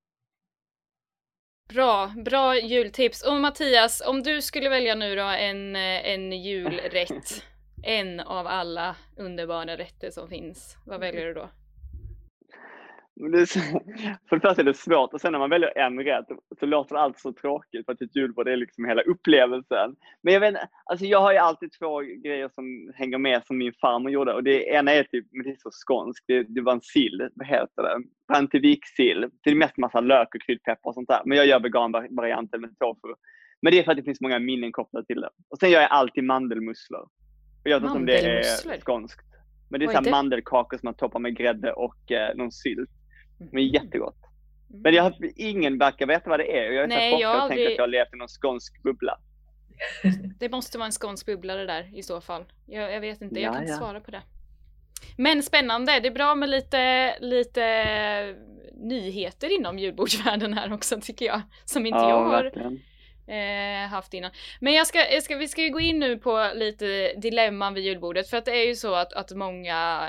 Bra, 1.75 2.13
bra 2.17 2.57
jultips. 2.59 3.23
Och 3.23 3.37
Mattias, 3.37 4.03
om 4.07 4.23
du 4.23 4.43
skulle 4.43 4.69
välja 4.69 4.95
nu 4.95 5.17
då 5.17 5.23
en, 5.23 5.77
en 5.77 6.33
julrätt, 6.33 7.45
en 7.83 8.21
av 8.21 8.47
alla 8.47 8.97
underbara 9.17 9.77
rätter 9.77 10.11
som 10.11 10.29
finns, 10.29 10.77
vad 10.87 11.01
väljer 11.01 11.27
du 11.27 11.35
då? 11.35 11.51
För 14.29 14.37
det 14.37 14.43
första 14.43 14.61
är 14.61 14.65
det 14.65 14.75
svårt 14.75 15.15
och 15.15 15.21
sen 15.21 15.33
när 15.33 15.39
man 15.39 15.51
väljer 15.51 15.79
en 15.79 16.05
rätt 16.05 16.27
så 16.61 16.67
låter 16.67 16.97
alltid 16.97 17.21
så 17.21 17.33
tråkigt 17.33 17.87
för 17.87 17.93
att 17.93 18.03
ett 18.03 18.17
julbord 18.17 18.49
är 18.49 18.57
liksom 18.57 18.85
hela 18.85 19.03
upplevelsen. 19.03 19.97
Men 20.23 20.35
jag 20.35 20.41
vet 20.41 20.55
alltså 20.85 21.07
jag 21.07 21.21
har 21.21 21.33
ju 21.33 21.39
alltid 21.39 21.73
två 21.73 22.01
grejer 22.01 22.51
som 22.55 22.93
hänger 22.95 23.19
med 23.19 23.47
som 23.47 23.59
min 23.59 23.73
farmor 23.81 24.11
gjorde 24.11 24.35
och 24.35 24.45
det 24.45 24.65
ena 24.65 24.93
är 24.93 25.05
typ, 25.05 25.27
men 25.31 25.45
det 25.45 25.51
är 25.51 25.57
så 25.57 25.71
skånskt, 25.73 26.25
det, 26.27 26.43
det 26.43 26.61
var 26.61 26.73
en 26.73 26.83
sill, 26.83 27.29
vad 27.35 27.47
heter 27.47 27.83
det? 27.83 28.03
Brantevik-sill. 28.29 29.27
Det 29.43 29.51
är 29.51 29.55
mest 29.55 29.77
massa 29.77 30.01
lök 30.01 30.35
och 30.35 30.43
kryddpeppar 30.43 30.91
och 30.91 30.95
sånt 30.95 31.09
där. 31.09 31.21
Men 31.25 31.39
jag 31.39 31.47
gör 31.47 31.61
veganvarianten 31.61 32.61
med 32.61 32.79
tofu. 32.79 33.15
Men 33.63 33.73
det 33.73 33.79
är 33.79 33.83
för 33.83 33.91
att 33.91 33.97
det 33.97 34.03
finns 34.03 34.21
många 34.21 34.39
minnen 34.39 34.73
kopplade 34.73 35.07
till 35.07 35.21
det. 35.21 35.31
Och 35.49 35.59
sen 35.59 35.71
gör 35.71 35.81
jag 35.81 35.91
alltid 35.91 36.25
mandelmusslor. 36.25 37.01
Och 37.65 37.71
jag 37.71 37.81
vet 37.81 37.87
inte 37.87 37.99
om 37.99 38.07
det 38.07 38.19
är 38.19 38.81
skånskt. 38.81 39.33
Men 39.71 39.81
det 39.81 39.87
är, 39.87 40.07
är 40.07 40.11
mandelkakor 40.11 40.79
som 40.79 40.87
man 40.87 40.95
toppar 40.95 41.21
med 41.21 41.37
grädde 41.37 41.73
och 41.73 42.13
eh, 42.13 42.37
någon 42.37 42.53
sylt. 42.53 42.91
Men 43.51 43.63
mm. 43.63 43.75
jättegott. 43.75 44.19
Mm. 44.71 44.83
Men 44.83 44.95
jag, 44.95 45.15
ingen 45.37 45.79
verkar 45.79 46.07
veta 46.07 46.31
vad 46.31 46.41
det 46.41 46.59
är. 46.59 46.73
Jag 46.73 46.85
är 46.85 46.89
Nej, 46.89 47.21
jag 47.21 47.31
aldrig... 47.31 47.59
tänker 47.59 47.73
att 47.73 47.77
jag 47.77 47.83
har 47.83 47.89
levt 47.89 48.15
i 48.15 48.17
någon 48.17 48.29
skånsk 48.29 48.83
bubbla. 48.83 49.19
Det 50.39 50.49
måste 50.49 50.79
vara 50.79 50.87
en 50.87 50.93
skånsk 50.93 51.27
bubbla 51.27 51.55
det 51.55 51.67
där 51.67 51.99
i 51.99 52.03
så 52.03 52.21
fall. 52.21 52.45
Jag, 52.67 52.93
jag 52.93 53.01
vet 53.01 53.23
inte, 53.23 53.41
jag 53.41 53.49
ja, 53.49 53.53
kan 53.53 53.63
inte 53.63 53.73
ja. 53.73 53.79
svara 53.79 54.01
på 54.01 54.11
det. 54.11 54.23
Men 55.17 55.43
spännande, 55.43 56.01
det 56.01 56.09
är 56.09 56.13
bra 56.13 56.35
med 56.35 56.49
lite, 56.49 57.15
lite 57.21 58.37
nyheter 58.75 59.59
inom 59.59 59.79
julbordsvärlden 59.79 60.55
här 60.55 60.73
också 60.73 61.01
tycker 61.01 61.27
jag. 61.27 61.41
Som 61.65 61.87
inte 61.87 61.99
ja, 61.99 62.09
jag 62.11 62.25
har 62.25 62.79
eh, 63.27 63.89
haft 63.91 64.15
innan. 64.15 64.31
Men 64.61 64.73
jag 64.73 64.87
ska, 64.87 65.11
jag 65.11 65.23
ska, 65.23 65.37
vi 65.37 65.49
ska 65.49 65.63
ju 65.63 65.71
gå 65.71 65.81
in 65.81 65.99
nu 65.99 66.19
på 66.19 66.51
lite 66.55 67.13
dilemman 67.13 67.75
vid 67.75 67.85
julbordet 67.85 68.31
för 68.31 68.37
att 68.37 68.45
det 68.45 68.57
är 68.57 68.67
ju 68.67 68.77
så 68.77 68.95
att, 68.95 69.13
att 69.13 69.31
många, 69.31 70.09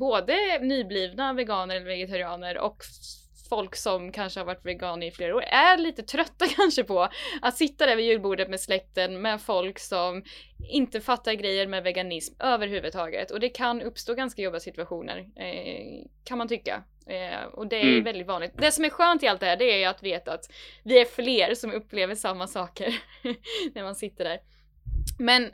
både 0.00 0.58
nyblivna 0.60 1.32
veganer 1.32 1.76
eller 1.76 1.86
vegetarianer 1.86 2.58
och 2.58 2.84
folk 3.48 3.76
som 3.76 4.12
kanske 4.12 4.40
har 4.40 4.44
varit 4.44 4.66
veganer 4.66 5.06
i 5.06 5.10
flera 5.10 5.36
år 5.36 5.42
är 5.42 5.78
lite 5.78 6.02
trötta 6.02 6.46
kanske 6.56 6.84
på 6.84 7.08
att 7.42 7.56
sitta 7.56 7.86
där 7.86 7.96
vid 7.96 8.06
julbordet 8.06 8.48
med 8.50 8.60
släkten 8.60 9.22
med 9.22 9.40
folk 9.40 9.78
som 9.78 10.22
inte 10.70 11.00
fattar 11.00 11.32
grejer 11.32 11.66
med 11.66 11.82
veganism 11.82 12.34
överhuvudtaget 12.38 13.30
och 13.30 13.40
det 13.40 13.48
kan 13.48 13.82
uppstå 13.82 14.14
ganska 14.14 14.42
jobbiga 14.42 14.60
situationer 14.60 15.18
eh, 15.36 16.06
kan 16.24 16.38
man 16.38 16.48
tycka. 16.48 16.82
Eh, 17.08 17.44
och 17.52 17.66
det 17.66 17.76
är 17.76 17.88
mm. 17.88 18.04
väldigt 18.04 18.26
vanligt. 18.26 18.52
Det 18.56 18.72
som 18.72 18.84
är 18.84 18.90
skönt 18.90 19.22
i 19.22 19.28
allt 19.28 19.40
det 19.40 19.46
här 19.46 19.56
det 19.56 19.82
är 19.82 19.88
att 19.88 20.02
veta 20.02 20.32
att 20.32 20.50
vi 20.84 21.00
är 21.00 21.04
fler 21.04 21.54
som 21.54 21.72
upplever 21.72 22.14
samma 22.14 22.46
saker 22.46 23.02
när 23.74 23.82
man 23.82 23.94
sitter 23.94 24.24
där. 24.24 24.40
Men 25.18 25.50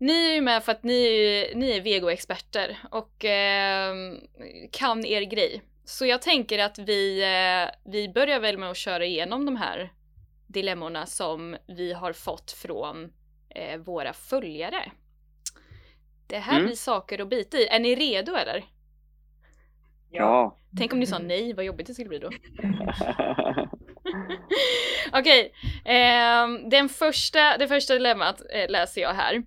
Ni 0.00 0.30
är 0.30 0.34
ju 0.34 0.40
med 0.40 0.64
för 0.64 0.72
att 0.72 0.82
ni 0.82 1.52
ni 1.54 1.70
är 1.70 1.80
vegoexperter 1.80 2.78
och 2.90 3.24
eh, 3.24 3.94
kan 4.72 5.06
er 5.06 5.22
grej. 5.22 5.62
Så 5.84 6.06
jag 6.06 6.22
tänker 6.22 6.58
att 6.58 6.78
vi, 6.78 7.22
eh, 7.22 7.90
vi 7.90 8.08
börjar 8.08 8.40
väl 8.40 8.58
med 8.58 8.70
att 8.70 8.76
köra 8.76 9.04
igenom 9.04 9.46
de 9.46 9.56
här 9.56 9.92
dilemmorna 10.46 11.06
som 11.06 11.56
vi 11.66 11.92
har 11.92 12.12
fått 12.12 12.52
från 12.52 13.12
eh, 13.54 13.78
våra 13.78 14.12
följare. 14.12 14.92
Det 16.26 16.38
här 16.38 16.52
Mm. 16.52 16.66
blir 16.66 16.76
saker 16.76 17.18
att 17.20 17.28
bita 17.28 17.58
i. 17.58 17.66
Är 17.66 17.80
ni 17.80 17.94
redo 17.94 18.34
eller? 18.34 18.64
Ja. 20.10 20.56
Tänk 20.78 20.92
om 20.92 21.00
ni 21.00 21.06
sa 21.06 21.18
nej, 21.18 21.52
vad 21.52 21.64
jobbigt 21.64 21.86
det 21.86 21.94
skulle 21.94 22.08
bli 22.08 22.18
då. 22.18 22.30
Okej, 25.12 25.52
ehm, 25.84 26.70
den 26.70 26.88
första, 26.88 27.58
det 27.58 27.68
första 27.68 27.94
dilemmat 27.94 28.42
eh, 28.50 28.70
läser 28.70 29.00
jag 29.00 29.14
här. 29.14 29.42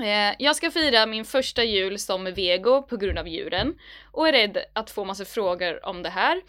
Eh, 0.00 0.34
jag 0.38 0.56
ska 0.56 0.70
fira 0.70 1.06
min 1.06 1.24
första 1.24 1.64
jul 1.64 1.98
som 1.98 2.24
vego 2.24 2.82
på 2.82 2.96
grund 2.96 3.18
av 3.18 3.28
djuren 3.28 3.74
och 4.12 4.28
är 4.28 4.32
rädd 4.32 4.58
att 4.72 4.90
få 4.90 5.04
massa 5.04 5.24
frågor 5.24 5.86
om 5.86 6.02
det 6.02 6.10
här. 6.10 6.42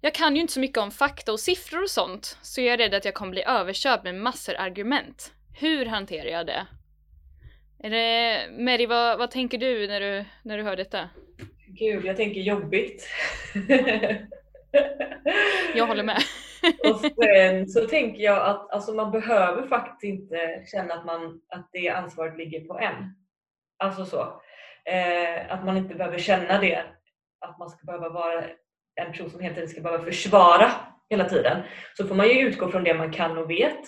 Jag 0.00 0.14
kan 0.14 0.36
ju 0.36 0.40
inte 0.40 0.52
så 0.52 0.60
mycket 0.60 0.78
om 0.78 0.90
fakta 0.90 1.32
och 1.32 1.40
siffror 1.40 1.82
och 1.82 1.90
sånt, 1.90 2.38
så 2.42 2.60
jag 2.60 2.74
är 2.74 2.78
rädd 2.78 2.94
att 2.94 3.04
jag 3.04 3.14
kommer 3.14 3.30
bli 3.30 3.44
överkörd 3.44 4.04
med 4.04 4.14
massor 4.14 4.54
argument. 4.54 5.32
Hur 5.58 5.86
hanterar 5.86 6.30
jag 6.30 6.46
det? 6.46 6.66
Är 7.78 7.90
det 7.90 8.48
Mary, 8.64 8.86
vad, 8.86 9.18
vad 9.18 9.30
tänker 9.30 9.58
du 9.58 9.86
när, 9.86 10.00
du 10.00 10.24
när 10.42 10.58
du 10.58 10.64
hör 10.64 10.76
detta? 10.76 11.08
Gud, 11.78 12.04
jag 12.04 12.16
tänker 12.16 12.40
jobbigt. 12.40 13.08
Jag 15.74 15.86
håller 15.86 16.02
med. 16.02 16.18
Och 16.90 17.00
sen 17.00 17.68
så 17.68 17.86
tänker 17.86 18.22
jag 18.22 18.46
att 18.46 18.70
alltså, 18.70 18.94
man 18.94 19.10
behöver 19.10 19.66
faktiskt 19.68 20.04
inte 20.04 20.64
känna 20.72 20.94
att, 20.94 21.06
man, 21.06 21.40
att 21.48 21.68
det 21.72 21.88
ansvaret 21.88 22.38
ligger 22.38 22.60
på 22.60 22.78
en. 22.78 22.94
Alltså 23.78 24.04
så. 24.04 24.42
Eh, 24.84 25.52
att 25.52 25.64
man 25.64 25.76
inte 25.76 25.94
behöver 25.94 26.18
känna 26.18 26.60
det. 26.60 26.84
Att 27.40 27.58
man 27.58 27.70
ska 27.70 27.86
behöva 27.86 28.08
vara 28.08 28.44
en 28.94 29.12
person 29.12 29.30
som 29.30 29.40
hela 29.40 29.54
tiden 29.54 29.68
ska 29.68 29.80
behöva 29.80 30.04
försvara 30.04 30.72
hela 31.10 31.28
tiden. 31.28 31.62
Så 31.96 32.06
får 32.06 32.14
man 32.14 32.28
ju 32.28 32.40
utgå 32.40 32.68
från 32.68 32.84
det 32.84 32.94
man 32.94 33.12
kan 33.12 33.38
och 33.38 33.50
vet. 33.50 33.80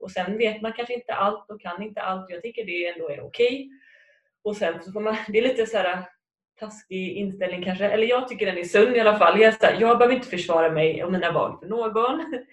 Och 0.00 0.10
sen 0.10 0.38
vet 0.38 0.62
man 0.62 0.72
kanske 0.72 0.94
inte 0.94 1.14
allt 1.14 1.50
och 1.50 1.60
kan 1.60 1.82
inte 1.82 2.00
allt. 2.00 2.30
Jag 2.30 2.42
tycker 2.42 2.66
det 2.66 2.86
ändå 2.86 3.10
är 3.10 3.20
okej. 3.20 3.70
Och 4.44 4.56
sen 4.56 4.82
så 4.82 4.92
får 4.92 5.00
man, 5.00 5.16
det 5.28 5.38
är 5.38 5.42
lite 5.42 5.66
så 5.66 5.76
här 5.76 6.04
taskig 6.60 7.16
inställning 7.16 7.64
kanske, 7.64 7.84
eller 7.84 8.06
jag 8.06 8.28
tycker 8.28 8.46
den 8.46 8.58
är 8.58 8.64
sund 8.64 8.96
i 8.96 9.00
alla 9.00 9.18
fall. 9.18 9.40
Jag, 9.40 9.52
här, 9.60 9.80
jag 9.80 9.98
behöver 9.98 10.14
inte 10.14 10.28
försvara 10.28 10.70
mig 10.70 11.04
och 11.04 11.12
mina 11.12 11.32
val 11.32 11.58
för 11.60 11.66
någon. 11.66 12.20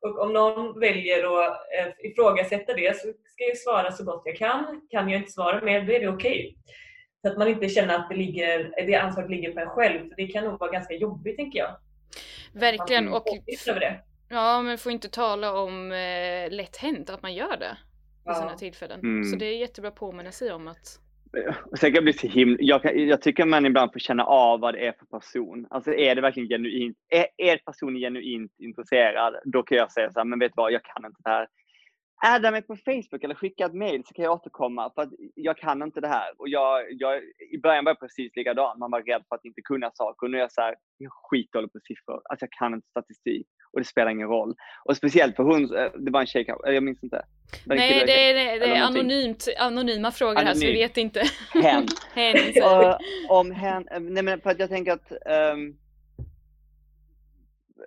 Och 0.00 0.18
om 0.18 0.32
någon 0.32 0.80
väljer 0.80 1.42
att 1.42 1.52
eh, 1.52 2.10
ifrågasätta 2.10 2.74
det 2.74 2.96
så 2.96 3.08
ska 3.24 3.44
jag 3.44 3.58
svara 3.58 3.92
så 3.92 4.04
gott 4.04 4.22
jag 4.24 4.36
kan. 4.36 4.80
Kan 4.90 5.08
jag 5.08 5.20
inte 5.20 5.32
svara 5.32 5.64
mer, 5.64 5.82
då 5.82 5.92
är 5.92 6.00
det 6.00 6.08
okej. 6.08 6.56
Så 7.22 7.28
att 7.28 7.38
man 7.38 7.48
inte 7.48 7.68
känner 7.68 7.94
att 7.94 8.08
det, 8.08 8.16
ligger, 8.16 8.86
det 8.86 8.94
ansvaret 8.94 9.30
ligger 9.30 9.52
på 9.52 9.60
en 9.60 9.68
själv. 9.68 10.08
För 10.08 10.16
det 10.16 10.26
kan 10.26 10.44
nog 10.44 10.60
vara 10.60 10.70
ganska 10.70 10.94
jobbigt 10.94 11.36
tänker 11.36 11.58
jag. 11.58 11.76
Verkligen. 12.54 13.08
Och 13.08 13.24
ja, 14.28 14.62
men 14.62 14.78
får 14.78 14.92
inte 14.92 15.08
tala 15.08 15.52
om 15.52 15.92
eh, 15.92 16.50
lätt 16.50 16.76
hänt 16.76 17.10
att 17.10 17.22
man 17.22 17.34
gör 17.34 17.56
det 17.56 17.76
Ja. 18.26 18.34
sådana 18.34 18.56
tillfällen. 18.56 19.00
Mm. 19.00 19.24
Så 19.24 19.36
det 19.36 19.46
är 19.46 19.56
jättebra 19.56 19.88
att 19.88 19.94
påminna 19.94 20.32
sig 20.32 20.52
om 20.52 20.68
att 20.68 21.00
Eh, 21.36 21.54
sen 21.80 21.90
kan 21.90 21.94
jag 21.94 22.04
bli 22.04 22.12
så 22.12 22.26
himla, 22.26 22.56
jag, 22.60 22.82
kan, 22.82 23.08
jag 23.08 23.22
tycker 23.22 23.44
man 23.44 23.66
ibland 23.66 23.92
får 23.92 24.00
känna 24.00 24.24
av 24.24 24.60
vad 24.60 24.74
det 24.74 24.86
är 24.86 24.92
för 24.92 25.06
person. 25.06 25.66
Alltså 25.70 25.94
är 25.94 26.14
det 26.14 26.20
verkligen 26.20 26.48
genuint, 26.48 26.96
är, 27.08 27.26
är 27.36 27.58
personen 27.66 28.00
genuint 28.00 28.52
intresserad, 28.58 29.34
då 29.44 29.62
kan 29.62 29.78
jag 29.78 29.92
säga 29.92 30.10
så 30.12 30.20
här, 30.20 30.24
men 30.24 30.38
vet 30.38 30.52
du 30.52 30.62
vad, 30.62 30.72
jag 30.72 30.84
kan 30.84 31.04
inte 31.04 31.20
det 31.24 31.30
här. 31.30 31.48
Adda 32.24 32.50
mig 32.50 32.62
på 32.62 32.76
Facebook 32.76 33.24
eller 33.24 33.34
skicka 33.34 33.66
ett 33.66 33.74
mail 33.74 34.02
så 34.06 34.14
kan 34.14 34.24
jag 34.24 34.34
återkomma 34.34 34.92
för 34.94 35.02
att 35.02 35.12
jag 35.34 35.56
kan 35.58 35.82
inte 35.82 36.00
det 36.00 36.08
här. 36.08 36.32
Och 36.38 36.48
jag, 36.48 36.86
jag, 36.90 37.22
I 37.52 37.58
början 37.58 37.84
var 37.84 37.90
jag 37.90 38.00
precis 38.00 38.36
likadan, 38.36 38.78
man 38.78 38.90
var 38.90 39.02
rädd 39.02 39.22
för 39.28 39.36
att 39.36 39.44
inte 39.44 39.60
kunna 39.60 39.90
saker. 39.94 40.26
Och 40.26 40.30
nu 40.30 40.36
är 40.36 40.40
jag 40.40 40.52
så 40.52 40.60
här, 40.60 40.74
jag 40.98 41.12
skitdålig 41.12 41.72
på 41.72 41.78
siffror. 41.84 42.20
Alltså 42.24 42.44
jag 42.44 42.52
kan 42.52 42.74
inte 42.74 42.88
statistik 42.88 43.46
och 43.72 43.80
det 43.80 43.84
spelar 43.84 44.10
ingen 44.10 44.28
roll. 44.28 44.54
Och 44.84 44.96
speciellt 44.96 45.36
för 45.36 45.42
hon, 45.42 45.76
eh, 45.76 45.92
det 45.98 46.10
var 46.10 46.20
en 46.20 46.26
tjej 46.26 46.44
kanske, 46.44 46.72
jag 46.72 46.82
minns 46.82 47.02
inte. 47.02 47.22
Nej, 47.64 47.88
kille, 47.88 48.06
det 48.06 48.30
är, 48.30 48.34
det, 48.34 48.40
det 48.40 48.50
eller 48.50 48.66
är 48.66 48.82
anonymt, 48.82 49.48
anonyma 49.58 50.12
frågor 50.12 50.40
här 50.40 50.54
så 50.54 50.66
vi 50.66 50.72
vet 50.72 50.96
inte. 50.96 51.22
Hen. 51.54 51.86
Hen. 52.14 52.36
Och 52.64 53.00
om 53.38 53.50
hen, 53.50 53.88
nej 54.00 54.22
men 54.22 54.40
för 54.40 54.50
att 54.50 54.58
jag 54.58 54.68
tänker 54.68 54.92
att 54.92 55.12
um, 55.54 55.76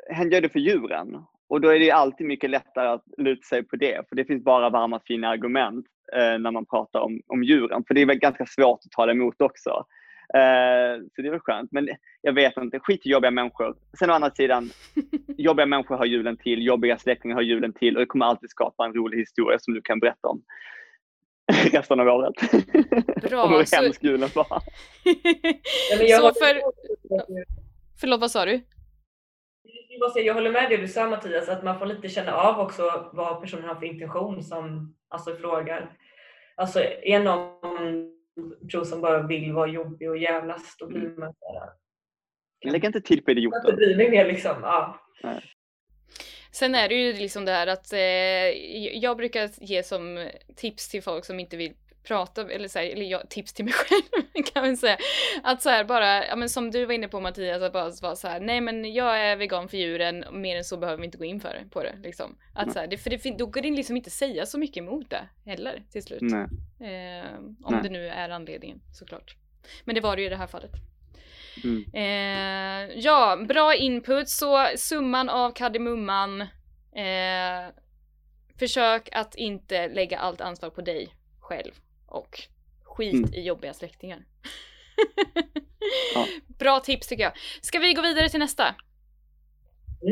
hen 0.09 0.31
gör 0.31 0.41
det 0.41 0.49
för 0.49 0.59
djuren. 0.59 1.25
Och 1.49 1.61
då 1.61 1.69
är 1.69 1.79
det 1.79 1.85
ju 1.85 1.91
alltid 1.91 2.27
mycket 2.27 2.49
lättare 2.49 2.87
att 2.87 3.03
luta 3.17 3.41
sig 3.41 3.63
på 3.63 3.75
det. 3.75 4.09
För 4.09 4.15
det 4.15 4.25
finns 4.25 4.43
bara 4.43 4.69
varma 4.69 5.01
fina 5.05 5.27
argument 5.27 5.85
eh, 6.13 6.39
när 6.39 6.51
man 6.51 6.65
pratar 6.65 6.99
om, 6.99 7.21
om 7.27 7.43
djuren. 7.43 7.83
För 7.87 7.93
det 7.93 8.01
är 8.01 8.05
väl 8.05 8.19
ganska 8.19 8.45
svårt 8.45 8.79
att 8.85 8.91
ta 8.91 9.11
emot 9.11 9.41
också. 9.41 9.85
Eh, 10.33 11.01
så 11.15 11.21
det 11.21 11.27
är 11.27 11.31
väl 11.31 11.39
skönt. 11.39 11.71
Men 11.71 11.89
jag 12.21 12.33
vet 12.33 12.57
inte, 12.57 12.79
skit 12.79 13.05
i 13.05 13.09
jobbiga 13.09 13.31
människor. 13.31 13.75
Sen 13.99 14.09
å 14.09 14.13
andra 14.13 14.31
sidan, 14.31 14.69
jobbiga 15.37 15.65
människor 15.65 15.97
har 15.97 16.05
julen 16.05 16.37
till, 16.37 16.65
jobbiga 16.65 16.97
släktingar 16.97 17.35
har 17.35 17.41
julen 17.41 17.73
till 17.73 17.95
och 17.95 17.99
det 17.99 18.05
kommer 18.05 18.25
alltid 18.25 18.49
skapa 18.49 18.85
en 18.85 18.93
rolig 18.93 19.17
historia 19.17 19.59
som 19.59 19.73
du 19.73 19.81
kan 19.81 19.99
berätta 19.99 20.27
om 20.27 20.41
resten 21.71 21.99
av 21.99 22.07
året. 22.07 22.33
Bra, 23.29 23.43
om 23.45 23.51
hur 23.53 23.63
så- 23.63 23.75
hemsk 23.75 24.03
julen 24.03 24.29
var. 24.35 24.45
Så 26.19 26.33
för- 26.33 26.61
Förlåt, 28.01 28.21
vad 28.21 28.31
sa 28.31 28.45
du? 28.45 28.61
Jag 29.89 29.99
måste 29.99 30.13
säga, 30.19 30.25
Jag 30.27 30.33
håller 30.33 30.51
med 30.51 30.69
det 30.69 30.77
du 30.77 30.87
sa 30.87 31.09
Mattias, 31.09 31.49
att 31.49 31.63
man 31.63 31.79
får 31.79 31.85
lite 31.85 32.09
känna 32.09 32.33
av 32.33 32.59
också 32.59 33.09
vad 33.13 33.41
personen 33.41 33.63
har 33.67 33.75
för 33.75 33.85
intention 33.85 34.43
som 34.43 34.95
alltså, 35.07 35.35
frågar. 35.35 35.91
Alltså 36.55 36.79
är 37.03 37.19
någon 37.19 38.11
person 38.61 38.85
som 38.85 39.01
bara 39.01 39.27
vill 39.27 39.53
vara 39.53 39.67
jobbig 39.67 40.09
och 40.09 40.17
jävlas, 40.17 40.75
då 40.79 40.87
blir 40.87 40.99
man 41.19 41.33
såhär, 41.39 41.69
Lägg 42.65 42.85
inte 42.85 43.01
tid 43.01 43.25
på 43.25 43.31
jag 43.31 43.37
inte 43.37 43.39
idioter. 43.41 43.75
bry 43.75 43.95
mig 43.95 44.09
mer 44.09 44.25
liksom. 44.25 44.55
Ja. 44.61 44.99
Sen 46.51 46.75
är 46.75 46.89
det 46.89 46.95
ju 46.95 47.13
liksom 47.13 47.45
det 47.45 47.51
här 47.51 47.67
att 47.67 47.93
eh, 47.93 47.99
jag 48.97 49.17
brukar 49.17 49.49
ge 49.57 49.83
som 49.83 50.29
tips 50.55 50.89
till 50.89 51.03
folk 51.03 51.25
som 51.25 51.39
inte 51.39 51.57
vill 51.57 51.73
prata, 52.09 52.51
eller, 52.51 52.67
så 52.67 52.79
här, 52.79 52.85
eller 52.85 53.05
jag, 53.05 53.29
tips 53.29 53.53
till 53.53 53.65
mig 53.65 53.73
själv 53.77 54.43
kan 54.53 54.65
man 54.65 54.77
säga. 54.77 54.97
Att 55.43 55.61
så 55.61 55.69
här 55.69 55.83
bara, 55.83 56.25
ja 56.25 56.35
men 56.35 56.49
som 56.49 56.71
du 56.71 56.85
var 56.85 56.93
inne 56.93 57.07
på 57.07 57.19
Mattias, 57.19 57.61
att 57.61 57.73
bara 57.73 57.91
vara 58.01 58.15
så 58.15 58.27
här, 58.27 58.39
nej 58.39 58.61
men 58.61 58.93
jag 58.93 59.19
är 59.19 59.35
vegan 59.35 59.69
för 59.69 59.77
djuren, 59.77 60.25
mer 60.31 60.57
än 60.57 60.63
så 60.63 60.77
behöver 60.77 61.01
vi 61.01 61.05
inte 61.05 61.17
gå 61.17 61.25
in 61.25 61.39
för, 61.39 61.63
på 61.71 61.83
det. 61.83 61.95
Liksom. 62.03 62.37
Att 62.53 62.73
så 62.73 62.79
här, 62.79 62.87
det, 62.87 62.97
för 62.97 63.09
det, 63.09 63.37
då 63.37 63.45
går 63.45 63.61
det 63.61 63.71
liksom 63.71 63.97
inte 63.97 64.09
säga 64.09 64.45
så 64.45 64.57
mycket 64.57 64.77
emot 64.77 65.09
det 65.09 65.29
heller 65.45 65.83
till 65.91 66.03
slut. 66.03 66.21
Eh, 66.21 66.39
om 67.63 67.73
Nej. 67.73 67.83
det 67.83 67.89
nu 67.89 68.07
är 68.07 68.29
anledningen 68.29 68.81
såklart. 68.93 69.35
Men 69.83 69.95
det 69.95 70.01
var 70.01 70.15
det 70.15 70.21
ju 70.21 70.27
i 70.27 70.29
det 70.29 70.35
här 70.35 70.47
fallet. 70.47 70.71
Mm. 71.63 71.85
Eh, 71.93 72.97
ja, 72.99 73.45
bra 73.47 73.75
input. 73.75 74.29
Så 74.29 74.67
summan 74.75 75.29
av 75.29 75.51
kardemumman. 75.51 76.41
Eh, 76.95 77.73
försök 78.59 79.09
att 79.11 79.35
inte 79.35 79.87
lägga 79.87 80.19
allt 80.19 80.41
ansvar 80.41 80.69
på 80.69 80.81
dig 80.81 81.15
själv. 81.39 81.71
Och 82.09 82.41
skit 82.83 83.13
Mm. 83.13 83.33
i 83.33 83.41
jobbiga 83.41 83.73
släktingar. 83.73 84.19
Ja. 86.15 86.25
Bra 86.59 86.79
tips 86.79 87.07
tycker 87.07 87.23
jag. 87.23 87.33
Ska 87.61 87.79
vi 87.79 87.93
gå 87.93 88.01
vidare 88.01 88.29
till 88.29 88.39
nästa? 88.39 88.75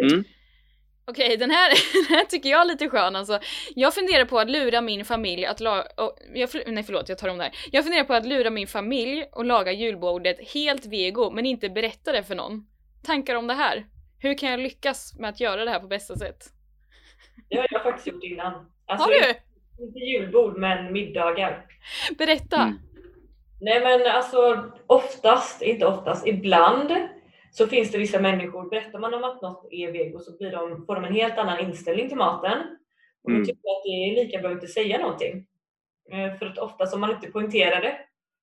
Mm. 0.01 0.23
Okej, 1.05 1.37
den, 1.37 1.51
här, 1.51 1.69
den 2.09 2.17
här 2.17 2.25
tycker 2.25 2.49
jag 2.49 2.61
är 2.61 2.65
lite 2.65 2.89
skön 2.89 3.15
alltså. 3.15 3.39
Jag 3.75 3.93
funderar 3.93 4.25
på 4.25 4.39
att 4.39 4.49
lura 4.49 4.81
min 4.81 5.05
familj 5.05 5.45
att 5.45 5.59
laga... 5.59 5.87
jag, 6.33 6.49
nej 6.67 6.83
förlåt, 6.83 7.09
jag 7.09 7.17
tar 7.17 7.29
om 7.29 7.37
det 7.37 7.43
här. 7.43 7.53
Jag 7.71 7.83
funderar 7.83 8.03
på 8.03 8.13
att 8.13 8.25
lura 8.25 8.49
min 8.49 8.67
familj 8.67 9.25
och 9.31 9.45
laga 9.45 9.71
julbordet 9.71 10.53
helt 10.53 10.85
vego 10.85 11.31
men 11.31 11.45
inte 11.45 11.69
berätta 11.69 12.11
det 12.11 12.23
för 12.23 12.35
någon. 12.35 12.67
Tankar 13.03 13.35
om 13.35 13.47
det 13.47 13.53
här? 13.53 13.85
Hur 14.19 14.37
kan 14.37 14.49
jag 14.51 14.59
lyckas 14.59 15.13
med 15.19 15.29
att 15.29 15.39
göra 15.39 15.65
det 15.65 15.71
här 15.71 15.79
på 15.79 15.87
bästa 15.87 16.15
sätt? 16.15 16.43
Det 17.49 17.57
har 17.57 17.67
jag 17.71 17.83
faktiskt 17.83 18.07
gjort 18.07 18.23
innan. 18.23 18.71
Alltså, 18.85 19.07
Har 19.07 19.11
du? 19.11 19.33
Inte 19.79 19.99
julbord 19.99 20.57
men 20.57 20.93
middagar. 20.93 21.65
Berätta! 22.17 22.61
Mm. 22.61 22.79
Nej 23.61 23.81
men 23.83 24.15
alltså 24.15 24.71
oftast, 24.87 25.61
inte 25.61 25.85
oftast, 25.85 26.27
ibland 26.27 26.91
så 27.51 27.67
finns 27.67 27.91
det 27.91 27.97
vissa 27.97 28.19
människor, 28.19 28.69
berättar 28.69 28.99
man 28.99 29.13
om 29.13 29.23
att 29.23 29.41
något 29.41 29.67
är 29.71 29.91
vego 29.91 30.19
så 30.19 30.37
blir 30.37 30.51
de, 30.51 30.85
får 30.85 30.95
de 30.95 31.05
en 31.05 31.13
helt 31.13 31.37
annan 31.37 31.59
inställning 31.59 32.07
till 32.07 32.17
maten. 32.17 32.57
Och 33.23 33.29
då 33.31 33.35
Mm. 33.35 33.45
tycker 33.45 33.59
jag 33.63 33.77
att 33.77 33.83
det 33.83 33.89
är 33.89 34.25
lika 34.25 34.37
bra 34.39 34.49
att 34.49 34.53
inte 34.55 34.67
säga 34.67 34.97
någonting. 34.97 35.45
Eh, 36.11 36.37
För 36.39 36.45
att 36.45 36.57
ofta 36.57 36.95
om 36.95 37.01
man 37.01 37.11
inte 37.11 37.31
poängterar 37.31 37.81
det 37.81 37.97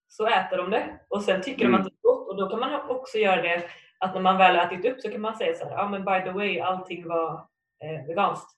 så 0.09 0.27
äter 0.27 0.57
de 0.57 0.71
det 0.71 1.01
och 1.09 1.23
sen 1.23 1.43
tycker 1.43 1.65
Mm. 1.65 1.73
de 1.73 1.79
att 1.79 1.85
det 1.85 1.91
är 1.91 2.03
gott 2.03 2.29
och 2.29 2.37
då 2.37 2.49
kan 2.51 2.61
man 2.61 2.91
också 2.91 3.19
göra 3.19 3.43
det 3.43 3.63
att 3.99 4.15
när 4.15 4.21
man 4.23 4.39
väl 4.39 4.57
har 4.57 4.65
ätit 4.67 4.93
upp 4.93 5.01
så 5.01 5.11
kan 5.11 5.21
man 5.21 5.37
säga 5.37 5.55
så 5.55 5.65
här, 5.65 5.73
ja 5.73 5.89
men 5.89 6.05
by 6.05 6.21
the 6.25 6.31
way 6.31 6.61
allting 6.61 7.09
var 7.09 7.33
eh, 7.85 8.07
veganskt. 8.07 8.51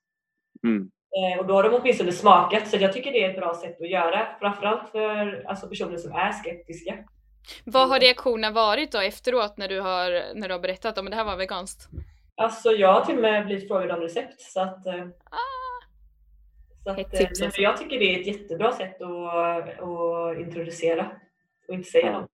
Mm. 0.65 0.91
Eh, 1.17 1.39
och 1.41 1.47
då 1.47 1.55
har 1.55 1.63
de 1.63 1.75
åtminstone 1.75 2.13
smakat 2.13 2.69
så 2.69 2.77
jag 2.77 2.93
tycker 2.93 3.13
det 3.13 3.25
är 3.25 3.31
ett 3.31 3.37
bra 3.37 3.55
sätt 3.55 3.81
att 3.81 3.91
göra. 3.91 4.27
Framförallt 4.41 4.91
för 4.91 5.45
alltså, 5.49 5.69
personer 5.69 5.97
som 5.97 6.13
är 6.13 6.33
skeptiska. 6.33 6.95
Vad 7.65 7.89
har 7.89 8.01
reaktionerna 8.01 8.51
varit 8.51 8.93
då 8.93 8.99
efteråt 9.01 9.57
när 9.57 9.69
du 9.69 9.81
har, 9.81 10.35
när 10.35 10.49
du 10.49 10.55
har 10.55 10.61
berättat 10.61 10.99
om 10.99 11.11
det 11.11 11.17
här 11.17 11.25
var 11.25 11.37
veganskt? 11.37 11.89
Alltså 12.35 12.71
jag 12.71 12.93
har 12.93 13.05
till 13.05 13.15
och 13.17 13.23
med 13.23 13.47
blivit 13.47 13.69
frågad 13.69 13.91
om 13.91 14.01
recept 14.01 14.41
så 14.41 14.61
att... 14.61 14.87
Eh, 14.87 15.07
Så 16.85 16.91
att, 16.91 16.99
eh, 16.99 17.05
tips 17.05 17.43
alltså. 17.43 17.45
men 17.45 17.65
jag 17.65 17.77
tycker 17.77 17.99
det 17.99 18.15
är 18.15 18.21
ett 18.21 18.27
jättebra 18.27 18.73
sätt 18.73 19.03
att, 19.03 19.69
att 19.83 20.39
introducera 20.39 21.11
och 21.69 21.75
inte 21.75 21.91
säga 21.91 22.13
något. 22.13 22.31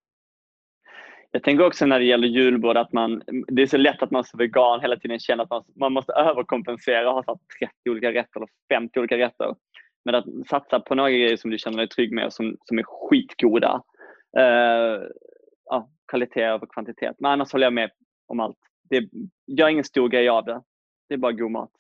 Jag 1.34 1.42
tänker 1.42 1.66
också 1.66 1.86
när 1.86 1.98
det 1.98 2.04
gäller 2.04 2.28
julbord 2.28 2.76
att 2.76 2.92
man, 2.92 3.22
det 3.26 3.62
är 3.62 3.66
så 3.66 3.76
lätt 3.76 4.02
att 4.02 4.10
man 4.10 4.24
som 4.24 4.38
vegan 4.38 4.80
hela 4.80 4.96
tiden 4.96 5.18
känner 5.18 5.44
att 5.44 5.50
man, 5.50 5.64
man 5.76 5.92
måste 5.92 6.12
överkompensera 6.12 7.08
och 7.08 7.14
ha 7.14 7.24
så 7.24 7.40
30 7.58 7.90
olika 7.90 8.12
rätter 8.12 8.40
eller 8.40 8.48
50 8.72 8.98
olika 9.00 9.18
rätter. 9.18 9.54
Men 10.04 10.14
att 10.14 10.24
satsa 10.50 10.80
på 10.80 10.94
några 10.94 11.10
grejer 11.10 11.36
som 11.36 11.50
du 11.50 11.58
känner 11.58 11.78
dig 11.78 11.88
trygg 11.88 12.12
med 12.12 12.26
och 12.26 12.32
som, 12.32 12.56
som 12.64 12.78
är 12.78 12.82
skitgoda. 12.82 13.82
Uh, 14.38 15.02
ja, 15.64 15.90
kvalitet 16.08 16.42
över 16.42 16.66
kvantitet. 16.66 17.16
Men 17.18 17.30
annars 17.30 17.52
håller 17.52 17.66
jag 17.66 17.72
med 17.72 17.90
om 18.26 18.40
allt. 18.40 18.58
Det, 18.90 19.08
gör 19.46 19.68
ingen 19.68 19.84
stor 19.84 20.08
grej 20.08 20.28
av 20.28 20.44
det. 20.44 20.62
Det 21.08 21.14
är 21.14 21.18
bara 21.18 21.32
god 21.32 21.50
mat. 21.50 21.70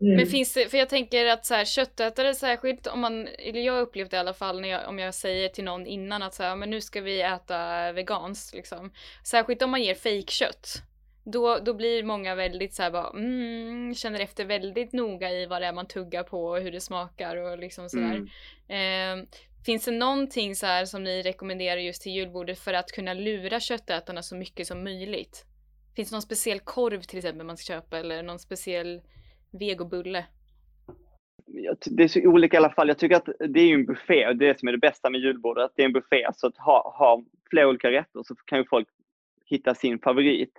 Mm. 0.00 0.16
Men 0.16 0.26
finns 0.26 0.54
det, 0.54 0.68
för 0.68 0.78
jag 0.78 0.88
tänker 0.88 1.26
att 1.26 1.46
så 1.46 1.54
här, 1.54 1.64
köttätare 1.64 2.34
särskilt 2.34 2.86
om 2.86 3.00
man, 3.00 3.28
eller 3.28 3.60
jag 3.60 3.72
har 3.72 3.80
upplevt 3.80 4.10
det 4.10 4.16
i 4.16 4.20
alla 4.20 4.34
fall 4.34 4.60
när 4.60 4.68
jag, 4.68 4.88
om 4.88 4.98
jag 4.98 5.14
säger 5.14 5.48
till 5.48 5.64
någon 5.64 5.86
innan 5.86 6.22
att 6.22 6.34
så 6.34 6.42
här, 6.42 6.56
men 6.56 6.70
nu 6.70 6.80
ska 6.80 7.00
vi 7.00 7.22
äta 7.22 7.92
veganskt 7.92 8.54
liksom. 8.54 8.92
Särskilt 9.24 9.62
om 9.62 9.70
man 9.70 9.82
ger 9.82 9.94
fejkkött. 9.94 10.82
Då, 11.24 11.58
då 11.58 11.74
blir 11.74 12.02
många 12.02 12.34
väldigt 12.34 12.74
så 12.74 12.82
här 12.82 12.90
bara, 12.90 13.10
mm, 13.10 13.94
känner 13.94 14.20
efter 14.20 14.44
väldigt 14.44 14.92
noga 14.92 15.30
i 15.30 15.46
vad 15.46 15.62
det 15.62 15.66
är 15.66 15.72
man 15.72 15.88
tuggar 15.88 16.22
på 16.22 16.46
och 16.46 16.60
hur 16.60 16.72
det 16.72 16.80
smakar 16.80 17.36
och 17.36 17.58
liksom 17.58 17.88
sådär. 17.88 18.26
Mm. 18.68 19.20
Eh, 19.20 19.26
finns 19.66 19.84
det 19.84 19.90
någonting 19.90 20.56
så 20.56 20.66
här 20.66 20.84
som 20.84 21.04
ni 21.04 21.22
rekommenderar 21.22 21.80
just 21.80 22.02
till 22.02 22.12
julbordet 22.12 22.58
för 22.58 22.72
att 22.72 22.92
kunna 22.92 23.14
lura 23.14 23.60
köttätarna 23.60 24.22
så 24.22 24.36
mycket 24.36 24.66
som 24.66 24.84
möjligt? 24.84 25.44
Finns 25.96 26.10
det 26.10 26.14
någon 26.14 26.22
speciell 26.22 26.60
korv 26.60 27.02
till 27.02 27.18
exempel 27.18 27.46
man 27.46 27.56
ska 27.56 27.74
köpa 27.74 27.98
eller 27.98 28.22
någon 28.22 28.38
speciell 28.38 29.00
vegobulle? 29.50 30.26
det 31.90 32.02
är 32.02 32.08
så 32.08 32.20
olika 32.20 32.56
i 32.56 32.58
alla 32.58 32.70
fall. 32.70 32.88
Jag 32.88 32.98
tycker 32.98 33.16
att 33.16 33.28
det 33.38 33.60
är 33.60 33.66
ju 33.66 33.74
en 33.74 33.86
buffé 33.86 34.28
och 34.28 34.36
det 34.36 34.58
som 34.58 34.68
är 34.68 34.72
det 34.72 34.78
bästa 34.78 35.10
med 35.10 35.20
julbordet. 35.20 35.64
Att 35.64 35.72
det 35.76 35.82
är 35.82 35.86
en 35.86 35.92
buffé. 35.92 36.26
Så 36.34 36.46
att 36.46 36.58
ha, 36.58 36.94
ha 36.98 37.22
flera 37.50 37.68
olika 37.68 37.90
rätter 37.90 38.22
så 38.22 38.34
kan 38.34 38.58
ju 38.58 38.64
folk 38.70 38.88
hitta 39.46 39.74
sin 39.74 39.98
favorit. 39.98 40.52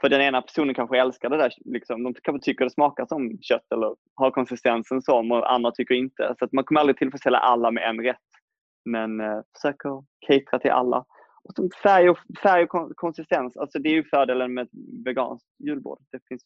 För 0.00 0.08
den 0.08 0.20
ena 0.20 0.42
personen 0.42 0.74
kanske 0.74 1.00
älskar 1.00 1.30
det 1.30 1.36
där. 1.36 1.52
Liksom. 1.64 2.02
De 2.02 2.14
kanske 2.22 2.44
tycker 2.44 2.64
det 2.64 2.70
smakar 2.70 3.06
som 3.06 3.38
kött 3.42 3.72
eller 3.72 3.96
har 4.14 4.30
konsistensen 4.30 5.02
som 5.02 5.32
och 5.32 5.52
andra 5.52 5.70
tycker 5.70 5.94
inte. 5.94 6.34
Så 6.38 6.44
att 6.44 6.52
man 6.52 6.64
kommer 6.64 6.80
aldrig 6.80 6.96
tillfredsställa 6.96 7.38
alla 7.38 7.70
med 7.70 7.88
en 7.88 8.00
rätt. 8.00 8.16
Men 8.84 9.20
eh, 9.20 9.40
försök 9.56 9.84
att 9.84 10.04
catera 10.26 10.58
till 10.58 10.70
alla. 10.70 11.04
Och 11.42 11.54
så 11.56 11.68
färg 11.82 12.10
och, 12.10 12.18
färg 12.42 12.64
och 12.64 12.96
konsistens. 12.96 13.56
Alltså 13.56 13.78
det 13.78 13.88
är 13.88 13.92
ju 13.92 14.04
fördelen 14.04 14.54
med 14.54 14.62
ett 14.62 15.04
veganskt 15.04 15.48
julbord. 15.58 15.98
Det 16.12 16.20
finns 16.28 16.42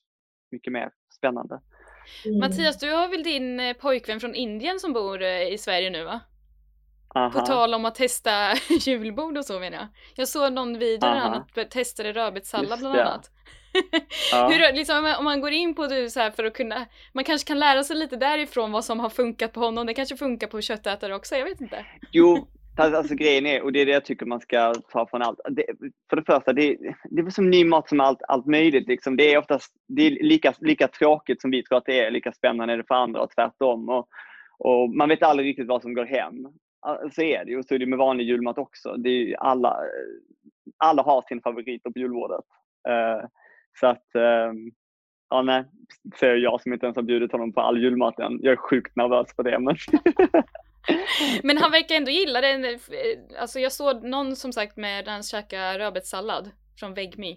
mycket 0.55 0.73
mer 0.73 0.91
spännande. 1.17 1.61
Mm. 2.25 2.39
Mattias, 2.39 2.79
du 2.79 2.91
har 2.93 3.09
väl 3.09 3.23
din 3.23 3.61
eh, 3.61 3.73
pojkvän 3.73 4.21
från 4.21 4.35
Indien 4.35 4.81
som 4.81 4.93
bor 4.93 5.23
eh, 5.23 5.53
i 5.53 5.59
Sverige 5.59 5.91
nu 5.91 6.05
va? 6.05 6.21
På 7.09 7.19
Aha. 7.19 7.47
tal 7.47 7.75
om 7.75 7.85
att 7.85 7.95
testa 7.95 8.55
julbord 8.81 9.39
och 9.39 9.45
så 9.45 9.61
menar 9.61 9.79
jag. 9.79 9.89
Jag 10.15 10.29
såg 10.29 10.53
någon 10.53 10.79
video 10.79 10.99
där 10.99 11.17
Aha. 11.17 11.45
han 11.55 11.69
testade 11.69 12.13
rödbetssallad 12.13 12.79
bland 12.79 12.97
annat. 13.01 13.31
Ja. 14.33 14.49
Hur, 14.53 14.73
liksom, 14.73 15.15
om 15.19 15.25
man- 15.25 15.41
går 15.41 15.53
in 15.53 15.75
på 15.75 15.87
du 15.87 16.11
så 16.11 16.21
här 16.21 16.31
för 16.31 16.45
att 16.45 16.55
kunna, 16.55 16.87
man 17.13 17.25
kanske 17.25 17.49
kan 17.49 17.59
lära 17.59 17.85
sig 17.85 17.97
lite 17.97 18.17
därifrån 18.17 18.73
vad 18.73 18.85
som 18.85 19.01
har 19.01 19.11
funkat 19.11 19.53
på 19.53 19.61
honom. 19.61 19.87
Det 19.87 19.95
kanske 19.95 20.17
funkar 20.17 20.47
på 20.47 20.61
köttätare 20.61 21.15
också, 21.15 21.37
jag 21.37 21.45
vet 21.45 21.61
inte. 21.61 21.87
Jo, 22.13 22.49
Alltså, 22.77 22.99
alltså 22.99 23.15
grejen 23.15 23.47
är, 23.47 23.63
och 23.63 23.73
det 23.73 23.81
är 23.81 23.87
det 23.87 23.93
jag 23.93 24.05
tycker 24.05 24.27
man 24.27 24.41
ska 24.41 24.75
ta 24.75 25.07
från 25.07 25.23
allt. 25.23 25.41
Det, 25.51 25.65
för 26.11 26.17
det 26.17 26.25
första, 26.25 26.53
det, 26.53 26.77
det 27.05 27.23
är 27.23 27.31
som 27.31 27.51
ny 27.51 27.65
mat 27.65 27.89
som 27.89 28.01
allt, 28.01 28.23
allt 28.29 28.47
möjligt. 28.47 28.89
Liksom. 28.89 29.17
Det 29.17 29.35
är 29.35 29.39
oftast 29.39 29.75
det 29.89 30.03
är 30.03 30.11
lika, 30.11 30.55
lika 30.61 30.89
tråkigt 30.89 31.41
som 31.41 31.51
vi 31.51 31.63
tror 31.63 31.79
att 31.79 31.87
det 31.87 32.01
är, 32.01 32.11
lika 32.11 32.33
spännande 32.33 32.75
är 32.75 32.79
det 32.79 32.85
för 32.89 32.95
andra 32.95 33.21
och 33.21 33.31
tvärtom. 33.31 33.89
Och, 33.89 34.09
och 34.59 34.91
man 34.91 35.09
vet 35.09 35.23
aldrig 35.23 35.49
riktigt 35.49 35.69
vad 35.69 35.83
som 35.83 35.95
går 35.95 36.05
hem. 36.05 36.35
Så 37.13 37.23
är 37.23 37.45
det 37.45 37.51
ju. 37.51 37.59
Och 37.59 37.65
så 37.65 37.75
är 37.75 37.79
det 37.79 37.87
med 37.87 37.99
vanlig 37.99 38.25
julmat 38.25 38.59
också. 38.59 38.97
Det 38.97 39.09
är 39.09 39.27
ju 39.27 39.35
alla, 39.35 39.77
alla 40.77 41.03
har 41.03 41.23
sin 41.23 41.41
favorit 41.41 41.83
på 41.83 41.93
julbordet. 41.95 42.45
Uh, 42.89 43.27
så 43.81 43.87
att, 43.87 44.15
ehm, 44.15 44.71
ja 45.31 45.43
nej, 45.43 45.65
säger 46.21 46.37
jag 46.37 46.61
som 46.61 46.73
inte 46.73 46.87
ens 46.87 46.97
har 46.97 47.03
bjudit 47.03 47.33
honom 47.33 47.53
på 47.53 47.61
all 47.61 47.83
julmat 47.83 48.19
än. 48.19 48.39
Jag 48.43 48.53
är 48.53 48.57
sjukt 48.57 48.97
nervös 48.97 49.27
för 49.37 49.43
det. 49.43 49.59
Men 49.59 49.77
Men 51.43 51.59
han 51.59 51.71
verkar 51.71 51.95
ändå 51.95 52.11
gilla 52.11 52.41
den. 52.41 52.65
eh, 52.65 52.79
Alltså 53.39 53.61
jag 53.61 53.73
såg 53.73 54.05
någon 54.05 54.37
som 54.37 54.53
sagt 54.53 54.77
med 54.77 55.09
han 55.09 55.23
käkade 55.23 55.79
rödbetssallad 55.79 56.51
från 56.81 56.95
Vegme. 56.95 57.37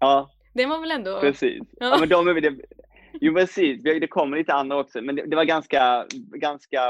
ja, 0.00 0.30
Den 0.54 0.68
var 0.68 0.80
väl 0.80 0.90
ändå... 0.90 1.20
Precis. 1.20 1.62
Ja. 1.80 1.86
Ja. 1.86 1.96
men 2.00 2.08
de 2.08 2.28
är 2.28 2.40
det, 2.40 2.54
jo 3.20 3.34
precis, 3.34 3.82
Det- 3.82 4.06
kommer 4.06 4.36
lite 4.36 4.54
andra 4.54 4.76
också. 4.76 5.00
Men 5.02 5.16
det, 5.16 5.26
det 5.26 5.36
var 5.36 5.44
ganska, 5.44 6.06
ganska, 6.40 6.80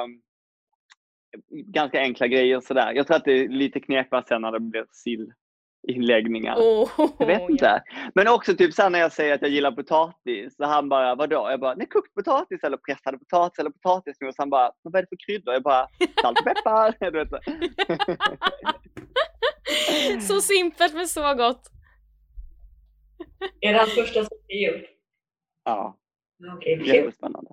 ganska 1.51 1.99
enkla 2.01 2.27
grejer 2.27 2.61
sådär. 2.61 2.93
Jag 2.93 3.07
tror 3.07 3.17
att 3.17 3.25
det 3.25 3.33
är 3.33 3.49
lite 3.49 3.81
knepigare 3.81 4.25
sen 4.29 4.43
när 4.43 4.53
det 4.53 4.61
blir 4.61 4.87
sillinläggningar. 5.87 6.57
Åh, 6.59 6.91
Jag 7.19 7.27
vet 7.27 7.41
ja. 7.41 7.51
inte. 7.51 7.83
Men 8.15 8.29
också 8.29 8.57
typ 8.57 8.75
sen 8.75 8.93
när 8.93 8.99
jag 8.99 9.13
säger 9.13 9.35
att 9.35 9.43
jag 9.43 9.51
gillar 9.51 9.73
potatis. 9.73 10.57
Så 10.57 10.65
han 10.65 10.89
bara, 10.89 11.15
vadå? 11.15 11.47
Jag 11.51 11.61
bara, 11.61 11.75
nej 11.75 11.87
kokt 11.87 12.15
potatis 12.15 12.63
eller 12.65 12.77
pressad 12.77 13.19
potatis 13.19 13.59
eller 13.59 13.71
potatismos. 13.71 14.35
Han 14.39 14.51
bara, 14.51 14.73
vad 14.83 14.97
är 14.97 15.03
det 15.03 15.09
för 15.09 15.27
kryddor? 15.27 15.55
Jag 15.55 15.63
bara, 15.63 15.89
salt 16.23 16.39
och 16.39 16.45
peppar. 16.45 16.95
Du 17.11 17.19
vet. 17.19 17.29
så. 17.29 17.39
Så 20.35 20.41
simpelt 20.41 20.95
men 20.95 21.09
så 21.09 21.35
gott. 21.35 21.71
Är 23.61 23.73
det 23.73 23.79
hans 23.79 23.95
första 23.95 24.15
svenska 24.15 24.53
jul? 24.53 24.87
Ja. 25.65 25.97
Okej, 26.57 26.79
kul. 26.79 26.87
Jättespännande. 26.87 27.51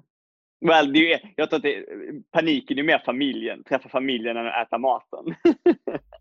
Well, 0.66 0.94
det 0.94 1.14
är, 1.14 1.34
jag 1.36 1.50
tror 1.50 1.58
att 1.58 1.64
det, 1.64 1.86
paniken 2.32 2.80
är 2.80 2.84
mer 2.84 3.02
familjen, 3.06 3.64
träffa 3.64 3.90
familjen 3.90 4.38
än 4.38 4.48
att 4.48 4.68
äta 4.68 4.78
maten. 4.78 5.26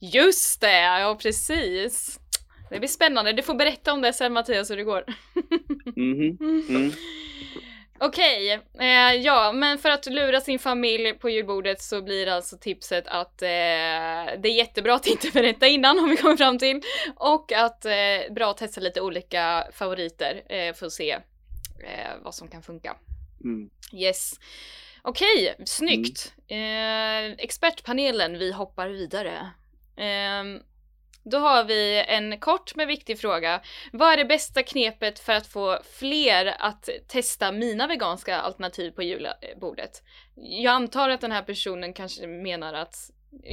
Just 0.01 0.61
det, 0.61 0.81
ja 0.81 1.19
precis. 1.23 2.21
Det 2.71 2.79
blir 2.79 2.89
spännande. 2.89 3.33
Du 3.33 3.43
får 3.43 3.55
berätta 3.55 3.93
om 3.93 4.03
det 4.03 4.13
sen 4.13 4.33
Mattias 4.33 4.71
hur 4.71 4.77
det 4.77 4.85
går. 4.85 5.05
Mhm. 5.97 6.39
Mm. 6.69 6.93
Okej, 8.03 8.61
eh, 8.81 9.15
ja 9.15 9.53
men 9.53 9.79
för 9.79 9.89
att 9.89 10.07
lura 10.07 10.41
sin 10.41 10.59
familj 10.59 11.13
på 11.13 11.31
julbordet 11.31 11.83
så 11.83 12.03
blir 12.03 12.27
alltså 12.27 12.59
tipset 12.59 13.07
att 13.07 13.43
eh, 13.43 13.49
det 13.49 14.49
är 14.49 14.57
jättebra 14.57 14.95
att 14.95 15.07
inte 15.07 15.31
berätta 15.31 15.67
innan 15.67 15.99
om 15.99 16.11
vi 16.11 16.17
kommer 16.17 16.37
fram 16.37 16.59
till. 16.59 16.81
Och 17.17 17.53
att 17.53 17.85
eh, 17.85 18.33
bra 18.35 18.51
att 18.51 18.57
testa 18.57 18.81
lite 18.81 19.01
olika 19.01 19.67
favoriter 19.73 20.43
eh, 20.49 20.75
för 20.75 20.87
att 20.87 20.93
se 20.93 21.11
eh, 21.11 22.11
vad 22.23 22.35
som 22.35 22.49
kan 22.49 22.63
funka. 22.63 22.97
Mm. 23.45 23.71
Yes. 23.93 24.33
Okej, 25.03 25.55
snyggt. 25.65 26.35
Eh, 26.49 27.33
expertpanelen, 27.45 28.39
vi 28.39 28.53
hoppar 28.53 28.89
vidare. 28.89 29.51
Ehm, 30.01 30.61
då 31.25 31.39
har 31.39 31.65
vi 31.65 32.05
en 32.09 32.39
kort 32.41 32.75
men 32.75 32.89
viktig 32.89 33.21
fråga. 33.21 33.61
Vad 33.93 34.13
är 34.13 34.17
det 34.17 34.25
bästa 34.25 34.63
knepet 34.63 35.19
för 35.19 35.33
att 35.33 35.47
få 35.47 35.79
fler 35.99 36.57
att 36.59 36.89
testa 37.09 37.53
mina 37.53 37.87
veganska 37.87 38.37
alternativ 38.37 38.91
på 38.91 39.03
julbordet? 39.03 40.03
Jag 40.35 40.73
antar 40.73 41.09
att 41.09 41.21
den 41.21 41.33
här 41.33 41.43
personen 41.43 41.93
kanske 41.93 42.27
menar 42.27 42.75
att 42.75 43.11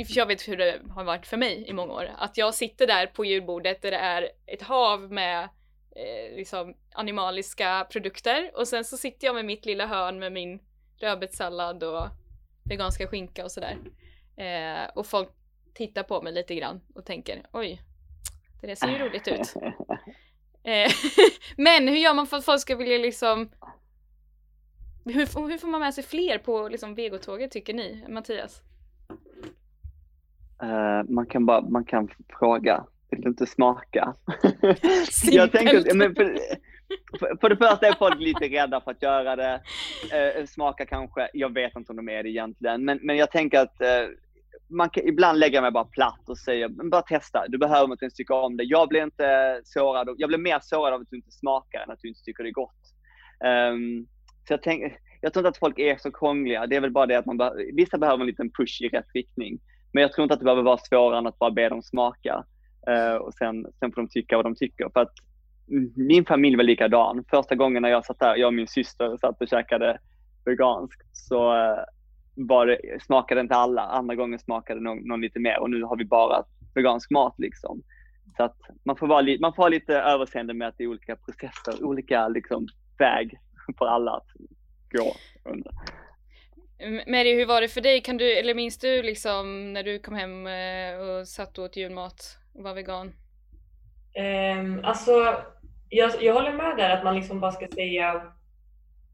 för 0.08 0.18
jag 0.18 0.26
vet 0.26 0.48
hur 0.48 0.58
det 0.58 0.80
har 0.90 1.04
varit 1.04 1.28
för 1.28 1.38
mig 1.38 1.66
i 1.68 1.74
många 1.74 1.94
år. 1.94 2.12
Att 2.18 2.38
jag 2.38 2.54
sitter 2.54 2.88
där 2.88 3.08
på 3.08 3.26
julbordet 3.26 3.82
där 3.82 3.92
det 3.92 3.98
är 3.98 4.30
ett 4.46 4.62
hav 4.62 5.12
med 5.12 5.44
eh, 5.96 6.36
liksom 6.36 6.74
animaliska 6.94 7.88
produkter 7.92 8.52
och 8.54 8.68
sen 8.68 8.86
så 8.86 8.98
sitter 8.98 9.28
jag 9.28 9.36
med 9.36 9.46
mitt 9.46 9.66
lilla 9.66 9.86
hörn 9.86 10.20
med 10.20 10.32
min 10.32 10.60
rödbetssallad 11.00 11.84
och 11.84 12.08
veganska 12.64 13.08
skinka 13.08 13.44
och 13.44 13.52
sådär. 13.52 13.78
Eh, 14.38 14.90
och 14.96 15.06
folk 15.06 15.30
tittar 15.78 16.04
på 16.04 16.22
mig 16.22 16.34
lite 16.34 16.56
grann 16.56 16.82
och 16.96 17.06
tänker 17.06 17.42
oj, 17.52 17.82
det 18.62 18.68
där 18.68 18.76
ser 18.76 18.88
ju 18.88 18.98
roligt 18.98 19.28
ut. 19.28 19.54
Eh, 20.64 20.92
men 21.58 21.88
hur 21.88 21.96
gör 21.96 22.14
man 22.14 22.28
för 22.28 22.38
att 22.38 22.46
folk 22.46 22.62
ska 22.62 22.76
vilja 22.76 22.98
liksom 22.98 23.50
hur, 25.06 25.26
får- 25.26 25.50
hur 25.50 25.58
får 25.58 25.68
man 25.68 25.80
med 25.82 25.94
sig 25.94 26.04
fler 26.04 26.38
på 26.38 26.70
liksom 26.70 26.96
vegotåget 26.96 27.52
tycker 27.52 27.74
ni, 27.74 28.06
Mattias? 28.10 28.62
Eh, 30.62 31.04
man, 31.10 31.26
kan 31.26 31.46
bara, 31.46 31.62
man 31.62 31.86
kan 31.86 32.10
fråga, 32.40 32.86
vill 33.10 33.22
du 33.22 33.30
inte 33.30 33.46
smaka? 33.46 34.14
Jag 35.24 35.52
tänker, 35.52 35.94
men 35.96 36.16
för, 36.16 36.38
för, 37.20 37.38
för 37.42 37.50
det 37.50 37.58
första 37.58 37.88
är 37.88 37.94
folk 37.94 38.20
lite 38.20 38.46
rädda 38.46 38.82
för 38.82 38.92
att 38.92 39.02
göra 39.02 39.36
det. 39.36 39.62
Eh, 40.12 40.46
smaka 40.46 40.86
kanske, 40.86 41.30
jag 41.34 41.54
vet 41.54 41.76
inte 41.76 41.92
om 41.92 41.96
de 41.96 42.10
är 42.10 42.24
det 42.24 42.30
egentligen. 42.30 42.86
Men, 42.86 43.00
men 43.04 43.18
jag 43.18 43.32
tänker 43.32 43.60
att 43.60 43.82
eh, 43.82 43.88
man 44.68 44.90
kan 44.90 45.08
ibland 45.08 45.40
lägga 45.40 45.62
mig 45.62 45.72
bara 45.72 45.86
platt 45.86 46.30
och 46.30 46.38
säger, 46.38 46.70
men 46.70 46.90
bara 46.90 47.02
testa. 47.02 47.46
Du 47.48 47.58
behöver 47.58 47.92
inte 47.92 48.06
ens 48.06 48.14
tycka 48.14 48.34
om 48.34 48.58
det. 48.58 48.64
Jag 48.64 48.90
blir 48.90 49.04
inte 49.04 49.62
sårad. 49.64 50.16
Jag 50.18 50.28
blir 50.28 50.38
mer 50.38 50.60
sårad 50.62 50.94
av 50.94 51.02
att 51.02 51.10
du 51.10 51.16
inte 51.16 51.32
smakar 51.32 51.80
än 51.80 51.92
att 51.92 52.00
du 52.02 52.08
inte 52.08 52.22
tycker 52.22 52.44
det 52.44 52.50
är 52.50 52.52
gott. 52.52 52.94
Um, 53.74 54.08
så 54.48 54.54
jag, 54.54 54.62
tänk, 54.62 54.94
jag 55.22 55.34
tror 55.34 55.42
inte 55.42 55.50
att 55.50 55.58
folk 55.58 55.80
är 55.80 55.98
så 55.98 56.12
krångliga. 56.12 56.68
Det 56.68 56.76
är 56.76 56.82
väl 56.82 56.92
bara 56.92 57.06
det 57.06 57.18
att 57.18 57.26
man 57.26 57.38
be- 57.38 57.54
vissa 57.74 57.98
behöver 57.98 58.22
en 58.22 58.28
liten 58.28 58.52
push 58.52 58.82
i 58.82 58.90
rätt 58.90 59.08
riktning. 59.14 59.60
Men 59.92 60.02
jag 60.02 60.14
tror 60.14 60.24
inte 60.24 60.34
att 60.34 60.40
det 60.40 60.44
behöver 60.44 60.64
vara 60.64 60.78
svårare 60.78 61.18
än 61.18 61.28
att 61.28 61.40
bara 61.40 61.52
be 61.52 61.70
dem 61.70 61.84
smaka. 61.84 62.44
Uh, 62.90 63.16
och 63.16 63.34
sen, 63.34 63.68
sen 63.80 63.92
får 63.92 64.02
de 64.02 64.08
tycka 64.08 64.36
vad 64.36 64.46
de 64.46 64.56
tycker. 64.56 64.90
För 64.94 65.00
att 65.00 65.14
min 65.96 66.26
familj 66.26 66.56
var 66.56 66.64
likadan. 66.64 67.24
Första 67.30 67.56
gången 67.56 67.82
när 67.82 67.90
jag 67.90 68.06
satt 68.06 68.20
där, 68.20 68.36
jag 68.36 68.48
och 68.48 68.54
min 68.54 68.68
syster 68.68 69.18
satt 69.18 69.42
och 69.42 69.48
käkade 69.48 70.00
veganskt, 70.46 71.02
så, 71.14 71.54
uh, 71.54 71.78
var 72.38 72.66
det, 72.66 73.04
smakade 73.04 73.42
inte 73.42 73.56
alla, 73.56 73.82
andra 73.82 74.16
gången 74.16 74.40
smakade 74.40 74.82
någon, 74.82 74.98
någon 74.98 75.22
lite 75.22 75.40
mer 75.40 75.60
och 75.60 75.70
nu 75.70 75.84
har 75.84 75.98
vi 75.98 76.06
bara 76.06 76.44
vegansk 76.76 77.12
mat 77.12 77.36
liksom. 77.38 77.84
Så 78.38 78.44
att 78.44 78.58
man 78.84 78.96
får, 78.96 79.08
vara 79.08 79.22
li, 79.22 79.40
man 79.40 79.54
får 79.54 79.64
ha 79.64 79.70
lite 79.70 79.96
överseende 79.96 80.54
med 80.54 80.68
att 80.68 80.78
det 80.78 80.84
är 80.84 80.88
olika 80.88 81.16
processer, 81.16 81.86
olika 81.86 82.28
liksom, 82.28 82.68
väg 82.98 83.40
för 83.78 83.86
alla 83.86 84.12
att 84.12 84.28
gå 84.92 85.14
under. 85.44 85.72
Mary, 87.08 87.36
hur 87.36 87.46
var 87.46 87.62
det 87.62 87.68
för 87.68 87.82
dig? 87.82 88.02
Kan 88.02 88.18
du, 88.18 88.38
eller 88.38 88.56
minns 88.56 88.80
du 88.80 89.04
liksom 89.04 89.74
när 89.74 89.84
du 89.84 90.00
kom 90.00 90.16
hem 90.16 90.48
eh, 90.48 91.00
och 91.00 91.28
satt 91.28 91.58
och 91.58 91.66
åt 91.66 91.78
julmat 91.78 92.38
och 92.54 92.64
var 92.64 92.74
vegan? 92.74 93.14
Um, 94.58 94.82
alltså, 94.84 95.36
jag, 95.90 96.24
jag 96.24 96.34
håller 96.34 96.54
med 96.54 96.78
där 96.78 96.90
att 96.90 97.04
man 97.04 97.16
liksom 97.16 97.40
bara 97.40 97.52
ska 97.52 97.68
säga 97.68 98.22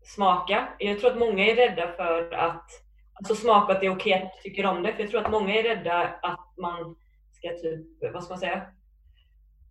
smaka. 0.03 0.67
Jag 0.79 0.99
tror 0.99 1.11
att 1.11 1.19
många 1.19 1.45
är 1.45 1.55
rädda 1.55 1.91
för 1.97 2.33
att 2.33 2.82
alltså 3.29 3.35
smaka 3.35 3.73
att 3.73 3.79
det 3.79 3.85
är 3.85 3.95
okej 3.95 4.13
att 4.13 4.33
du 4.43 4.49
tycker 4.49 4.65
om 4.65 4.83
det. 4.83 4.93
För 4.93 5.01
jag 5.01 5.09
tror 5.09 5.21
att 5.21 5.31
många 5.31 5.55
är 5.55 5.63
rädda 5.63 6.15
att 6.21 6.53
man 6.57 6.95
ska 7.31 7.49
typ, 7.49 8.13
vad 8.13 8.23
ska 8.23 8.33
man 8.33 8.39
säga, 8.39 8.61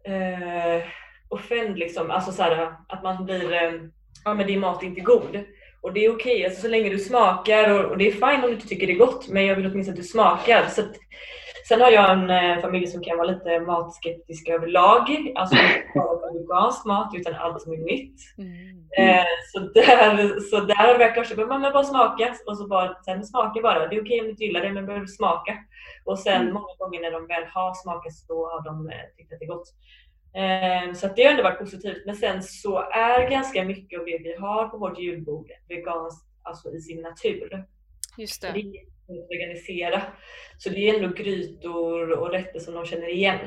uh, 0.09 0.84
offend 1.28 1.78
liksom. 1.78 2.11
Alltså 2.11 2.32
så 2.32 2.42
här, 2.42 2.74
att 2.88 3.03
man 3.03 3.24
blir, 3.24 3.53
eh, 3.53 3.72
ja 4.24 4.34
men 4.34 4.46
din 4.46 4.61
mat 4.61 4.82
är 4.82 4.86
inte 4.86 5.00
god. 5.00 5.44
Och 5.80 5.92
det 5.92 6.05
är 6.05 6.14
okej, 6.14 6.34
okay, 6.34 6.44
alltså 6.44 6.61
så 6.61 6.68
länge 6.68 6.90
du 6.90 6.98
smakar 6.98 7.70
och, 7.70 7.90
och, 7.90 7.98
det 7.98 8.07
är 8.07 8.12
fint 8.12 8.44
om 8.44 8.50
du 8.50 8.55
inte 8.55 8.68
tycker 8.68 8.86
det 8.86 8.92
är 8.92 8.98
gott, 8.98 9.28
men 9.28 9.46
jag 9.46 9.57
vill 9.57 9.66
åtminstone 9.66 9.92
att 9.92 10.03
du 10.03 10.09
smakar. 10.09 10.66
Så 10.66 10.80
att, 10.80 10.96
sen 11.68 11.80
har 11.80 11.90
jag 11.90 12.12
en 12.12 12.30
eh, 12.30 12.60
familj 12.60 12.86
som 12.86 13.02
kan 13.02 13.16
vara 13.18 13.30
lite 13.30 13.60
matskeptisk 13.60 14.48
överlag. 14.48 15.32
Alltså 15.36 15.56
inte 15.56 15.92
bara 15.94 16.32
vegansk 16.32 16.84
mat 16.84 17.14
utan 17.14 17.34
allt 17.34 17.62
som 17.62 17.72
är 17.72 17.78
nytt. 17.78 18.20
Mm. 18.38 18.72
Eh, 18.98 19.24
så, 19.52 19.58
där, 19.58 20.40
så 20.40 20.60
där 20.60 20.74
har 20.74 21.00
jag 21.00 21.14
kanske 21.14 21.36
bara, 21.36 21.58
men 21.58 21.72
bara 21.72 21.84
smaka 21.84 22.34
och 22.46 22.58
så 22.58 22.66
bara, 22.66 23.02
sen 23.04 23.24
smaka 23.24 23.60
bara. 23.62 23.78
Det 23.88 23.96
är 23.96 24.02
okej 24.02 24.02
okay 24.02 24.20
om 24.20 24.24
du 24.24 24.30
inte 24.30 24.44
gillar 24.44 24.60
det, 24.60 24.72
men 24.72 24.86
behöver 24.86 25.06
smaka. 25.06 25.58
Och 26.04 26.18
sen 26.18 26.42
mm. 26.42 26.54
många 26.54 26.74
gånger 26.78 27.00
när 27.00 27.10
de 27.10 27.26
väl 27.26 27.44
har 27.44 27.74
smakat 27.74 28.14
så 28.14 28.48
har 28.50 28.64
de 28.64 28.88
eh, 28.88 28.94
tyckt 29.16 29.32
att 29.32 29.38
det 29.38 29.44
är 29.44 29.48
gott. 29.48 29.68
Ehm, 30.34 30.94
så 30.94 31.08
det 31.16 31.24
har 31.24 31.30
ändå 31.30 31.42
varit 31.42 31.58
positivt. 31.58 32.02
Men 32.06 32.16
sen 32.16 32.42
så 32.42 32.78
är 32.78 33.30
ganska 33.30 33.64
mycket 33.64 34.00
av 34.00 34.06
det 34.06 34.18
vi 34.18 34.36
har 34.36 34.68
på 34.68 34.78
vårt 34.78 34.98
julbord 34.98 35.50
veganskt 35.68 36.28
alltså 36.42 36.70
i 36.70 36.80
sin 36.80 37.02
natur. 37.02 37.64
Just 38.18 38.42
det. 38.42 38.52
Det 38.52 38.62
veganisera. 39.30 40.02
Så 40.58 40.68
det 40.68 40.88
är 40.88 40.94
ändå 40.94 41.08
grytor 41.08 42.12
och 42.12 42.30
rätter 42.30 42.58
som 42.60 42.74
de 42.74 42.86
känner 42.86 43.08
igen. 43.08 43.38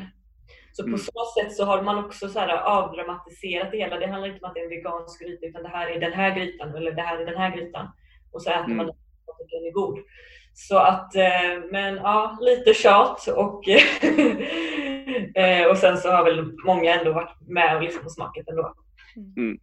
Så 0.71 0.83
på 0.83 0.87
mm. 0.87 0.99
så 0.99 1.25
sätt 1.39 1.55
så 1.55 1.65
har 1.65 1.81
man 1.81 2.05
också 2.05 2.29
så 2.29 2.39
här 2.39 2.57
avdramatiserat 2.57 3.71
det 3.71 3.77
hela. 3.77 3.99
Det 3.99 4.07
handlar 4.07 4.27
inte 4.27 4.39
om 4.45 4.49
att 4.49 4.55
det 4.55 4.59
är 4.59 4.63
en 4.63 4.69
vegansk 4.69 5.21
gryta 5.21 5.45
utan 5.45 5.63
det 5.63 5.69
här 5.69 5.87
är 5.87 5.99
den 5.99 6.13
här 6.13 6.35
grytan 6.35 6.75
eller 6.75 6.91
det 6.91 7.01
här 7.01 7.21
är 7.21 7.25
den 7.25 7.37
här 7.37 7.55
grytan. 7.57 7.87
Och 8.31 8.41
så 8.41 8.49
äter 8.49 8.65
mm. 8.65 8.77
man 8.77 8.85
den 8.85 8.95
och 9.25 9.37
tycker 9.37 9.57
den 9.59 9.67
är 9.67 9.71
god. 9.71 9.99
Så 10.53 10.77
att, 10.77 11.15
eh, 11.15 11.63
men 11.71 11.95
ja, 11.95 12.37
lite 12.41 12.73
tjat 12.73 13.27
och, 13.27 13.67
eh, 15.35 15.67
och 15.69 15.77
sen 15.77 15.97
så 15.97 16.11
har 16.11 16.23
väl 16.23 16.51
många 16.65 16.99
ändå 16.99 17.13
varit 17.13 17.37
med 17.47 17.75
och 17.75 17.83
liksom 17.83 18.09
smakat 18.09 18.47
ändå. 18.47 18.73
Mm. 19.37 19.57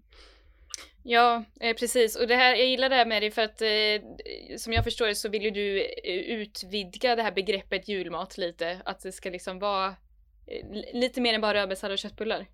Ja, 1.05 1.45
eh, 1.61 1.77
precis. 1.77 2.17
Och 2.17 2.27
det 2.27 2.35
här, 2.35 2.55
jag 2.55 2.67
gillar 2.67 2.89
det 2.89 2.95
här 2.95 3.07
med 3.07 3.23
dig 3.23 3.31
för 3.31 3.43
att 3.43 3.63
eh, 3.63 4.57
som 4.57 4.73
jag 4.73 4.85
förstår 4.85 5.07
det 5.07 5.15
så 5.15 5.29
vill 5.29 5.43
ju 5.43 5.51
du 5.51 5.81
eh, 5.81 6.41
utvidga 6.41 7.17
det 7.17 7.23
här 7.23 7.33
begreppet 7.33 7.89
julmat 7.89 8.39
lite. 8.39 8.83
Att 8.85 9.01
det 9.01 9.13
ska 9.13 9.31
liksom 9.31 9.59
vara 9.59 9.87
eh, 9.87 10.93
lite 10.93 11.21
mer 11.21 11.35
än 11.35 11.41
bara 11.41 11.55
rödbetssallad 11.55 11.93
och 11.93 11.99
köttbullar. 11.99 12.47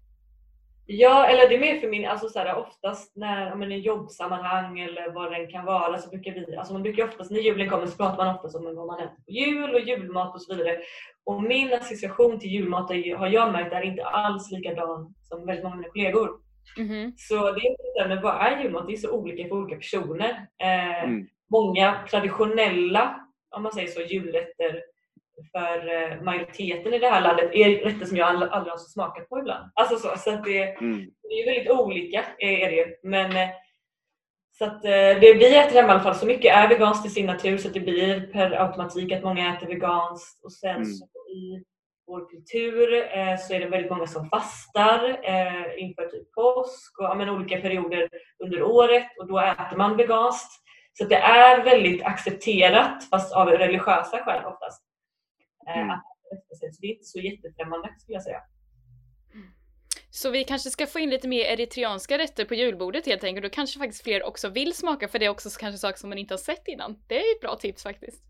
Ja, 0.91 1.27
eller 1.27 1.49
det 1.49 1.55
är 1.55 1.61
mer 1.61 1.81
för 1.81 1.89
min, 1.89 2.07
alltså 2.07 2.29
så 2.29 2.39
här, 2.39 2.57
oftast 2.57 3.17
när, 3.17 3.53
om 3.53 3.63
i 3.63 3.79
jobbsammanhang 3.79 4.81
eller 4.81 5.11
vad 5.11 5.33
det 5.33 5.47
kan 5.47 5.65
vara 5.65 5.99
så 5.99 6.11
brukar 6.11 6.33
vi, 6.33 6.57
alltså 6.57 6.73
man 6.73 6.83
brukar 6.83 7.05
oftast 7.05 7.31
när 7.31 7.41
julen 7.41 7.71
kommer 7.71 7.87
så 7.87 7.97
pratar 7.97 8.25
man 8.25 8.35
oftast 8.35 8.57
om 8.57 8.77
vad 8.77 8.87
man 8.87 9.01
äter 9.01 9.17
på 9.17 9.31
jul 9.33 9.75
och 9.75 9.81
julmat 9.81 10.35
och 10.35 10.43
så 10.43 10.55
vidare. 10.55 10.79
Och 11.25 11.43
min 11.43 11.73
association 11.73 12.39
till 12.39 12.51
julmat 12.51 12.91
har 12.91 13.27
jag 13.27 13.53
märkt 13.53 13.73
är 13.73 13.83
inte 13.83 14.05
alls 14.05 14.51
likadan 14.51 15.15
som 15.23 15.47
väldigt 15.47 15.65
många 15.65 15.75
av 15.75 15.81
mina 15.81 15.93
kollegor. 15.93 16.48
Mm 16.77 16.89
-hmm. 16.89 17.13
Så 17.17 17.35
det 17.35 17.61
är 17.61 17.71
inte 17.71 17.83
så 17.97 18.09
men 18.09 18.23
vad 18.23 18.47
är 18.47 18.63
julmat? 18.63 18.87
Det 18.87 18.93
är 18.93 18.97
så 18.97 19.11
olika 19.11 19.49
för 19.49 19.57
olika 19.57 19.77
personer. 19.77 20.47
Eh, 20.63 21.05
mm. 21.05 21.29
Många 21.51 22.05
traditionella, 22.11 23.21
om 23.57 23.63
man 23.63 23.73
säger 23.73 23.89
så, 23.89 24.01
julrätter 24.01 24.83
för 25.53 25.95
eh, 25.95 26.23
majoriteten 26.23 26.95
i 26.95 26.99
det 26.99 27.09
här 27.09 27.21
landet 27.21 27.51
är 27.53 27.85
rätter 27.85 28.07
som 28.07 28.17
jag 28.17 28.29
aldrig, 28.29 28.73
har 28.73 28.79
smakat 28.79 29.29
på 29.29 29.39
ibland. 29.39 29.71
Alltså 29.75 29.97
så, 29.97 30.19
så 30.19 30.35
att 30.35 30.45
det, 30.45 30.63
mm. 30.63 31.11
det 31.23 31.35
är 31.35 31.55
väldigt 31.55 31.71
olika. 31.71 32.25
Är 32.39 32.71
det. 32.71 32.99
Men, 33.03 33.37
eh, 33.37 33.49
så 34.59 34.65
att 34.65 34.85
eh, 34.85 34.91
det 34.91 35.35
vi 35.35 35.57
äter 35.57 35.75
hemma 35.75 35.89
i 35.89 35.91
alla 35.91 36.03
fall, 36.03 36.15
så 36.15 36.27
mycket 36.27 36.55
är 36.55 36.69
veganskt 36.69 37.07
i 37.07 37.11
sin 37.11 37.27
natur 37.27 37.59
så 37.59 37.69
att 37.69 37.75
det 37.75 37.81
blir 37.81 38.33
per 38.33 38.51
automatik 38.51 39.13
att 39.13 39.25
många 39.25 39.57
äter 39.57 39.67
veganskt. 39.67 40.45
Och 40.45 40.53
sen 40.53 40.77
mm. 40.77 40.85
så 40.85 41.07
i 41.07 41.65
vår 42.09 42.31
kultur 42.31 42.95
eh, 42.95 43.37
så 43.37 43.55
är 43.55 43.61
det 43.61 43.69
väldigt 43.69 43.91
många 43.91 44.07
som 44.07 44.29
fastar 44.29 45.09
eh, 45.09 45.83
inför 45.83 46.07
typ 46.07 46.33
påsk 46.33 46.99
och 46.99 47.05
ja, 47.05 47.15
men, 47.15 47.29
olika 47.29 47.61
perioder 47.61 48.09
under 48.45 48.63
året 48.63 49.07
och 49.19 49.27
då 49.27 49.39
äter 49.39 49.77
man 49.77 49.97
veganskt. 49.97 50.53
Så 50.93 51.05
det 51.05 51.17
är 51.17 51.65
väldigt 51.65 52.03
accepterat 52.03 53.05
fast 53.11 53.33
av 53.33 53.49
religiösa 53.49 54.19
skäl 54.19 54.45
oftast. 54.45 54.83
Eh, 55.69 55.83
mm. 55.83 55.99
Så 56.51 56.81
det 56.81 56.87
är 56.87 56.91
inte 56.91 57.05
så 57.05 57.21
jättefrämmande 57.21 57.95
skulle 57.99 58.15
jag 58.15 58.23
säga. 58.23 58.43
Så 60.11 60.31
vi 60.31 60.45
kanske 60.45 60.71
ska 60.71 60.87
få 60.87 60.99
in 60.99 61.11
lite 61.11 61.29
mer 61.29 61.45
eritreanska 61.45 62.19
rätter 62.19 62.45
på 62.45 62.55
julbordet 62.55 63.07
helt 63.07 63.25
enkelt. 63.25 63.45
Då 63.45 63.51
kanske 63.51 63.79
faktiskt 63.79 64.05
fler 64.05 64.23
också 64.23 64.49
vill 64.49 64.75
smaka 64.75 65.09
för 65.09 65.19
det 65.19 65.27
är 65.27 65.31
också 65.31 65.51
kanske 65.61 65.79
saker 65.79 65.99
som 65.99 66.09
man 66.09 66.19
inte 66.19 66.35
har 66.35 66.39
sett 66.39 66.69
innan. 66.69 67.03
Det 67.07 67.17
är 67.17 67.37
ett 67.37 67.41
bra 67.41 67.57
tips 67.57 67.83
faktiskt. 67.83 68.25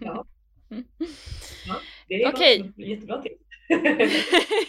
Ja, 0.00 0.26
ja 1.66 1.80
det 2.08 2.14
är 2.14 2.28
okay. 2.28 2.72
jättebra 2.76 3.22
tips. 3.22 3.40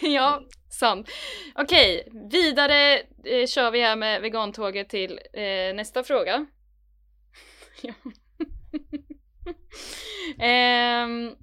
ja, 0.02 0.42
sant. 0.70 1.10
Okej, 1.54 2.02
okay, 2.06 2.28
vidare 2.30 2.98
eh, 3.24 3.46
kör 3.46 3.70
vi 3.70 3.80
här 3.80 3.96
med 3.96 4.22
vegantåget 4.22 4.88
till 4.88 5.20
eh, 5.32 5.74
nästa 5.74 6.04
fråga. 6.04 6.46
um, 11.06 11.36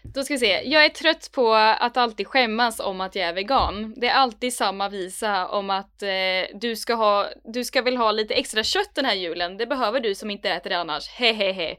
Då 0.14 0.24
ska 0.24 0.34
vi 0.34 0.38
se. 0.38 0.62
Jag 0.64 0.84
är 0.84 0.88
trött 0.88 1.30
på 1.32 1.54
att 1.54 1.96
alltid 1.96 2.26
skämmas 2.26 2.80
om 2.80 3.00
att 3.00 3.14
jag 3.14 3.28
är 3.28 3.32
vegan. 3.32 3.94
Det 3.96 4.08
är 4.08 4.14
alltid 4.14 4.52
samma 4.52 4.88
visa 4.88 5.48
om 5.48 5.70
att 5.70 6.02
eh, 6.02 6.58
du, 6.60 6.76
ska 6.76 6.94
ha, 6.94 7.28
du 7.44 7.64
ska 7.64 7.82
väl 7.82 7.96
ha 7.96 8.12
lite 8.12 8.34
extra 8.34 8.62
kött 8.62 8.94
den 8.94 9.04
här 9.04 9.14
julen. 9.14 9.56
Det 9.56 9.66
behöver 9.66 10.00
du 10.00 10.14
som 10.14 10.30
inte 10.30 10.50
äter 10.50 10.70
det 10.70 10.78
annars. 10.78 11.08
Hehehe. 11.08 11.76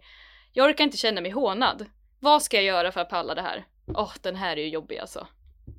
Jag 0.54 0.70
orkar 0.70 0.84
inte 0.84 0.97
känna 0.97 1.22
mig 1.22 1.32
hånad. 1.32 1.86
Vad 2.20 2.41
ska 2.41 2.58
jag 2.58 2.66
göra 2.66 2.91
för 2.91 3.02
att 3.02 3.10
palla 3.10 3.36
det 3.36 3.41
här? 3.41 3.64
Åh, 3.88 4.04
oh, 4.04 4.14
den 4.24 4.36
här 4.36 4.58
är 4.58 4.62
ju 4.62 4.70
jobbig 4.70 4.97
alltså. 4.97 5.28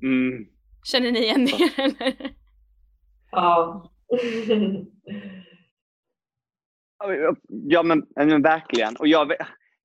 Mm. 0.01 0.47
Känner 0.83 1.11
ni 1.11 1.19
igen 1.19 1.47
er? 1.47 2.13
Ja. 3.31 3.91
ja 7.47 7.83
men, 7.83 8.05
men 8.15 8.41
verkligen. 8.41 8.95
Och 8.95 9.07
jag, 9.07 9.31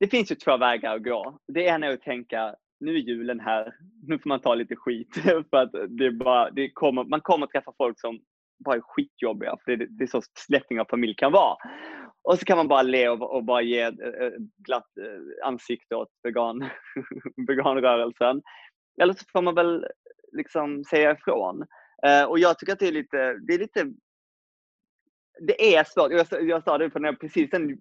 det 0.00 0.08
finns 0.08 0.30
ju 0.30 0.34
två 0.34 0.56
vägar 0.56 0.96
att 0.96 1.02
gå. 1.02 1.38
Det 1.48 1.62
ena 1.62 1.86
är 1.86 1.92
att 1.92 2.02
tänka, 2.02 2.54
nu 2.80 2.94
är 2.94 2.98
julen 2.98 3.40
här, 3.40 3.74
nu 4.06 4.18
får 4.18 4.28
man 4.28 4.40
ta 4.40 4.54
lite 4.54 4.76
skit. 4.76 5.14
för 5.50 5.56
att 5.56 5.72
det 5.88 6.10
bara, 6.10 6.50
det 6.50 6.70
kommer, 6.70 7.04
man 7.04 7.20
kommer 7.20 7.46
träffa 7.46 7.72
folk 7.78 8.00
som 8.00 8.20
bara 8.64 8.76
är 8.76 8.80
skitjobbiga, 8.80 9.56
för 9.64 9.76
det, 9.76 9.86
det 9.86 10.04
är 10.04 10.08
så 10.08 10.22
släktingar 10.46 10.82
och 10.82 10.90
familj 10.90 11.14
kan 11.14 11.32
vara. 11.32 11.56
Och 12.28 12.38
så 12.38 12.44
kan 12.44 12.56
man 12.56 12.68
bara 12.68 12.82
le 12.82 13.08
och, 13.08 13.34
och 13.34 13.44
bara 13.44 13.62
ge 13.62 13.80
ett 13.80 13.94
glatt 14.56 14.98
eh, 14.98 15.46
ansikte 15.46 15.96
åt 15.96 16.08
vegan, 16.22 16.68
veganrörelsen. 17.48 18.42
Eller 19.02 19.14
så 19.14 19.24
får 19.32 19.42
man 19.42 19.54
väl 19.54 19.86
liksom 20.32 20.84
säga 20.84 21.12
ifrån. 21.12 21.66
Uh, 22.06 22.24
och 22.28 22.38
jag 22.38 22.58
tycker 22.58 22.72
att 22.72 22.78
det 22.78 22.88
är 22.88 22.92
lite, 22.92 23.38
det 23.46 23.54
är 23.54 23.58
lite 23.58 23.92
det 25.40 25.76
är 25.76 25.84
svårt. 25.84 26.12
Jag, 26.12 26.48
jag 26.48 26.64
sa 26.64 26.78
det 26.78 26.90
för 26.90 27.00
när 27.00 27.08
jag, 27.08 27.20
precis 27.20 27.50
den, 27.50 27.78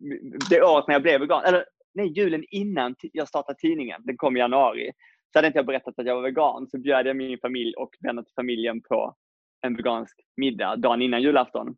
det 0.50 0.64
året 0.64 0.88
när 0.88 0.96
jag 0.96 1.02
blev 1.02 1.22
vegan, 1.22 1.44
eller 1.44 1.66
nej, 1.94 2.08
julen 2.08 2.44
innan 2.50 2.96
jag 3.02 3.28
startade 3.28 3.60
tidningen, 3.60 4.02
den 4.06 4.18
kom 4.18 4.38
i 4.38 4.40
januari, 4.40 4.92
så 5.34 5.38
hade 5.38 5.48
inte 5.48 5.60
jag 5.60 5.66
berättat 5.66 6.00
att 6.00 6.06
jag 6.06 6.16
var 6.16 6.22
vegan. 6.22 6.68
Så 6.68 6.78
bjöd 6.78 7.08
jag 7.08 7.16
min 7.16 7.40
familj 7.40 7.74
och 7.76 7.96
vänner 8.00 8.22
till 8.22 8.34
familjen 8.36 8.82
på 8.82 9.16
en 9.62 9.76
vegansk 9.76 10.20
middag 10.38 10.76
dagen 10.76 11.02
innan 11.02 11.22
julafton. 11.22 11.76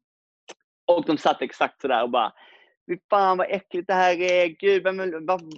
Och 0.87 1.05
de 1.05 1.17
satt 1.17 1.41
exakt 1.41 1.81
sådär 1.81 2.03
och 2.03 2.09
bara 2.09 2.33
Fy 2.89 2.97
fan 3.09 3.37
vad 3.37 3.47
äckligt 3.49 3.87
det 3.87 3.93
här 3.93 4.21
är, 4.21 4.47
gud, 4.47 4.83
vem, 4.83 4.99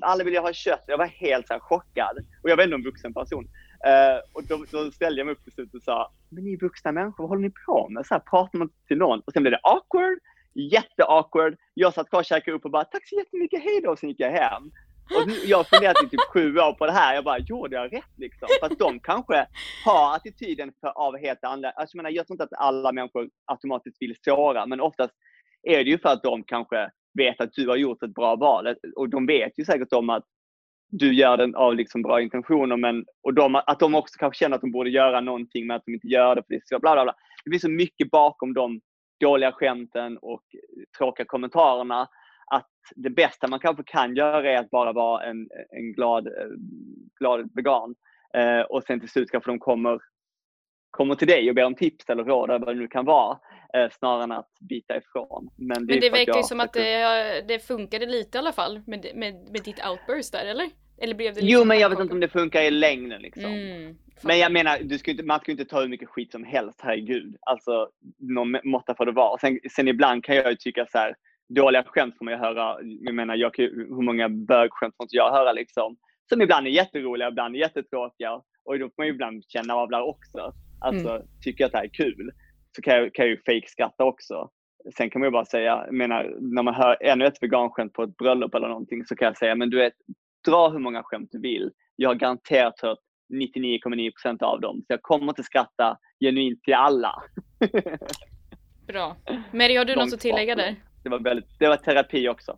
alla 0.01 0.23
vill 0.23 0.33
ju 0.33 0.39
ha 0.39 0.53
kött. 0.53 0.83
Jag 0.87 0.97
var 0.97 1.05
helt 1.05 1.47
så 1.47 1.59
chockad. 1.59 2.17
Och 2.43 2.49
jag 2.49 2.57
var 2.57 2.63
ändå 2.63 2.75
en 2.75 2.83
vuxen 2.83 3.13
person. 3.13 3.43
Uh, 3.87 4.19
och 4.33 4.43
då, 4.43 4.65
då, 4.71 4.91
ställde 4.91 5.19
jag 5.19 5.25
mig 5.25 5.33
upp 5.33 5.43
till 5.43 5.53
slut 5.53 5.73
och 5.73 5.81
sa, 5.81 6.11
men 6.29 6.43
ni 6.43 6.53
är 6.53 6.57
vuxna 6.57 6.91
människor, 6.91 7.23
vad 7.23 7.29
håller 7.29 7.41
ni 7.41 7.53
på 7.65 7.89
med? 7.89 8.05
Så 8.05 8.13
här, 8.13 8.19
pratar 8.19 8.59
man 8.59 8.69
till 8.87 8.97
någon? 8.97 9.19
Och 9.19 9.33
sen 9.33 9.43
blev 9.43 9.51
det 9.51 9.59
awkward 9.63 10.19
jätteawkward. 10.53 11.57
Jag 11.73 11.93
satt 11.93 12.09
kvar 12.09 12.19
och 12.19 12.25
käkade 12.25 12.57
upp 12.57 12.65
och 12.65 12.71
bara 12.71 12.83
tack 12.83 13.07
så 13.07 13.15
jättemycket, 13.15 13.63
hej 13.63 13.81
då, 13.83 13.91
och 13.91 13.99
sen 13.99 14.09
gick 14.09 14.19
jag 14.19 14.31
hem. 14.31 14.63
Och 15.15 15.31
jag 15.45 15.57
har 15.57 15.63
funderat 15.63 16.03
i 16.03 16.09
typ 16.09 16.19
sju 16.33 16.57
år 16.57 16.73
på 16.73 16.85
det 16.85 16.91
här. 16.91 17.15
Jag 17.15 17.23
bara, 17.23 17.39
gjorde 17.39 17.75
jag 17.75 17.93
rätt 17.93 18.17
liksom? 18.17 18.47
För 18.59 18.65
att 18.65 18.79
de 18.79 18.99
kanske 18.99 19.47
har 19.85 20.15
attityden 20.15 20.73
för, 20.81 20.87
av 20.87 21.17
helt 21.17 21.43
andra, 21.43 21.69
alltså 21.69 21.97
jag 21.97 22.03
menar, 22.03 22.15
jag 22.15 22.27
tror 22.27 22.33
inte 22.35 22.43
att 22.43 22.53
alla 22.53 22.91
människor 22.91 23.29
automatiskt 23.45 23.97
vill 24.01 24.15
såra, 24.25 24.65
men 24.65 24.81
oftast 24.81 25.13
är 25.63 25.83
det 25.83 25.89
ju 25.89 25.97
för 25.97 26.09
att 26.09 26.23
de 26.23 26.43
kanske 26.43 26.91
vet 27.13 27.41
att 27.41 27.53
du 27.53 27.67
har 27.69 27.75
gjort 27.75 28.03
ett 28.03 28.13
bra 28.13 28.35
val. 28.35 28.75
Och 28.95 29.09
de 29.09 29.25
vet 29.25 29.59
ju 29.59 29.65
säkert 29.65 29.93
om 29.93 30.09
att 30.09 30.25
du 30.89 31.13
gör 31.13 31.37
den 31.37 31.55
av 31.55 31.75
liksom 31.75 32.01
bra 32.01 32.21
intentioner, 32.21 32.77
men 32.77 33.05
och 33.23 33.33
de, 33.33 33.55
att 33.55 33.79
de 33.79 33.95
också 33.95 34.17
kanske 34.19 34.39
känner 34.39 34.55
att 34.55 34.61
de 34.61 34.71
borde 34.71 34.89
göra 34.89 35.21
någonting 35.21 35.67
men 35.67 35.77
att 35.77 35.83
de 35.85 35.93
inte 35.93 36.07
gör 36.07 36.35
det. 36.35 36.43
För 36.47 36.53
det, 36.53 36.79
bla, 36.79 36.93
bla, 36.93 37.03
bla. 37.03 37.15
det 37.45 37.51
finns 37.51 37.61
så 37.61 37.69
mycket 37.69 38.11
bakom 38.11 38.53
de 38.53 38.81
dåliga 39.19 39.51
skämten 39.51 40.17
och 40.17 40.43
tråkiga 40.97 41.25
kommentarerna 41.25 42.07
att 42.51 42.69
det 42.95 43.09
bästa 43.09 43.47
man 43.47 43.59
kanske 43.59 43.83
kan 43.85 44.15
göra 44.15 44.51
är 44.51 44.57
att 44.57 44.69
bara 44.69 44.93
vara 44.93 45.23
en, 45.23 45.49
en 45.69 45.93
glad, 45.93 46.27
eh, 46.27 46.33
glad 47.19 47.49
vegan. 47.55 47.95
Eh, 48.33 48.61
och 48.61 48.83
sen 48.83 48.99
till 48.99 49.09
slut 49.09 49.31
kanske 49.31 49.51
de 49.51 49.59
kommer, 49.59 49.99
kommer 50.91 51.15
till 51.15 51.27
dig 51.27 51.49
och 51.49 51.55
ber 51.55 51.63
om 51.63 51.75
tips 51.75 52.09
eller 52.09 52.23
råd 52.23 52.49
eller 52.49 52.65
vad 52.65 52.75
det 52.75 52.79
nu 52.79 52.87
kan 52.87 53.05
vara. 53.05 53.37
Eh, 53.73 53.89
snarare 53.91 54.23
än 54.23 54.31
att 54.31 54.51
bita 54.59 54.97
ifrån. 54.97 55.49
Men 55.55 55.87
det, 55.87 55.93
Men 55.93 56.01
det 56.01 56.09
verkar 56.09 56.37
ju 56.37 56.43
som 56.43 56.59
att 56.59 56.73
det, 56.73 57.47
det 57.47 57.59
funkade 57.59 58.05
lite 58.05 58.37
i 58.37 58.39
alla 58.39 58.51
fall 58.51 58.81
med, 58.87 59.05
med, 59.15 59.33
med 59.33 59.61
ditt 59.63 59.85
outburst 59.89 60.31
där, 60.31 60.45
eller? 60.45 60.69
Eller 61.01 61.15
blev 61.15 61.33
det 61.33 61.41
liksom 61.41 61.59
jo, 61.59 61.65
men 61.65 61.79
jag 61.79 61.89
vet 61.89 61.99
inte 61.99 62.13
om 62.13 62.19
det 62.19 62.27
funkar 62.27 62.61
i 62.61 62.71
längden 62.71 63.21
liksom. 63.21 63.45
Mm, 63.45 63.97
men 64.23 64.39
jag 64.39 64.51
menar, 64.51 64.79
du 64.83 64.97
ska 64.97 65.11
inte, 65.11 65.23
man 65.23 65.39
ska 65.39 65.51
inte 65.51 65.65
ta 65.65 65.81
hur 65.81 65.87
mycket 65.87 66.09
skit 66.09 66.31
som 66.31 66.43
helst, 66.43 66.79
herregud. 66.83 67.35
Alltså, 67.41 67.89
någon 68.19 68.57
måtta 68.63 68.95
får 68.95 69.05
det 69.05 69.11
vara. 69.11 69.37
Sen, 69.37 69.59
sen 69.75 69.87
ibland 69.87 70.23
kan 70.23 70.35
jag 70.35 70.49
ju 70.49 70.55
tycka 70.55 70.85
så 70.91 70.97
här, 70.97 71.15
dåliga 71.49 71.83
skämt 71.83 72.17
får 72.17 72.25
man 72.25 72.33
ju 72.33 72.39
höra. 72.39 72.77
Jag 72.81 73.15
menar, 73.15 73.35
jag, 73.35 73.51
hur 73.57 74.01
många 74.01 74.29
bögskämt 74.29 74.95
får 74.97 75.03
inte 75.03 75.15
jag 75.15 75.31
höra 75.31 75.51
liksom? 75.51 75.97
Som 76.29 76.41
ibland 76.41 76.67
är 76.67 76.71
jätteroliga, 76.71 77.27
ibland 77.27 77.55
är 77.55 77.59
jättetråkiga. 77.59 78.41
Och 78.65 78.79
då 78.79 78.85
får 78.85 78.93
man 78.97 79.07
ju 79.07 79.13
ibland 79.13 79.43
känna 79.47 79.73
av 79.73 79.89
det 79.89 80.01
också. 80.01 80.53
Alltså, 80.81 81.09
mm. 81.09 81.27
tycker 81.43 81.63
jag 81.63 81.65
att 81.65 81.71
det 81.71 81.77
här 81.77 81.85
är 81.85 81.89
kul 81.89 82.31
så 82.75 82.81
kan 82.81 82.93
jag, 82.93 83.13
kan 83.13 83.25
jag 83.25 83.29
ju 83.29 83.37
fake-skratta 83.37 84.03
också. 84.03 84.49
Sen 84.97 85.09
kan 85.09 85.19
man 85.19 85.27
ju 85.27 85.31
bara 85.31 85.45
säga, 85.45 85.83
jag 85.85 85.93
menar, 85.93 86.35
när 86.39 86.63
man 86.63 86.73
hör 86.73 86.97
ännu 87.03 87.25
ett 87.25 87.43
veganskämt 87.43 87.93
på 87.93 88.03
ett 88.03 88.17
bröllop 88.17 88.55
eller 88.55 88.67
någonting 88.67 89.05
så 89.05 89.15
kan 89.15 89.25
jag 89.25 89.37
säga, 89.37 89.55
men 89.55 89.69
du 89.69 89.77
vet, 89.77 89.93
dra 90.45 90.69
hur 90.69 90.79
många 90.79 91.03
skämt 91.03 91.29
du 91.31 91.41
vill. 91.41 91.71
Jag 91.95 92.09
har 92.09 92.15
garanterat 92.15 92.79
hört 92.81 92.99
99,9% 93.33 94.43
av 94.43 94.61
dem. 94.61 94.77
Så 94.77 94.93
jag 94.93 95.01
kommer 95.01 95.29
inte 95.29 95.43
skratta 95.43 95.97
genuint 96.19 96.63
till 96.63 96.73
alla. 96.73 97.23
Bra. 98.87 99.17
Mary, 99.51 99.75
har 99.75 99.85
du 99.85 99.95
något 99.95 100.13
att 100.13 100.19
tillägga 100.19 100.55
där? 100.55 100.75
Det 101.03 101.09
var, 101.09 101.19
väldigt, 101.19 101.59
det 101.59 101.67
var 101.67 101.77
terapi 101.77 102.29
också. 102.29 102.57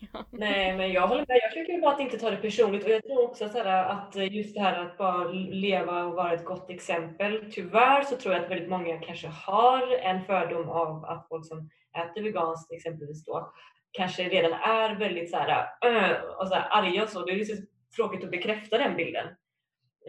Nej, 0.30 0.76
men 0.76 0.92
jag 0.92 1.08
håller 1.08 1.24
med. 1.28 1.38
Jag 1.42 1.52
försöker 1.52 1.80
bara 1.80 1.94
att 1.94 2.00
inte 2.00 2.18
ta 2.18 2.30
det 2.30 2.36
personligt 2.36 2.84
och 2.84 2.90
jag 2.90 3.02
tror 3.02 3.24
också 3.24 3.48
så 3.48 3.58
att 3.68 4.16
just 4.16 4.54
det 4.54 4.60
här 4.60 4.82
att 4.82 4.98
bara 4.98 5.24
leva 5.32 6.04
och 6.04 6.14
vara 6.14 6.32
ett 6.32 6.44
gott 6.44 6.70
exempel. 6.70 7.52
Tyvärr 7.52 8.02
så 8.02 8.16
tror 8.16 8.34
jag 8.34 8.44
att 8.44 8.50
väldigt 8.50 8.70
många 8.70 8.98
kanske 8.98 9.28
har 9.28 9.92
en 9.92 10.24
fördom 10.24 10.68
av 10.68 11.04
att 11.04 11.28
folk 11.28 11.46
som 11.46 11.70
äter 11.98 12.22
veganskt 12.22 12.72
exempelvis 12.72 13.24
då 13.24 13.52
kanske 13.92 14.28
redan 14.28 14.52
är 14.52 14.94
väldigt 14.94 15.30
så 15.30 15.36
här, 15.36 15.68
äh", 15.84 16.22
och 16.40 16.48
så 16.48 16.54
här 16.54 16.68
arga 16.70 17.02
och 17.02 17.08
så. 17.08 17.24
Det 17.24 17.32
är 17.32 17.44
så 17.44 17.62
tråkigt 17.96 18.24
att 18.24 18.30
bekräfta 18.30 18.78
den 18.78 18.96
bilden. 18.96 19.26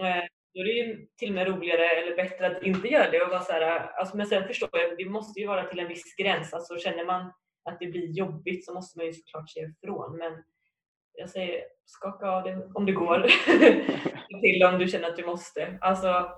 Eh, 0.01 0.23
då 0.53 0.61
är 0.61 0.65
det 0.65 0.71
ju 0.71 1.07
till 1.17 1.29
och 1.29 1.35
med 1.35 1.47
roligare 1.47 1.85
eller 1.85 2.15
bättre 2.15 2.47
att 2.47 2.63
inte 2.63 2.87
göra 2.87 3.11
det 3.11 3.21
och 3.21 3.29
vara 3.29 3.41
så 3.41 3.51
här, 3.51 3.91
alltså, 3.99 4.17
men 4.17 4.25
sen 4.27 4.47
förstår 4.47 4.69
jag, 4.71 4.97
det 4.97 5.09
måste 5.09 5.39
ju 5.39 5.47
vara 5.47 5.63
till 5.63 5.79
en 5.79 5.87
viss 5.87 6.15
gräns. 6.15 6.53
Alltså 6.53 6.77
känner 6.77 7.05
man 7.05 7.33
att 7.67 7.79
det 7.79 7.87
blir 7.87 8.05
jobbigt 8.05 8.65
så 8.65 8.73
måste 8.73 8.97
man 8.97 9.05
ju 9.05 9.13
såklart 9.13 9.49
säga 9.49 9.67
ifrån. 9.67 10.17
Men 10.17 10.43
jag 11.13 11.29
säger 11.29 11.63
skaka 11.87 12.29
av 12.29 12.43
det 12.43 12.57
om 12.73 12.85
det 12.85 12.91
går. 12.91 13.27
till 14.41 14.63
om 14.63 14.79
du 14.79 14.87
känner 14.87 15.07
att 15.07 15.15
du 15.15 15.25
måste. 15.25 15.77
Alltså, 15.81 16.31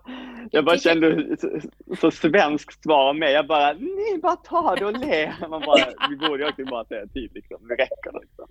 jag 0.51 0.65
bara 0.65 0.77
kände 0.77 1.37
så, 1.37 1.59
så 1.95 2.11
svenskt 2.11 2.83
svar 2.83 3.13
med. 3.13 3.31
Jag 3.31 3.47
bara, 3.47 3.73
nej 3.73 4.19
bara 4.21 4.35
ta 4.35 4.75
det 4.75 4.85
och 4.85 4.97
le. 4.97 5.33
Man 5.49 5.61
bara, 5.61 5.85
vi 6.09 6.15
borde 6.15 6.53
ju 6.57 6.65
bara 6.65 6.85
säga 6.85 7.07
tid 7.07 7.31
liksom. 7.33 7.67
Det 7.67 7.73
räcker 7.73 8.19
liksom. 8.21 8.47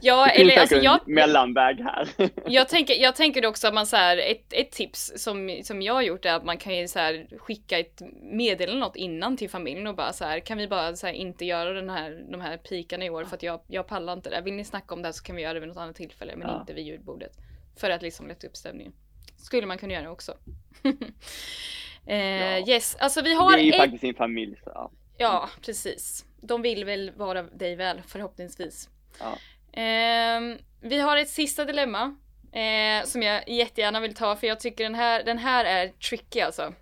Ja, 0.00 0.24
det 0.24 0.40
eller 0.40 0.60
alltså 0.60 0.76
jag... 0.76 1.00
Mellanväg 1.06 1.80
här. 1.80 2.08
jag, 2.46 2.68
tänker, 2.68 2.94
jag 2.94 3.16
tänker 3.16 3.46
också 3.46 3.68
att 3.68 3.74
man 3.74 3.86
så 3.86 3.96
här, 3.96 4.16
ett, 4.16 4.52
ett 4.52 4.70
tips 4.70 5.12
som, 5.16 5.60
som 5.62 5.82
jag 5.82 5.94
har 5.94 6.02
gjort 6.02 6.24
är 6.24 6.34
att 6.34 6.44
man 6.44 6.58
kan 6.58 6.76
ju 6.76 6.88
så 6.88 6.98
här 6.98 7.26
skicka 7.38 7.78
ett 7.78 8.02
meddelande 8.22 8.80
något 8.80 8.96
innan 8.96 9.36
till 9.36 9.50
familjen 9.50 9.86
och 9.86 9.96
bara 9.96 10.12
så 10.12 10.24
här, 10.24 10.40
kan 10.40 10.58
vi 10.58 10.68
bara 10.68 10.96
så 10.96 11.06
här, 11.06 11.14
inte 11.14 11.44
göra 11.44 11.72
den 11.72 11.90
här, 11.90 12.24
de 12.30 12.40
här 12.40 12.56
pikarna 12.56 13.04
i 13.04 13.10
år 13.10 13.24
för 13.24 13.36
att 13.36 13.42
jag, 13.42 13.60
jag 13.66 13.86
pallar 13.86 14.12
inte 14.12 14.30
det. 14.30 14.40
Vill 14.40 14.54
ni 14.54 14.64
snacka 14.64 14.94
om 14.94 15.02
det 15.02 15.08
här 15.08 15.12
så 15.12 15.22
kan 15.22 15.36
vi 15.36 15.42
göra 15.42 15.54
det 15.54 15.60
vid 15.60 15.68
något 15.68 15.76
annat 15.76 15.96
tillfälle 15.96 16.09
men 16.18 16.40
ja. 16.40 16.60
inte 16.60 16.72
vid 16.72 16.86
julbordet. 16.86 17.32
För 17.76 17.90
att 17.90 18.02
liksom 18.02 18.28
lätta 18.28 18.46
upp 18.46 18.56
stämningen. 18.56 18.92
Skulle 19.36 19.66
man 19.66 19.78
kunna 19.78 19.92
göra 19.92 20.10
också. 20.10 20.36
eh, 22.06 22.16
ja. 22.16 22.68
Yes, 22.68 22.96
alltså 23.00 23.22
vi 23.22 23.34
har... 23.34 23.52
Det 23.52 23.62
är 23.62 23.64
ju 23.64 23.70
ett... 23.70 23.76
faktiskt 23.76 24.00
sin 24.00 24.14
familj. 24.14 24.60
Så, 24.64 24.70
ja. 24.74 24.90
ja, 25.18 25.48
precis. 25.64 26.24
De 26.40 26.62
vill 26.62 26.84
väl 26.84 27.10
vara 27.16 27.42
dig 27.42 27.76
väl 27.76 28.02
förhoppningsvis. 28.06 28.88
Ja. 29.18 29.32
Eh, 29.80 30.40
vi 30.80 30.98
har 30.98 31.16
ett 31.16 31.28
sista 31.28 31.64
dilemma. 31.64 32.16
Eh, 32.52 33.04
som 33.04 33.22
jag 33.22 33.48
jättegärna 33.48 34.00
vill 34.00 34.14
ta 34.14 34.36
för 34.36 34.46
jag 34.46 34.60
tycker 34.60 34.84
den 34.84 34.94
här, 34.94 35.24
den 35.24 35.38
här 35.38 35.64
är 35.64 35.88
tricky 35.88 36.40
alltså. 36.40 36.72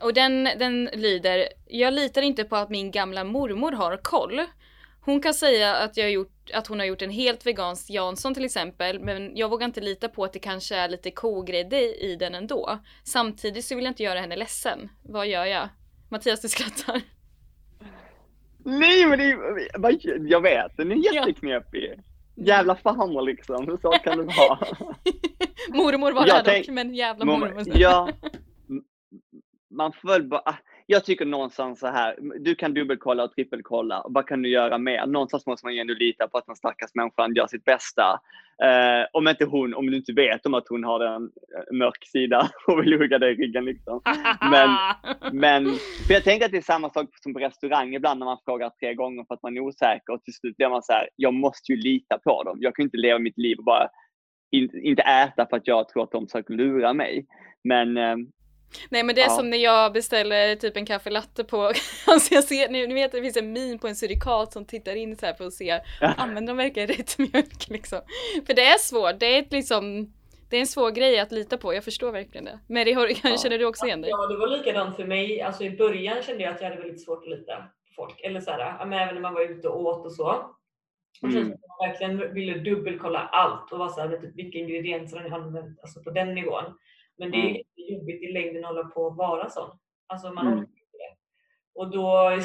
Och 0.00 0.14
den, 0.14 0.44
den 0.44 0.84
lyder, 0.84 1.48
jag 1.66 1.94
litar 1.94 2.22
inte 2.22 2.44
på 2.44 2.56
att 2.56 2.70
min 2.70 2.90
gamla 2.90 3.24
mormor 3.24 3.72
har 3.72 3.96
koll. 3.96 4.44
Hon 5.08 5.20
kan 5.20 5.34
säga 5.34 5.74
att, 5.74 5.96
jag 5.96 6.10
gjort, 6.10 6.50
att 6.54 6.66
hon 6.66 6.78
har 6.78 6.86
gjort 6.86 7.02
en 7.02 7.10
helt 7.10 7.46
vegansk 7.46 7.90
Jansson 7.90 8.34
till 8.34 8.44
exempel, 8.44 9.00
men 9.00 9.36
jag 9.36 9.48
vågar 9.48 9.66
inte 9.66 9.80
lita 9.80 10.08
på 10.08 10.24
att 10.24 10.32
det 10.32 10.38
kanske 10.38 10.76
är 10.76 10.88
lite 10.88 11.10
kogrädde 11.10 12.04
i 12.04 12.16
den 12.16 12.34
ändå. 12.34 12.78
Samtidigt 13.04 13.64
så 13.64 13.74
vill 13.74 13.84
jag 13.84 13.90
inte 13.90 14.02
göra 14.02 14.20
henne 14.20 14.36
ledsen. 14.36 14.88
Vad 15.02 15.26
gör 15.26 15.44
jag? 15.44 15.68
Mattias, 16.10 16.40
du 16.40 16.48
skrattar. 16.48 17.02
Nej, 18.64 19.06
men 19.06 19.18
det 19.18 19.24
är, 19.24 20.30
jag 20.30 20.40
vet, 20.40 20.76
den 20.76 20.92
är 20.92 21.14
jätteknepig. 21.14 22.00
Jävla 22.36 22.76
farmor 22.76 23.22
liksom, 23.22 23.66
hur 23.66 23.76
så 23.76 23.90
kan 23.90 24.18
det 24.18 24.24
vara? 24.24 24.58
mormor 25.68 26.12
var 26.12 26.26
det 26.26 26.58
dock, 26.58 26.68
men 26.68 26.94
jävla 26.94 27.24
mormor. 27.24 27.62
Ja, 27.66 28.08
man 29.70 29.92
får 29.92 30.08
väl 30.08 30.28
bara, 30.28 30.58
jag 30.90 31.04
tycker 31.04 31.24
någonstans 31.24 31.80
så 31.80 31.86
här, 31.86 32.16
du 32.40 32.54
kan 32.54 32.74
dubbelkolla 32.74 33.24
och 33.24 33.32
trippelkolla. 33.32 34.02
Vad 34.08 34.26
kan 34.26 34.42
du 34.42 34.48
göra 34.48 34.78
mer? 34.78 35.06
Någonstans 35.06 35.46
måste 35.46 35.66
man 35.66 35.74
ju 35.74 35.80
ändå 35.80 35.94
lita 35.94 36.28
på 36.28 36.38
att 36.38 36.46
den 36.46 36.56
stackars 36.56 36.90
människan 36.94 37.34
gör 37.34 37.46
sitt 37.46 37.64
bästa. 37.64 38.20
Eh, 38.62 39.06
om 39.12 39.28
inte 39.28 39.44
hon, 39.44 39.74
om 39.74 39.86
du 39.86 39.96
inte 39.96 40.12
vet 40.12 40.46
om 40.46 40.54
att 40.54 40.68
hon 40.68 40.84
har 40.84 41.00
en 41.00 41.22
eh, 41.22 41.76
mörk 41.76 42.06
sida 42.06 42.50
och 42.66 42.82
vill 42.82 42.98
hugga 42.98 43.18
dig 43.18 43.32
i 43.32 43.36
ryggen 43.36 43.64
liksom. 43.64 44.00
Men, 44.50 44.70
men 45.32 45.64
för 46.06 46.14
jag 46.14 46.24
tänker 46.24 46.46
att 46.46 46.52
det 46.52 46.58
är 46.58 46.62
samma 46.62 46.90
sak 46.90 47.08
som 47.22 47.34
på 47.34 47.40
restaurang 47.40 47.94
ibland 47.94 48.18
när 48.18 48.26
man 48.26 48.38
frågar 48.44 48.70
tre 48.70 48.94
gånger 48.94 49.24
för 49.24 49.34
att 49.34 49.42
man 49.42 49.56
är 49.56 49.60
osäker 49.60 50.12
och 50.12 50.24
till 50.24 50.34
slut 50.34 50.56
blir 50.56 50.68
man 50.68 50.82
så 50.82 50.92
här, 50.92 51.08
jag 51.16 51.34
måste 51.34 51.72
ju 51.72 51.78
lita 51.78 52.18
på 52.18 52.42
dem. 52.42 52.58
Jag 52.60 52.76
kan 52.76 52.82
inte 52.82 52.96
leva 52.96 53.18
mitt 53.18 53.38
liv 53.38 53.58
och 53.58 53.64
bara 53.64 53.88
inte 54.82 55.02
äta 55.02 55.46
för 55.46 55.56
att 55.56 55.66
jag 55.66 55.88
tror 55.88 56.02
att 56.02 56.12
de 56.12 56.26
försöker 56.26 56.54
lura 56.54 56.92
mig. 56.92 57.26
Men 57.64 57.96
eh, 57.96 58.16
Nej 58.90 59.02
men 59.02 59.14
det 59.14 59.20
är 59.20 59.28
ja. 59.28 59.36
som 59.36 59.50
när 59.50 59.58
jag 59.58 59.92
beställer 59.92 60.56
typ 60.56 60.76
en 60.76 60.86
kaffe 60.86 61.10
latte 61.10 61.44
på, 61.44 61.72
alltså 62.06 62.34
jag 62.34 62.44
ser, 62.44 62.68
ni, 62.68 62.86
ni 62.86 62.94
vet 62.94 63.12
det 63.12 63.22
finns 63.22 63.36
en 63.36 63.52
min 63.52 63.78
på 63.78 63.88
en 63.88 63.96
surikat 63.96 64.52
som 64.52 64.64
tittar 64.64 64.94
in 64.94 65.16
så 65.16 65.26
här 65.26 65.34
för 65.34 65.46
att 65.46 65.52
se, 65.52 65.80
ja. 66.00 66.12
använder 66.16 66.52
de 66.52 66.56
verkligen 66.56 66.88
rätt 66.88 67.18
mjölk 67.18 67.68
liksom? 67.68 68.00
För 68.46 68.54
det 68.54 68.66
är 68.66 68.78
svårt, 68.78 69.20
det 69.20 69.26
är 69.26 69.38
ett 69.38 69.52
liksom, 69.52 70.12
det 70.50 70.56
är 70.56 70.60
en 70.60 70.66
svår 70.66 70.90
grej 70.90 71.18
att 71.18 71.32
lita 71.32 71.56
på, 71.56 71.74
jag 71.74 71.84
förstår 71.84 72.12
verkligen 72.12 72.44
det. 72.44 72.58
Men 72.66 72.84
det, 72.84 72.90
ja. 72.90 73.36
känner 73.36 73.58
du 73.58 73.64
också 73.64 73.86
igen 73.86 74.00
dig? 74.00 74.10
Ja 74.10 74.26
det 74.26 74.36
var 74.36 74.48
likadant 74.48 74.96
för 74.96 75.04
mig, 75.04 75.42
alltså 75.42 75.64
i 75.64 75.70
början 75.70 76.22
kände 76.22 76.42
jag 76.42 76.54
att 76.54 76.60
jag 76.60 76.70
hade 76.70 76.82
väldigt 76.82 77.04
svårt 77.04 77.22
att 77.22 77.38
lita 77.38 77.56
på 77.56 77.94
folk. 77.96 78.20
Eller 78.20 78.40
så 78.40 78.50
här, 78.50 78.80
även 78.80 79.14
när 79.14 79.20
man 79.20 79.34
var 79.34 79.50
ute 79.50 79.68
och 79.68 79.80
åt 79.80 80.06
och 80.06 80.12
så. 80.12 80.54
Och 81.22 81.28
mm. 81.28 81.48
man 81.48 81.88
verkligen 81.88 82.34
ville 82.34 82.58
dubbelkolla 82.58 83.18
allt 83.18 83.72
och 83.72 83.78
vara 83.78 83.88
så 83.88 84.00
här, 84.00 84.16
typ, 84.16 84.36
vilka 84.36 84.58
ingredienser 84.58 85.16
har 85.16 85.24
ni 85.24 85.30
använt, 85.30 85.80
alltså 85.82 86.02
på 86.02 86.10
den 86.10 86.34
nivån. 86.34 86.64
Men 87.18 87.30
det 87.30 87.36
är 87.36 87.50
mm. 87.50 87.62
jobbigt 87.76 88.22
i 88.22 88.32
längden 88.32 88.64
att 88.64 88.70
hålla 88.70 88.84
på 88.84 89.02
och 89.02 89.16
vara 89.16 89.50
sån. 89.50 89.78
Alltså 90.06 90.32
man 90.32 90.46
mm. 90.46 90.58
det. 90.58 91.16
Och 91.74 91.90
då 91.90 92.38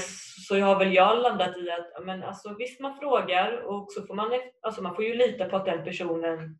så 0.47 0.59
har 0.59 0.79
väl 0.79 0.93
jag 0.93 1.21
landat 1.21 1.57
i 1.57 1.69
att 1.71 2.05
men 2.05 2.23
alltså, 2.23 2.55
visst 2.59 2.79
man 2.79 2.99
frågar 2.99 3.61
och 3.61 3.91
så 3.91 4.05
får 4.05 4.13
man, 4.13 4.31
alltså 4.61 4.81
man 4.81 4.95
får 4.95 5.03
ju 5.03 5.13
lita 5.13 5.45
på 5.45 5.55
att 5.55 5.65
den 5.65 5.83
personen 5.83 6.59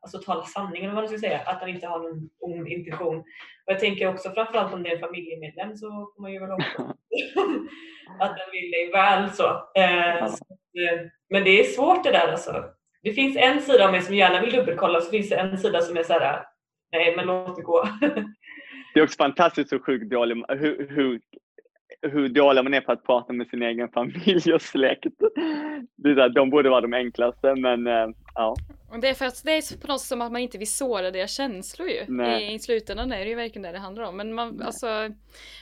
alltså 0.00 0.18
talar 0.18 0.44
sanningen, 0.44 0.94
vad 0.94 1.02
man 1.02 1.08
ska 1.08 1.18
säga, 1.18 1.40
att 1.40 1.60
han 1.60 1.68
inte 1.68 1.86
har 1.86 1.98
någon 1.98 2.30
ond 2.38 2.68
intention. 2.68 3.18
Och 3.18 3.72
jag 3.72 3.80
tänker 3.80 4.08
också 4.08 4.30
framförallt 4.30 4.74
om 4.74 4.82
det 4.82 4.90
är 4.90 4.94
en 4.94 5.00
familjemedlem 5.00 5.76
så 5.76 5.86
får 5.86 6.22
man 6.22 6.32
ju 6.32 6.38
väl 6.38 6.50
hoppas 6.50 6.66
att 8.20 8.36
den 8.36 8.50
vill 8.52 8.70
dig 8.70 8.90
väl. 8.92 9.30
Så. 9.30 9.46
Eh, 9.74 10.26
så 10.26 10.44
eh, 10.80 11.00
men 11.30 11.44
det 11.44 11.60
är 11.60 11.64
svårt 11.64 12.04
det 12.04 12.10
där 12.10 12.28
alltså. 12.28 12.64
Det 13.02 13.12
finns 13.12 13.36
en 13.36 13.60
sida 13.60 13.84
av 13.84 13.92
mig 13.92 14.02
som 14.02 14.14
gärna 14.14 14.40
vill 14.40 14.52
dubbelkolla 14.52 14.98
och 14.98 15.04
så 15.04 15.10
finns 15.10 15.28
det 15.28 15.36
en 15.36 15.58
sida 15.58 15.80
som 15.80 15.96
är 15.96 16.02
så 16.02 16.12
här, 16.12 16.44
nej 16.98 17.16
men 17.16 17.26
låt 17.26 17.56
det 17.56 17.62
gå. 17.62 17.88
det 18.94 19.00
är 19.00 19.04
också 19.04 19.16
fantastiskt 19.16 19.72
hur 19.72 19.78
sjukt 19.78 20.10
dålig, 20.10 20.44
hur, 20.48 20.88
hur 20.90 21.20
hur 22.02 22.28
dålig 22.28 22.64
man 22.64 22.74
är 22.74 22.80
på 22.80 22.92
att 22.92 23.04
prata 23.04 23.32
med 23.32 23.48
sin 23.48 23.62
egen 23.62 23.88
familj 23.88 24.54
och 24.54 24.62
släkt. 24.62 25.04
Det 25.96 26.10
är 26.10 26.14
där, 26.14 26.28
de 26.28 26.50
borde 26.50 26.70
vara 26.70 26.80
de 26.80 26.92
enklaste, 26.92 27.54
men 27.54 27.86
eh, 27.86 28.08
ja. 28.34 28.56
Det 29.00 29.08
är 29.08 29.14
för 29.14 29.24
att 29.24 29.44
det 29.44 29.52
är 29.52 29.80
på 29.80 29.86
något 29.86 30.00
sätt 30.00 30.08
som 30.08 30.22
att 30.22 30.32
man 30.32 30.40
inte 30.40 30.58
vill 30.58 30.72
såra 30.72 31.10
deras 31.10 31.36
känslor 31.36 31.88
ju. 31.88 32.04
Nej. 32.08 32.52
I, 32.52 32.54
I 32.54 32.58
slutändan 32.58 33.12
är 33.12 33.18
det 33.18 33.28
ju 33.28 33.34
verkligen 33.34 33.62
det 33.62 33.72
det 33.72 33.78
handlar 33.78 34.04
om. 34.04 34.16
Men 34.16 34.34
man, 34.34 34.62
alltså, 34.62 34.86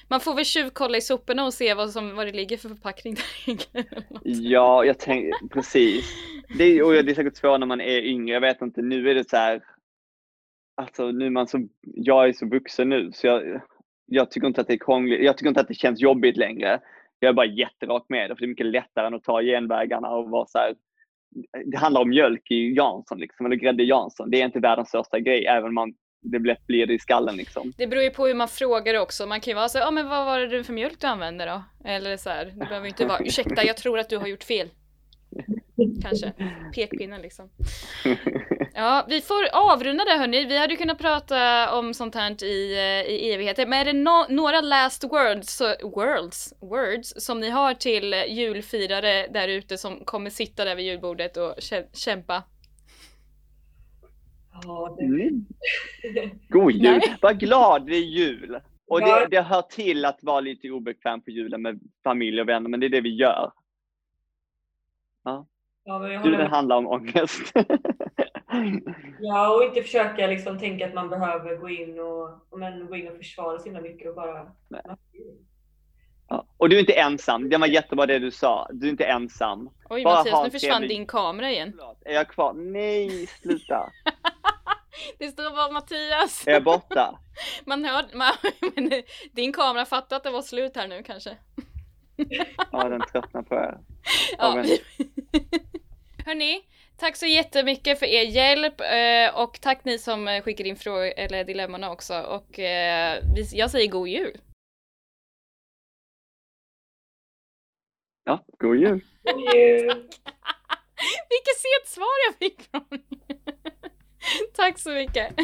man 0.08 0.20
får 0.20 0.34
väl 0.34 0.44
tjuvkolla 0.44 0.96
i 0.96 1.00
soporna 1.00 1.44
och 1.44 1.54
se 1.54 1.74
vad, 1.74 1.90
som, 1.90 2.16
vad 2.16 2.26
det 2.26 2.32
ligger 2.32 2.56
för 2.56 2.68
förpackning 2.68 3.14
där. 3.72 3.84
Ja, 4.22 4.84
jag 4.84 4.98
tänker 4.98 5.48
precis. 5.48 6.14
Det 6.58 6.64
är, 6.64 6.82
och 6.82 6.92
det 6.92 7.12
är 7.12 7.14
säkert 7.14 7.36
svårt 7.36 7.60
när 7.60 7.66
man 7.66 7.80
är 7.80 8.00
yngre. 8.00 8.34
Jag 8.34 8.40
vet 8.40 8.62
inte, 8.62 8.82
nu 8.82 9.10
är 9.10 9.14
det 9.14 9.30
så 9.30 9.36
här. 9.36 9.62
Alltså 10.74 11.10
nu 11.10 11.26
är 11.26 11.30
man 11.30 11.46
så, 11.46 11.68
jag 11.82 12.28
är 12.28 12.32
så 12.32 12.46
vuxen 12.46 12.88
nu 12.88 13.12
så 13.12 13.26
jag, 13.26 13.60
jag 14.06 14.30
tycker 14.30 14.46
inte 14.46 14.60
att 14.60 14.66
det 14.66 14.72
är 14.72 14.84
krångligt. 14.84 15.24
Jag 15.24 15.38
tycker 15.38 15.48
inte 15.48 15.60
att 15.60 15.68
det 15.68 15.74
känns 15.74 16.00
jobbigt 16.00 16.36
längre. 16.36 16.80
Jag 17.18 17.28
är 17.28 17.32
bara 17.32 17.46
jätterak 17.46 18.04
med 18.08 18.30
det 18.30 18.36
för 18.36 18.40
det 18.40 18.46
är 18.46 18.48
mycket 18.48 18.66
lättare 18.66 19.06
än 19.06 19.14
att 19.14 19.24
ta 19.24 19.42
genvägarna 19.42 20.08
och 20.08 20.30
vara 20.30 20.46
så 20.46 20.58
här. 20.58 20.74
Det 21.64 21.76
handlar 21.76 22.00
om 22.00 22.08
mjölk 22.08 22.50
i 22.50 22.74
Jansson 22.74 23.18
liksom, 23.18 23.46
eller 23.46 23.56
grädde 23.56 23.82
i 23.82 23.86
Jansson. 23.86 24.30
Det 24.30 24.40
är 24.40 24.44
inte 24.44 24.60
världens 24.60 24.88
största 24.88 25.20
grej 25.20 25.46
även 25.46 25.68
om 25.68 25.74
man, 25.74 25.94
det 26.22 26.38
lätt 26.38 26.66
blir 26.66 26.86
det 26.86 26.94
i 26.94 26.98
skallen 26.98 27.36
liksom. 27.36 27.72
Det 27.76 27.86
beror 27.86 28.02
ju 28.02 28.10
på 28.10 28.26
hur 28.26 28.34
man 28.34 28.48
frågar 28.48 29.00
också. 29.00 29.26
Man 29.26 29.40
kan 29.40 29.50
ju 29.50 29.54
vara 29.54 29.68
så 29.68 29.78
ja 29.78 29.90
men 29.90 30.08
vad 30.08 30.26
var 30.26 30.40
det 30.40 30.64
för 30.64 30.72
mjölk 30.72 31.00
du 31.00 31.06
använde 31.06 31.44
då? 31.44 31.62
Eller 31.84 32.16
så 32.16 32.30
här, 32.30 32.44
det 32.44 32.66
behöver 32.66 32.82
ju 32.82 32.88
inte 32.88 33.06
vara, 33.06 33.18
ursäkta 33.24 33.64
jag 33.64 33.76
tror 33.76 33.98
att 33.98 34.08
du 34.08 34.18
har 34.18 34.26
gjort 34.26 34.44
fel. 34.44 34.68
Kanske. 36.02 36.32
Pekpinnen 36.74 37.22
liksom. 37.22 37.50
Ja, 38.74 39.06
vi 39.08 39.20
får 39.20 39.44
avrunda 39.52 40.04
det 40.04 40.18
hörni. 40.18 40.44
Vi 40.44 40.58
hade 40.58 40.72
ju 40.72 40.76
kunnat 40.76 40.98
prata 40.98 41.70
om 41.78 41.94
sånt 41.94 42.14
här 42.14 42.44
i, 42.44 42.74
eh, 42.74 43.12
i 43.12 43.32
evigheter. 43.32 43.66
Men 43.66 43.80
är 43.80 43.84
det 43.84 43.92
no 43.92 44.26
några 44.28 44.60
last 44.60 45.04
words, 45.04 45.56
så, 45.56 45.74
words, 45.82 46.54
words 46.60 47.14
som 47.16 47.40
ni 47.40 47.50
har 47.50 47.74
till 47.74 48.14
julfirare 48.28 49.26
där 49.26 49.48
ute 49.48 49.78
som 49.78 50.04
kommer 50.04 50.30
sitta 50.30 50.64
där 50.64 50.76
vid 50.76 50.86
julbordet 50.86 51.36
och 51.36 51.54
kä 51.58 51.84
kämpa? 51.92 52.42
Ja, 54.62 54.96
det... 54.98 55.04
Mm. 55.04 55.46
God 56.48 56.72
jul! 56.72 57.00
Var 57.20 57.32
glad, 57.32 57.86
det 57.86 57.96
är 57.96 58.04
jul! 58.04 58.60
Och 58.86 59.00
det, 59.00 59.26
det 59.30 59.42
hör 59.42 59.62
till 59.62 60.04
att 60.04 60.18
vara 60.22 60.40
lite 60.40 60.70
obekväm 60.70 61.22
på 61.22 61.30
julen 61.30 61.62
med 61.62 61.80
familj 62.04 62.40
och 62.40 62.48
vänner, 62.48 62.68
men 62.68 62.80
det 62.80 62.86
är 62.86 62.90
det 62.90 63.00
vi 63.00 63.14
gör. 63.16 63.52
Ja, 65.24 65.98
men 65.98 66.10
jag 66.12 66.24
Julen 66.24 66.40
med. 66.40 66.50
handlar 66.50 66.76
om 66.76 66.86
ångest. 66.86 67.52
Ja, 69.20 69.56
och 69.56 69.64
inte 69.64 69.82
försöka 69.82 70.26
liksom 70.26 70.58
tänka 70.58 70.86
att 70.86 70.94
man 70.94 71.08
behöver 71.08 71.56
gå 71.56 71.68
in 71.68 71.98
och, 72.00 72.58
men, 72.58 72.86
gå 72.86 72.96
in 72.96 73.08
och 73.08 73.16
försvara 73.16 73.58
sig 73.58 73.64
himla 73.72 73.80
mycket 73.80 74.08
och 74.08 74.14
bara... 74.14 74.52
Ja. 76.28 76.46
Och 76.56 76.68
du 76.68 76.76
är 76.76 76.80
inte 76.80 76.92
ensam. 76.92 77.48
Det 77.48 77.56
var 77.56 77.66
jättebra 77.66 78.06
det 78.06 78.18
du 78.18 78.30
sa. 78.30 78.68
Du 78.72 78.86
är 78.86 78.90
inte 78.90 79.04
ensam. 79.04 79.70
Oj 79.90 80.04
Bara 80.04 80.14
Mattias, 80.18 80.44
nu 80.44 80.50
försvann 80.50 80.82
trevlig- 80.82 80.88
din 80.88 81.06
kamera 81.06 81.50
igen. 81.50 81.72
Förlåt, 81.78 82.02
Är 82.04 82.12
jag 82.14 82.28
kvar? 82.28 82.52
Nej, 82.52 83.26
sluta. 83.26 83.90
Det 85.18 85.28
står 85.28 85.56
bara 85.56 85.72
Mattias. 85.72 86.46
Är 86.46 86.52
jag 86.52 86.64
borta? 86.64 87.18
Man 87.66 87.84
hör, 87.84 88.04
man, 88.14 88.32
men 88.76 89.02
din 89.32 89.52
kamera 89.52 89.84
fattar 89.84 90.16
att 90.16 90.22
det 90.24 90.30
var 90.30 90.42
slut 90.42 90.76
här 90.76 90.88
nu 90.88 91.02
kanske. 91.02 91.36
Ja, 92.72 92.88
den 92.88 93.00
tröttnar 93.12 93.42
på 93.42 93.54
er. 93.54 93.78
Ja. 94.38 94.54
men- 94.54 94.66
Hörni, 96.26 96.62
tack 96.96 97.16
så 97.16 97.26
jättemycket 97.26 97.98
för 97.98 98.06
er 98.06 98.22
hjälp 98.22 98.80
eh, 98.80 99.42
och 99.42 99.60
tack 99.60 99.84
ni 99.84 99.98
som 99.98 100.28
eh, 100.28 100.42
skickar 100.42 100.64
in 100.64 100.76
frågor 100.76 101.12
eller 101.16 101.44
dilemmorna 101.44 101.90
också 101.92 102.20
och 102.20 102.58
eh, 102.58 103.22
jag 103.52 103.70
säger 103.70 103.90
god 103.90 104.08
jul. 104.08 104.40
Ja, 108.24 108.44
god 108.58 108.76
jul. 108.76 109.00
God 109.22 109.54
jul! 109.54 109.86
Vilket 111.28 111.58
sent 111.58 111.86
svar 111.86 112.14
jag 112.28 112.34
fick 112.38 112.62
från 112.70 113.02
Tack 114.54 114.78
så 114.78 114.90
mycket. 114.90 115.34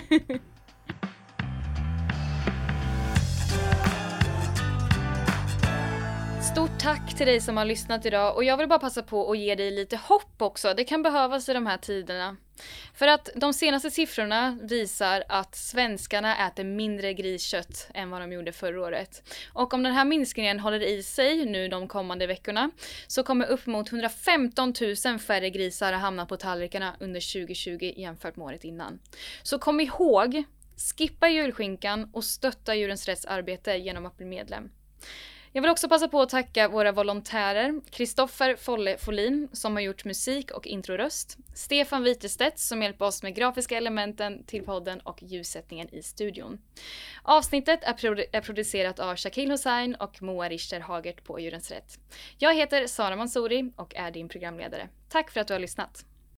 Stort 6.53 6.79
tack 6.81 7.17
till 7.17 7.27
dig 7.27 7.41
som 7.41 7.57
har 7.57 7.65
lyssnat 7.65 8.07
idag 8.07 8.37
och 8.37 8.45
jag 8.45 8.57
vill 8.57 8.69
bara 8.69 8.79
passa 8.79 9.03
på 9.03 9.31
att 9.31 9.39
ge 9.39 9.55
dig 9.55 9.71
lite 9.71 9.97
hopp 9.97 10.43
också. 10.43 10.75
Det 10.75 10.85
kan 10.85 11.03
behövas 11.03 11.49
i 11.49 11.53
de 11.53 11.67
här 11.67 11.77
tiderna. 11.77 12.37
För 12.95 13.07
att 13.07 13.29
de 13.35 13.53
senaste 13.53 13.91
siffrorna 13.91 14.59
visar 14.63 15.25
att 15.29 15.55
svenskarna 15.55 16.47
äter 16.47 16.65
mindre 16.65 17.15
griskött 17.15 17.91
än 17.95 18.11
vad 18.11 18.21
de 18.21 18.33
gjorde 18.33 18.53
förra 18.53 18.81
året. 18.81 19.23
Och 19.53 19.75
om 19.75 19.83
den 19.83 19.93
här 19.93 20.05
minskningen 20.05 20.61
håller 20.61 20.83
i 20.83 21.03
sig 21.03 21.47
nu 21.47 21.69
de 21.69 21.89
kommande 21.89 22.27
veckorna 22.27 22.71
så 23.07 23.23
kommer 23.23 23.47
uppemot 23.47 23.93
115 23.93 24.75
000 25.07 25.19
färre 25.19 25.51
grisar 25.51 25.93
att 25.93 26.01
hamna 26.01 26.27
på 26.27 26.37
tallrikarna 26.37 26.97
under 27.01 27.45
2020 27.45 27.93
jämfört 27.97 28.37
med 28.37 28.45
året 28.45 28.65
innan. 28.65 28.99
Så 29.43 29.59
kom 29.59 29.81
ihåg, 29.81 30.45
skippa 30.97 31.29
julskinkan 31.29 32.11
och 32.13 32.25
stötta 32.25 32.75
Djurens 32.75 33.07
Rätts 33.07 33.25
arbete 33.25 33.77
genom 33.77 34.07
att 34.07 34.17
bli 34.17 34.27
medlem. 34.27 34.71
Jag 35.53 35.63
vill 35.63 35.71
också 35.71 35.89
passa 35.89 36.09
på 36.09 36.21
att 36.21 36.29
tacka 36.29 36.69
våra 36.69 36.93
volontärer, 36.93 37.81
Kristoffer 37.91 38.57
Folle 38.57 38.99
Folin 38.99 39.49
som 39.53 39.75
har 39.75 39.81
gjort 39.81 40.05
musik 40.05 40.51
och 40.51 40.67
introröst, 40.67 41.39
Stefan 41.55 42.03
Witerstedt 42.03 42.59
som 42.59 42.83
hjälper 42.83 43.05
oss 43.05 43.23
med 43.23 43.35
grafiska 43.35 43.77
elementen 43.77 44.45
till 44.45 44.63
podden 44.65 45.01
och 45.01 45.23
ljussättningen 45.23 45.95
i 45.95 46.03
studion. 46.03 46.59
Avsnittet 47.23 47.85
är, 47.85 47.93
produ- 47.93 48.27
är 48.33 48.41
producerat 48.41 48.99
av 48.99 49.17
Shakil 49.17 49.51
Hussain 49.51 49.95
och 49.95 50.23
Moa 50.23 50.49
Richter 50.49 50.81
Hagert 50.81 51.25
på 51.25 51.41
Djurens 51.41 51.71
Rätt. 51.71 51.99
Jag 52.39 52.55
heter 52.55 52.87
Sara 52.87 53.17
Mansouri 53.17 53.73
och 53.77 53.95
är 53.97 54.11
din 54.11 54.29
programledare. 54.29 54.89
Tack 55.09 55.31
för 55.31 55.41
att 55.41 55.47
du 55.47 55.55
har 55.55 55.61
lyssnat! 55.61 56.05